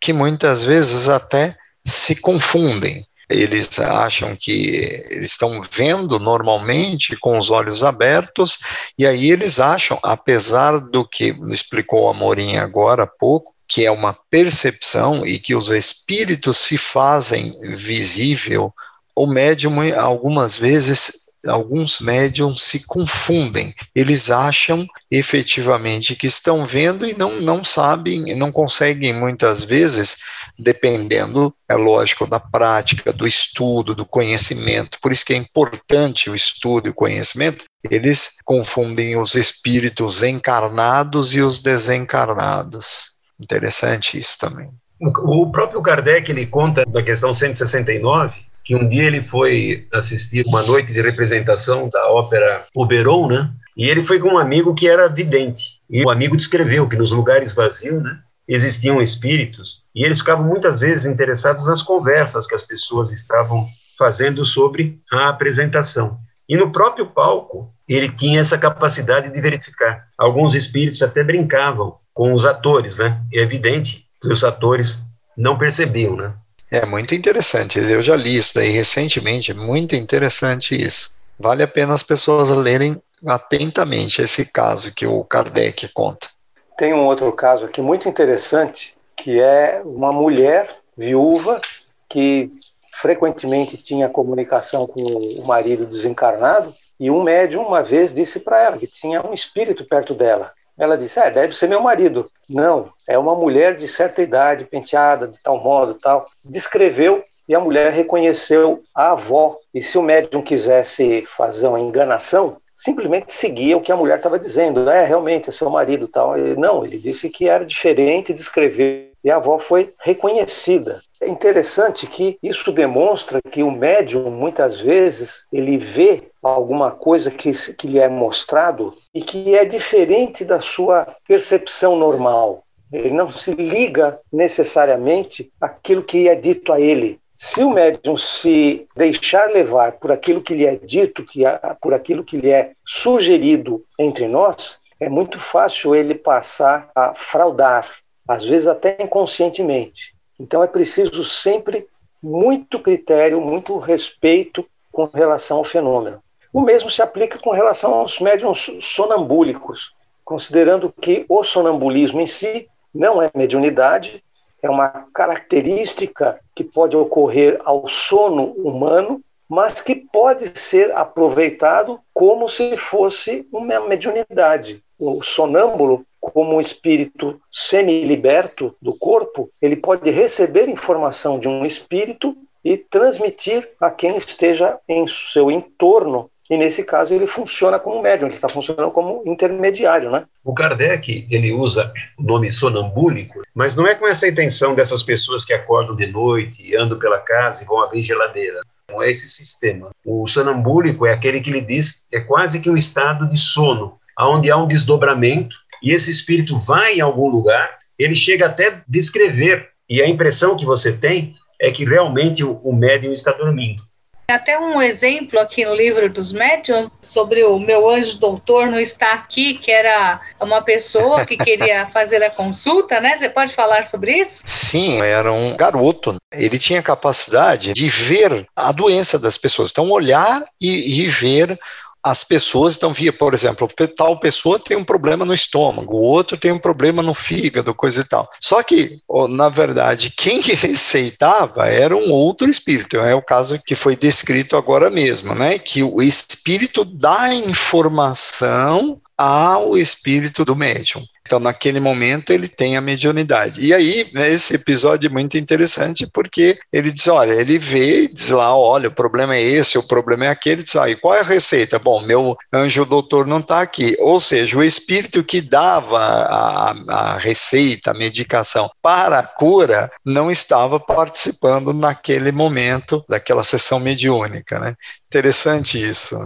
que 0.00 0.12
muitas 0.12 0.64
vezes 0.64 1.08
até 1.08 1.56
se 1.84 2.16
confundem 2.16 3.06
eles 3.30 3.78
acham 3.78 4.34
que 4.34 5.04
eles 5.08 5.30
estão 5.30 5.60
vendo 5.60 6.18
normalmente 6.18 7.16
com 7.16 7.38
os 7.38 7.48
olhos 7.48 7.84
abertos, 7.84 8.58
e 8.98 9.06
aí 9.06 9.30
eles 9.30 9.60
acham, 9.60 9.98
apesar 10.02 10.80
do 10.80 11.06
que 11.06 11.36
explicou 11.48 12.10
a 12.10 12.12
Morinha 12.12 12.62
agora 12.62 13.04
há 13.04 13.06
pouco, 13.06 13.54
que 13.70 13.86
é 13.86 13.90
uma 13.90 14.12
percepção 14.28 15.24
e 15.24 15.38
que 15.38 15.54
os 15.54 15.70
espíritos 15.70 16.56
se 16.56 16.76
fazem 16.76 17.56
visível, 17.76 18.74
o 19.14 19.28
médium 19.28 19.76
algumas 19.96 20.56
vezes 20.56 21.30
alguns 21.46 22.00
médiums 22.00 22.62
se 22.62 22.84
confundem. 22.86 23.74
Eles 23.94 24.30
acham 24.30 24.86
efetivamente 25.10 26.14
que 26.14 26.26
estão 26.26 26.64
vendo 26.64 27.06
e 27.06 27.16
não, 27.16 27.40
não 27.40 27.64
sabem, 27.64 28.36
não 28.36 28.52
conseguem 28.52 29.12
muitas 29.12 29.64
vezes, 29.64 30.18
dependendo, 30.58 31.54
é 31.68 31.76
lógico, 31.76 32.26
da 32.26 32.40
prática, 32.40 33.12
do 33.12 33.26
estudo, 33.26 33.94
do 33.94 34.04
conhecimento. 34.04 34.98
Por 35.00 35.12
isso 35.12 35.24
que 35.24 35.32
é 35.32 35.36
importante 35.36 36.28
o 36.28 36.34
estudo 36.34 36.88
e 36.88 36.90
o 36.90 36.94
conhecimento. 36.94 37.64
Eles 37.90 38.36
confundem 38.44 39.16
os 39.16 39.34
espíritos 39.34 40.22
encarnados 40.22 41.34
e 41.34 41.40
os 41.40 41.62
desencarnados. 41.62 43.19
Interessante 43.40 44.18
isso 44.18 44.38
também. 44.38 44.70
O 45.00 45.50
próprio 45.50 45.80
Kardec 45.80 46.30
ele 46.30 46.44
conta 46.46 46.84
na 46.92 47.02
questão 47.02 47.32
169 47.32 48.50
que 48.64 48.76
um 48.76 48.86
dia 48.86 49.04
ele 49.04 49.22
foi 49.22 49.88
assistir 49.92 50.44
uma 50.46 50.62
noite 50.62 50.92
de 50.92 51.00
representação 51.00 51.88
da 51.88 52.10
ópera 52.10 52.66
Oberon, 52.74 53.26
né? 53.26 53.50
E 53.76 53.88
ele 53.88 54.02
foi 54.02 54.18
com 54.20 54.28
um 54.28 54.38
amigo 54.38 54.74
que 54.74 54.88
era 54.88 55.08
vidente. 55.08 55.80
E 55.88 56.04
o 56.04 56.10
amigo 56.10 56.36
descreveu 56.36 56.88
que 56.88 56.96
nos 56.96 57.10
lugares 57.10 57.52
vazios, 57.52 58.02
né, 58.02 58.18
existiam 58.46 59.00
espíritos, 59.00 59.82
e 59.94 60.04
eles 60.04 60.18
ficavam 60.18 60.46
muitas 60.46 60.78
vezes 60.78 61.06
interessados 61.06 61.66
nas 61.66 61.82
conversas 61.82 62.46
que 62.46 62.54
as 62.54 62.62
pessoas 62.62 63.10
estavam 63.10 63.66
fazendo 63.96 64.44
sobre 64.44 65.00
a 65.10 65.28
apresentação. 65.28 66.18
E 66.48 66.56
no 66.56 66.72
próprio 66.72 67.06
palco, 67.06 67.72
ele 67.88 68.08
tinha 68.08 68.40
essa 68.40 68.58
capacidade 68.58 69.32
de 69.32 69.40
verificar. 69.40 70.06
Alguns 70.18 70.54
espíritos 70.54 71.00
até 71.00 71.22
brincavam 71.22 71.96
com 72.20 72.34
os 72.34 72.44
atores, 72.44 72.98
né? 72.98 73.18
É 73.32 73.38
evidente 73.38 74.06
que 74.20 74.28
os 74.28 74.44
atores 74.44 75.00
não 75.34 75.56
percebiam, 75.56 76.14
né? 76.14 76.34
É 76.70 76.84
muito 76.84 77.14
interessante. 77.14 77.78
Eu 77.78 78.02
já 78.02 78.14
li 78.14 78.36
isso 78.36 78.56
daí 78.56 78.68
recentemente. 78.68 79.52
É 79.52 79.54
muito 79.54 79.96
interessante 79.96 80.78
isso. 80.78 81.22
Vale 81.38 81.62
a 81.62 81.66
pena 81.66 81.94
as 81.94 82.02
pessoas 82.02 82.50
lerem 82.50 83.02
atentamente 83.26 84.20
esse 84.20 84.44
caso 84.44 84.94
que 84.94 85.06
o 85.06 85.24
Kardec 85.24 85.88
conta. 85.94 86.28
Tem 86.76 86.92
um 86.92 87.06
outro 87.06 87.32
caso 87.32 87.64
aqui 87.64 87.80
muito 87.80 88.06
interessante, 88.06 88.94
que 89.16 89.40
é 89.40 89.80
uma 89.82 90.12
mulher 90.12 90.68
viúva 90.94 91.58
que 92.06 92.52
frequentemente 93.00 93.78
tinha 93.78 94.10
comunicação 94.10 94.86
com 94.86 95.00
o 95.00 95.46
marido 95.46 95.86
desencarnado 95.86 96.74
e 97.00 97.10
um 97.10 97.22
médium 97.22 97.62
uma 97.62 97.82
vez 97.82 98.12
disse 98.12 98.40
para 98.40 98.60
ela 98.60 98.76
que 98.76 98.86
tinha 98.86 99.26
um 99.26 99.32
espírito 99.32 99.86
perto 99.86 100.12
dela. 100.12 100.52
Ela 100.80 100.96
disse: 100.96 101.20
É, 101.20 101.30
deve 101.30 101.54
ser 101.54 101.68
meu 101.68 101.82
marido. 101.82 102.26
Não, 102.48 102.88
é 103.06 103.18
uma 103.18 103.34
mulher 103.34 103.76
de 103.76 103.86
certa 103.86 104.22
idade, 104.22 104.64
penteada 104.64 105.28
de 105.28 105.38
tal 105.42 105.62
modo, 105.62 105.92
tal. 105.92 106.26
Descreveu 106.42 107.22
e 107.46 107.54
a 107.54 107.60
mulher 107.60 107.92
reconheceu 107.92 108.80
a 108.94 109.12
avó. 109.12 109.54
E 109.74 109.82
se 109.82 109.98
o 109.98 110.02
médium 110.02 110.40
quisesse 110.40 111.24
fazer 111.26 111.66
uma 111.66 111.78
enganação, 111.78 112.56
simplesmente 112.74 113.34
seguia 113.34 113.76
o 113.76 113.82
que 113.82 113.92
a 113.92 113.96
mulher 113.96 114.16
estava 114.16 114.38
dizendo. 114.38 114.88
É, 114.88 115.04
realmente, 115.04 115.50
é 115.50 115.52
seu 115.52 115.68
marido, 115.68 116.08
tal. 116.08 116.38
E, 116.38 116.56
não, 116.56 116.82
ele 116.82 116.96
disse 116.96 117.28
que 117.28 117.46
era 117.46 117.66
diferente, 117.66 118.32
descreveu 118.32 119.09
e 119.22 119.30
a 119.30 119.36
avó 119.36 119.58
foi 119.58 119.92
reconhecida. 119.98 121.02
É 121.20 121.28
interessante 121.28 122.06
que 122.06 122.38
isso 122.42 122.72
demonstra 122.72 123.40
que 123.42 123.62
o 123.62 123.70
médium, 123.70 124.30
muitas 124.30 124.80
vezes, 124.80 125.44
ele 125.52 125.76
vê 125.76 126.22
alguma 126.42 126.90
coisa 126.90 127.30
que, 127.30 127.52
que 127.74 127.86
lhe 127.86 127.98
é 127.98 128.08
mostrado 128.08 128.94
e 129.14 129.20
que 129.20 129.54
é 129.54 129.64
diferente 129.64 130.44
da 130.44 130.58
sua 130.58 131.06
percepção 131.28 131.96
normal. 131.96 132.64
Ele 132.92 133.10
não 133.10 133.30
se 133.30 133.52
liga 133.52 134.18
necessariamente 134.32 135.52
àquilo 135.60 136.02
que 136.02 136.28
é 136.28 136.34
dito 136.34 136.72
a 136.72 136.80
ele. 136.80 137.18
Se 137.34 137.62
o 137.62 137.70
médium 137.70 138.16
se 138.16 138.86
deixar 138.96 139.50
levar 139.50 139.92
por 139.92 140.12
aquilo 140.12 140.42
que 140.42 140.54
lhe 140.54 140.66
é 140.66 140.76
dito, 140.76 141.24
que 141.24 141.42
por 141.80 141.94
aquilo 141.94 142.24
que 142.24 142.36
lhe 142.36 142.50
é 142.50 142.72
sugerido 142.84 143.78
entre 143.98 144.26
nós, 144.26 144.78
é 144.98 145.08
muito 145.08 145.38
fácil 145.38 145.94
ele 145.94 146.14
passar 146.14 146.90
a 146.94 147.14
fraudar, 147.14 147.88
às 148.30 148.44
vezes 148.44 148.68
até 148.68 148.96
inconscientemente. 149.02 150.14
Então 150.38 150.62
é 150.62 150.68
preciso 150.68 151.24
sempre 151.24 151.88
muito 152.22 152.78
critério, 152.78 153.40
muito 153.40 153.76
respeito 153.76 154.64
com 154.92 155.06
relação 155.12 155.56
ao 155.58 155.64
fenômeno. 155.64 156.22
O 156.52 156.60
mesmo 156.60 156.88
se 156.88 157.02
aplica 157.02 157.40
com 157.40 157.50
relação 157.50 157.92
aos 157.92 158.20
médiums 158.20 158.70
sonambúlicos, 158.80 159.92
considerando 160.24 160.94
que 161.00 161.26
o 161.28 161.42
sonambulismo 161.42 162.20
em 162.20 162.26
si 162.28 162.68
não 162.94 163.20
é 163.20 163.28
mediunidade, 163.34 164.22
é 164.62 164.70
uma 164.70 164.88
característica 165.12 166.38
que 166.54 166.62
pode 166.62 166.96
ocorrer 166.96 167.58
ao 167.64 167.88
sono 167.88 168.52
humano, 168.52 169.20
mas 169.48 169.80
que 169.80 169.96
pode 169.96 170.56
ser 170.56 170.94
aproveitado 170.94 171.98
como 172.14 172.48
se 172.48 172.76
fosse 172.76 173.44
uma 173.52 173.80
mediunidade. 173.80 174.84
O 174.96 175.20
sonâmbulo, 175.20 176.06
como 176.20 176.56
um 176.56 176.60
espírito 176.60 177.40
semi-liberto 177.50 178.74
do 178.80 178.94
corpo, 178.94 179.48
ele 179.60 179.76
pode 179.76 180.10
receber 180.10 180.68
informação 180.68 181.38
de 181.38 181.48
um 181.48 181.64
espírito 181.64 182.36
e 182.62 182.76
transmitir 182.76 183.68
a 183.80 183.90
quem 183.90 184.16
esteja 184.16 184.78
em 184.86 185.06
seu 185.06 185.50
entorno 185.50 186.30
e 186.50 186.56
nesse 186.56 186.82
caso 186.82 187.14
ele 187.14 187.28
funciona 187.28 187.78
como 187.78 188.02
médium, 188.02 188.26
ele 188.26 188.34
está 188.34 188.48
funcionando 188.48 188.90
como 188.90 189.22
intermediário, 189.24 190.10
né? 190.10 190.24
O 190.42 190.52
Kardec, 190.52 191.24
ele 191.30 191.52
usa 191.52 191.92
o 192.18 192.24
nome 192.24 192.50
sonambúlico, 192.50 193.40
mas 193.54 193.76
não 193.76 193.86
é 193.86 193.94
com 193.94 194.08
essa 194.08 194.26
intenção 194.26 194.74
dessas 194.74 195.00
pessoas 195.00 195.44
que 195.44 195.52
acordam 195.52 195.94
de 195.94 196.08
noite, 196.08 196.76
andam 196.76 196.98
pela 196.98 197.20
casa 197.20 197.62
e 197.62 197.66
vão 197.66 197.80
abrir 197.80 198.02
geladeira. 198.02 198.60
Não 198.90 199.00
é 199.00 199.08
esse 199.08 199.28
sistema. 199.28 199.90
O 200.04 200.26
sonambúlico 200.26 201.06
é 201.06 201.12
aquele 201.12 201.40
que 201.40 201.52
lhe 201.52 201.60
diz, 201.60 202.04
é 202.12 202.18
quase 202.18 202.58
que 202.58 202.68
um 202.68 202.76
estado 202.76 203.28
de 203.28 203.38
sono, 203.38 203.96
onde 204.18 204.50
há 204.50 204.56
um 204.56 204.66
desdobramento 204.66 205.54
e 205.82 205.92
esse 205.92 206.10
espírito 206.10 206.58
vai 206.58 206.96
em 206.96 207.00
algum 207.00 207.28
lugar, 207.28 207.78
ele 207.98 208.14
chega 208.14 208.46
até 208.46 208.68
a 208.68 208.82
descrever, 208.88 209.68
e 209.88 210.00
a 210.00 210.08
impressão 210.08 210.56
que 210.56 210.64
você 210.64 210.92
tem 210.92 211.34
é 211.60 211.70
que 211.70 211.84
realmente 211.84 212.44
o, 212.44 212.60
o 212.62 212.72
médium 212.74 213.12
está 213.12 213.32
dormindo. 213.32 213.82
Até 214.30 214.56
um 214.58 214.80
exemplo 214.80 215.40
aqui 215.40 215.64
no 215.64 215.74
livro 215.74 216.08
dos 216.08 216.32
médiuns 216.32 216.88
sobre 217.02 217.42
o 217.42 217.58
meu 217.58 217.90
anjo 217.90 218.16
doutor 218.18 218.68
não 218.68 218.78
está 218.78 219.12
aqui, 219.12 219.54
que 219.54 219.72
era 219.72 220.20
uma 220.40 220.62
pessoa 220.62 221.26
que 221.26 221.36
queria 221.36 221.86
fazer 221.90 222.22
a 222.22 222.30
consulta, 222.30 223.00
né? 223.00 223.16
Você 223.16 223.28
pode 223.28 223.52
falar 223.52 223.84
sobre 223.86 224.12
isso? 224.12 224.40
Sim, 224.44 225.02
era 225.02 225.32
um 225.32 225.56
garoto. 225.56 226.14
Ele 226.32 226.58
tinha 226.60 226.80
capacidade 226.80 227.72
de 227.72 227.88
ver 227.88 228.46
a 228.54 228.70
doença 228.70 229.18
das 229.18 229.36
pessoas. 229.36 229.70
Então, 229.72 229.90
olhar 229.90 230.44
e, 230.60 231.00
e 231.00 231.08
ver 231.08 231.58
as 232.04 232.24
pessoas 232.24 232.76
então 232.76 232.92
via, 232.92 233.12
por 233.12 233.34
exemplo, 233.34 233.68
tal 233.96 234.18
pessoa 234.18 234.58
tem 234.58 234.76
um 234.76 234.84
problema 234.84 235.24
no 235.24 235.34
estômago, 235.34 235.96
o 235.96 236.02
outro 236.02 236.36
tem 236.36 236.52
um 236.52 236.58
problema 236.58 237.02
no 237.02 237.14
fígado, 237.14 237.74
coisa 237.74 238.00
e 238.00 238.04
tal. 238.04 238.28
Só 238.40 238.62
que, 238.62 238.98
na 239.28 239.48
verdade, 239.48 240.12
quem 240.16 240.40
receitava 240.40 241.66
era 241.66 241.96
um 241.96 242.10
outro 242.10 242.48
espírito. 242.48 242.96
É 242.96 243.14
o 243.14 243.22
caso 243.22 243.60
que 243.64 243.74
foi 243.74 243.96
descrito 243.96 244.56
agora 244.56 244.90
mesmo, 244.90 245.34
né? 245.34 245.58
Que 245.58 245.82
o 245.82 246.02
espírito 246.02 246.84
dá 246.84 247.34
informação 247.34 249.00
ao 249.20 249.76
espírito 249.76 250.46
do 250.46 250.56
médium. 250.56 251.04
Então, 251.26 251.38
naquele 251.38 251.78
momento, 251.78 252.32
ele 252.32 252.48
tem 252.48 252.76
a 252.76 252.80
mediunidade. 252.80 253.64
E 253.64 253.72
aí, 253.74 254.10
né, 254.14 254.30
esse 254.30 254.54
episódio 254.54 255.06
é 255.06 255.12
muito 255.12 255.36
interessante 255.36 256.06
porque 256.12 256.58
ele 256.72 256.90
diz: 256.90 257.06
olha, 257.06 257.34
ele 257.34 257.58
vê 257.58 258.04
e 258.04 258.08
diz 258.08 258.30
lá: 258.30 258.56
olha, 258.56 258.88
o 258.88 258.92
problema 258.92 259.36
é 259.36 259.42
esse, 259.42 259.76
o 259.78 259.82
problema 259.82 260.24
é 260.24 260.28
aquele. 260.28 260.62
Diz: 260.62 260.74
ah, 260.74 260.88
e 260.88 260.96
qual 260.96 261.14
é 261.14 261.20
a 261.20 261.22
receita? 261.22 261.78
Bom, 261.78 262.00
meu 262.00 262.36
anjo 262.52 262.84
doutor 262.86 263.26
não 263.26 263.38
está 263.38 263.60
aqui. 263.60 263.94
Ou 264.00 264.18
seja, 264.18 264.56
o 264.56 264.64
espírito 264.64 265.22
que 265.22 265.40
dava 265.40 266.00
a, 266.00 266.74
a 266.88 267.18
receita, 267.18 267.90
a 267.90 267.94
medicação 267.94 268.70
para 268.82 269.18
a 269.18 269.26
cura, 269.26 269.88
não 270.04 270.30
estava 270.30 270.80
participando 270.80 271.72
naquele 271.74 272.32
momento 272.32 273.04
daquela 273.08 273.44
sessão 273.44 273.78
mediúnica. 273.78 274.58
Né? 274.58 274.74
Interessante 275.06 275.78
isso. 275.78 276.16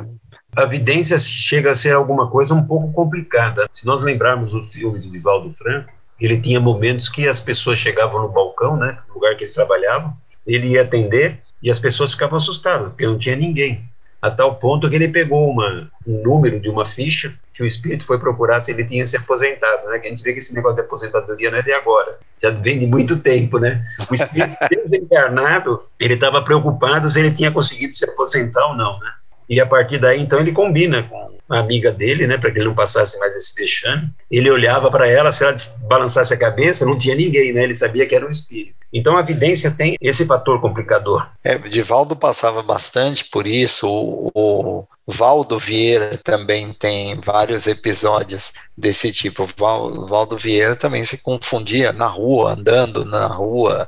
A 0.57 0.65
vidência 0.65 1.19
chega 1.19 1.73
a 1.73 1.77
ser 1.77 1.93
alguma 1.93 2.31
coisa 2.31 2.55
um 2.55 2.63
pouco 2.63 2.93
complicada. 2.93 3.69
Se 3.73 3.85
nós 3.87 4.03
lembrarmos 4.03 4.53
o 4.55 4.65
filme 4.65 4.99
do 4.99 5.11
Divaldo 5.11 5.53
Franco, 5.55 5.91
ele 6.21 6.41
tinha 6.41 6.61
momentos 6.61 7.09
que 7.09 7.27
as 7.29 7.41
pessoas 7.41 7.79
chegavam 7.79 8.23
no 8.23 8.29
balcão, 8.29 8.77
né, 8.77 8.99
no 9.09 9.15
lugar 9.15 9.37
que 9.37 9.45
ele 9.45 9.53
trabalhava, 9.53 10.15
ele 10.47 10.69
ia 10.69 10.83
atender 10.83 11.41
e 11.63 11.71
as 11.71 11.79
pessoas 11.79 12.13
ficavam 12.13 12.37
assustadas, 12.37 12.91
porque 12.91 13.07
não 13.07 13.19
tinha 13.19 13.37
ninguém. 13.37 13.85
A 14.21 14.31
tal 14.31 14.55
ponto 14.57 14.89
que 14.89 14.97
ele 14.97 15.09
pegou 15.09 15.51
uma, 15.51 15.91
um 16.07 16.23
número 16.23 16.59
de 16.61 16.69
uma 16.69 16.85
ficha 16.85 17.35
que 17.53 17.63
o 17.63 17.67
espírito 17.67 18.07
foi 18.07 18.19
procurar 18.19 18.61
se 18.61 18.71
ele 18.71 18.85
tinha 18.85 19.07
se 19.07 19.17
aposentado, 19.17 19.87
né? 19.89 19.99
Que 19.99 20.07
a 20.07 20.11
gente 20.11 20.23
vê 20.23 20.33
que 20.33 20.39
esse 20.39 20.55
negócio 20.55 20.77
de 20.77 20.83
aposentadoria 20.83 21.51
não 21.51 21.59
é 21.59 21.63
de 21.63 21.73
agora, 21.73 22.19
já 22.43 22.51
vem 22.51 22.79
de 22.79 22.87
muito 22.87 23.19
tempo, 23.19 23.59
né? 23.59 23.87
O 24.11 24.15
espírito 24.15 24.57
desencarnado, 24.71 25.83
ele 26.01 26.15
estava 26.15 26.43
preocupado 26.43 27.09
se 27.09 27.21
ele 27.21 27.31
tinha 27.31 27.51
conseguido 27.51 27.95
se 27.95 28.05
aposentar 28.05 28.67
ou 28.67 28.77
não, 28.77 28.99
né? 28.99 29.11
E 29.49 29.61
a 29.61 29.67
partir 29.67 29.99
daí, 29.99 30.21
então, 30.21 30.41
ele 30.41 30.53
combina 30.53 31.03
com 31.03 31.35
a 31.51 31.59
amiga 31.59 31.93
dele, 31.93 32.27
né, 32.27 32.39
para 32.39 32.51
que 32.51 32.59
ele 32.59 32.69
não 32.69 32.75
passasse 32.75 33.19
mais 33.19 33.35
esse 33.37 33.55
vexame. 33.55 34.09
Ele 34.31 34.51
olhava 34.51 34.91
para 34.91 35.07
ela, 35.07 35.31
se 35.31 35.45
ela 35.45 35.55
balançasse 35.83 36.33
a 36.33 36.39
cabeça, 36.39 36.87
não 36.87 36.97
tinha 36.97 37.15
ninguém, 37.15 37.53
né? 37.53 37.65
Ele 37.65 37.75
sabia 37.75 38.07
que 38.07 38.15
era 38.15 38.27
um 38.27 38.31
espírito. 38.31 38.75
Então 38.93 39.17
a 39.17 39.23
vidência 39.23 39.73
tem 39.73 39.97
esse 40.01 40.25
fator 40.25 40.61
complicador. 40.61 41.29
É, 41.43 41.59
Divaldo 41.59 42.15
passava 42.15 42.63
bastante 42.63 43.25
por 43.25 43.45
isso. 43.45 43.89
O, 43.89 44.87
o 45.05 45.13
Valdo 45.13 45.59
Vieira 45.59 46.17
também 46.23 46.73
tem 46.73 47.19
vários 47.19 47.67
episódios 47.67 48.53
desse 48.79 49.13
tipo. 49.13 49.47
Val, 49.59 50.07
Valdo 50.07 50.39
Vieira 50.39 50.77
também 50.77 51.03
se 51.05 51.19
confundia 51.19 51.93
na 51.93 52.07
rua, 52.07 52.53
andando 52.53 53.05
na 53.05 53.27
rua. 53.27 53.87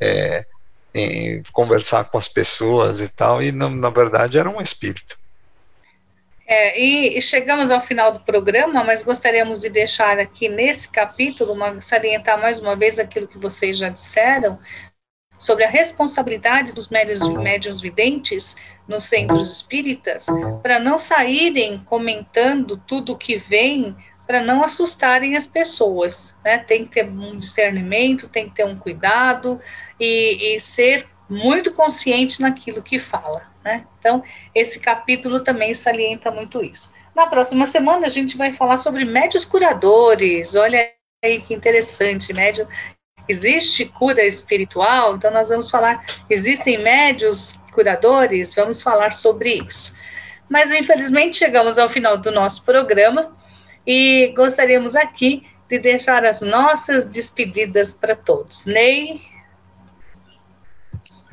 É, 0.00 0.46
em 0.94 1.42
conversar 1.52 2.04
com 2.04 2.16
as 2.16 2.28
pessoas 2.28 3.00
e 3.00 3.08
tal, 3.08 3.42
e 3.42 3.50
na, 3.50 3.90
verdade 3.90 4.38
era 4.38 4.48
um 4.48 4.60
espírito. 4.60 5.18
É, 6.46 6.78
e, 6.78 7.18
e, 7.18 7.22
chegamos 7.22 7.70
ao 7.70 7.80
final 7.80 8.12
do 8.12 8.20
programa, 8.20 8.84
mas 8.84 9.02
gostaríamos 9.02 9.62
de 9.62 9.70
deixar 9.70 10.18
aqui 10.18 10.48
nesse 10.48 10.88
capítulo, 10.88 11.54
uma, 11.54 11.80
salientar 11.80 12.38
mais 12.38 12.60
uma 12.60 12.76
vez 12.76 12.98
aquilo 12.98 13.26
que 13.26 13.38
vocês 13.38 13.78
já 13.78 13.88
disseram, 13.88 14.58
sobre 15.38 15.64
a 15.64 15.68
responsabilidade 15.68 16.72
dos 16.72 16.88
médios, 16.88 17.20
médios 17.28 17.80
videntes 17.80 18.56
nos 18.86 19.04
centros 19.04 19.50
espíritas, 19.50 20.26
para 20.62 20.78
não 20.78 20.96
saírem 20.96 21.82
comentando 21.84 22.76
tudo 22.86 23.12
o 23.12 23.18
que 23.18 23.36
vem, 23.36 23.96
para 24.26 24.42
não 24.42 24.62
assustarem 24.62 25.36
as 25.36 25.46
pessoas. 25.46 26.34
Né? 26.44 26.58
Tem 26.58 26.84
que 26.84 26.92
ter 26.92 27.08
um 27.08 27.36
discernimento, 27.36 28.28
tem 28.28 28.48
que 28.48 28.54
ter 28.56 28.64
um 28.64 28.76
cuidado, 28.76 29.60
e, 29.98 30.56
e 30.56 30.60
ser 30.60 31.06
muito 31.28 31.72
consciente 31.72 32.40
naquilo 32.40 32.82
que 32.82 32.98
fala. 32.98 33.42
Né? 33.64 33.86
Então, 33.98 34.22
esse 34.54 34.78
capítulo 34.80 35.40
também 35.40 35.74
salienta 35.74 36.30
muito 36.30 36.62
isso. 36.62 36.94
Na 37.14 37.26
próxima 37.26 37.66
semana, 37.66 38.06
a 38.06 38.10
gente 38.10 38.36
vai 38.36 38.52
falar 38.52 38.78
sobre 38.78 39.04
médios 39.04 39.44
curadores. 39.44 40.54
Olha 40.54 40.90
aí 41.24 41.40
que 41.40 41.54
interessante, 41.54 42.32
médio. 42.32 42.66
Existe 43.28 43.86
cura 43.86 44.22
espiritual? 44.24 45.16
Então, 45.16 45.30
nós 45.30 45.48
vamos 45.48 45.70
falar. 45.70 46.04
Existem 46.28 46.78
médios 46.78 47.58
curadores? 47.72 48.54
Vamos 48.54 48.82
falar 48.82 49.12
sobre 49.12 49.62
isso. 49.66 49.94
Mas, 50.48 50.72
infelizmente, 50.72 51.38
chegamos 51.38 51.78
ao 51.78 51.88
final 51.88 52.18
do 52.18 52.30
nosso 52.30 52.64
programa 52.64 53.34
e 53.86 54.32
gostaríamos 54.36 54.94
aqui 54.96 55.46
de 55.68 55.78
deixar 55.78 56.24
as 56.24 56.40
nossas 56.40 57.06
despedidas 57.06 57.92
para 57.94 58.14
todos. 58.14 58.66
Ney, 58.66 59.20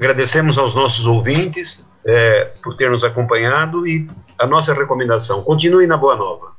Agradecemos 0.02 0.58
aos 0.58 0.74
nossos 0.74 1.06
ouvintes 1.06 1.88
é, 2.04 2.46
por 2.64 2.76
ter 2.76 2.90
nos 2.90 3.04
acompanhado 3.04 3.88
e 3.88 4.10
a 4.40 4.48
nossa 4.48 4.74
recomendação: 4.74 5.44
continue 5.44 5.86
na 5.86 5.96
Boa 5.96 6.16
Nova. 6.16 6.56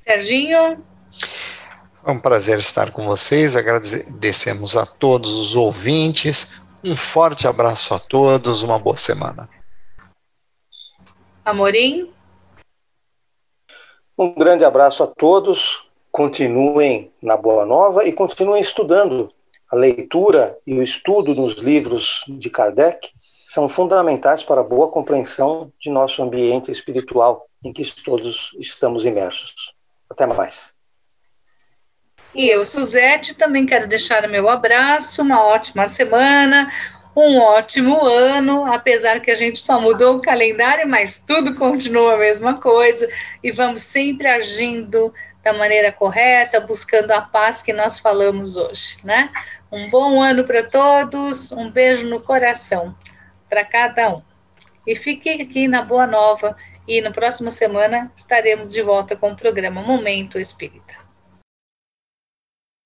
Serginho. 0.00 0.78
É 2.06 2.10
um 2.12 2.20
prazer 2.20 2.60
estar 2.60 2.92
com 2.92 3.04
vocês. 3.06 3.56
Agradecemos 3.56 4.76
a 4.76 4.86
todos 4.86 5.34
os 5.34 5.56
ouvintes. 5.56 6.62
Um 6.84 6.94
forte 6.94 7.48
abraço 7.48 7.92
a 7.92 7.98
todos. 7.98 8.62
Uma 8.62 8.78
boa 8.78 8.96
semana. 8.96 9.48
Amorim. 11.44 12.08
Um 14.18 14.34
grande 14.34 14.64
abraço 14.64 15.04
a 15.04 15.06
todos. 15.06 15.86
Continuem 16.10 17.12
na 17.22 17.36
Boa 17.36 17.64
Nova 17.64 18.04
e 18.04 18.12
continuem 18.12 18.60
estudando 18.60 19.32
a 19.70 19.76
leitura 19.76 20.58
e 20.66 20.74
o 20.74 20.82
estudo 20.82 21.36
nos 21.36 21.54
livros 21.54 22.24
de 22.26 22.50
Kardec 22.50 23.12
são 23.46 23.68
fundamentais 23.68 24.42
para 24.42 24.60
a 24.60 24.64
boa 24.64 24.90
compreensão 24.90 25.72
de 25.78 25.88
nosso 25.88 26.20
ambiente 26.20 26.72
espiritual 26.72 27.46
em 27.64 27.72
que 27.72 27.84
todos 28.02 28.56
estamos 28.58 29.04
imersos. 29.04 29.72
Até 30.10 30.26
mais. 30.26 30.74
E 32.34 32.52
eu, 32.52 32.64
Suzete, 32.64 33.34
também 33.34 33.66
quero 33.66 33.86
deixar 33.86 34.24
o 34.24 34.30
meu 34.30 34.48
abraço, 34.48 35.22
uma 35.22 35.44
ótima 35.44 35.86
semana, 35.86 36.72
um 37.20 37.38
ótimo 37.38 38.04
ano, 38.04 38.64
apesar 38.72 39.20
que 39.20 39.30
a 39.30 39.34
gente 39.34 39.58
só 39.58 39.80
mudou 39.80 40.16
o 40.16 40.22
calendário, 40.22 40.88
mas 40.88 41.18
tudo 41.18 41.54
continua 41.54 42.14
a 42.14 42.18
mesma 42.18 42.60
coisa 42.60 43.08
e 43.42 43.50
vamos 43.50 43.82
sempre 43.82 44.28
agindo 44.28 45.12
da 45.42 45.52
maneira 45.52 45.90
correta, 45.90 46.60
buscando 46.60 47.10
a 47.10 47.20
paz 47.20 47.62
que 47.62 47.72
nós 47.72 47.98
falamos 47.98 48.56
hoje, 48.56 48.98
né? 49.02 49.30
Um 49.70 49.88
bom 49.88 50.22
ano 50.22 50.44
para 50.44 50.62
todos, 50.62 51.52
um 51.52 51.70
beijo 51.70 52.06
no 52.06 52.20
coração 52.20 52.94
para 53.48 53.64
cada 53.64 54.16
um. 54.16 54.22
E 54.86 54.96
fique 54.96 55.28
aqui 55.28 55.68
na 55.68 55.82
Boa 55.82 56.06
Nova 56.06 56.56
e 56.86 57.00
na 57.00 57.10
próxima 57.10 57.50
semana 57.50 58.10
estaremos 58.16 58.72
de 58.72 58.80
volta 58.82 59.14
com 59.14 59.32
o 59.32 59.36
programa 59.36 59.82
Momento 59.82 60.38
Espírita. 60.38 60.87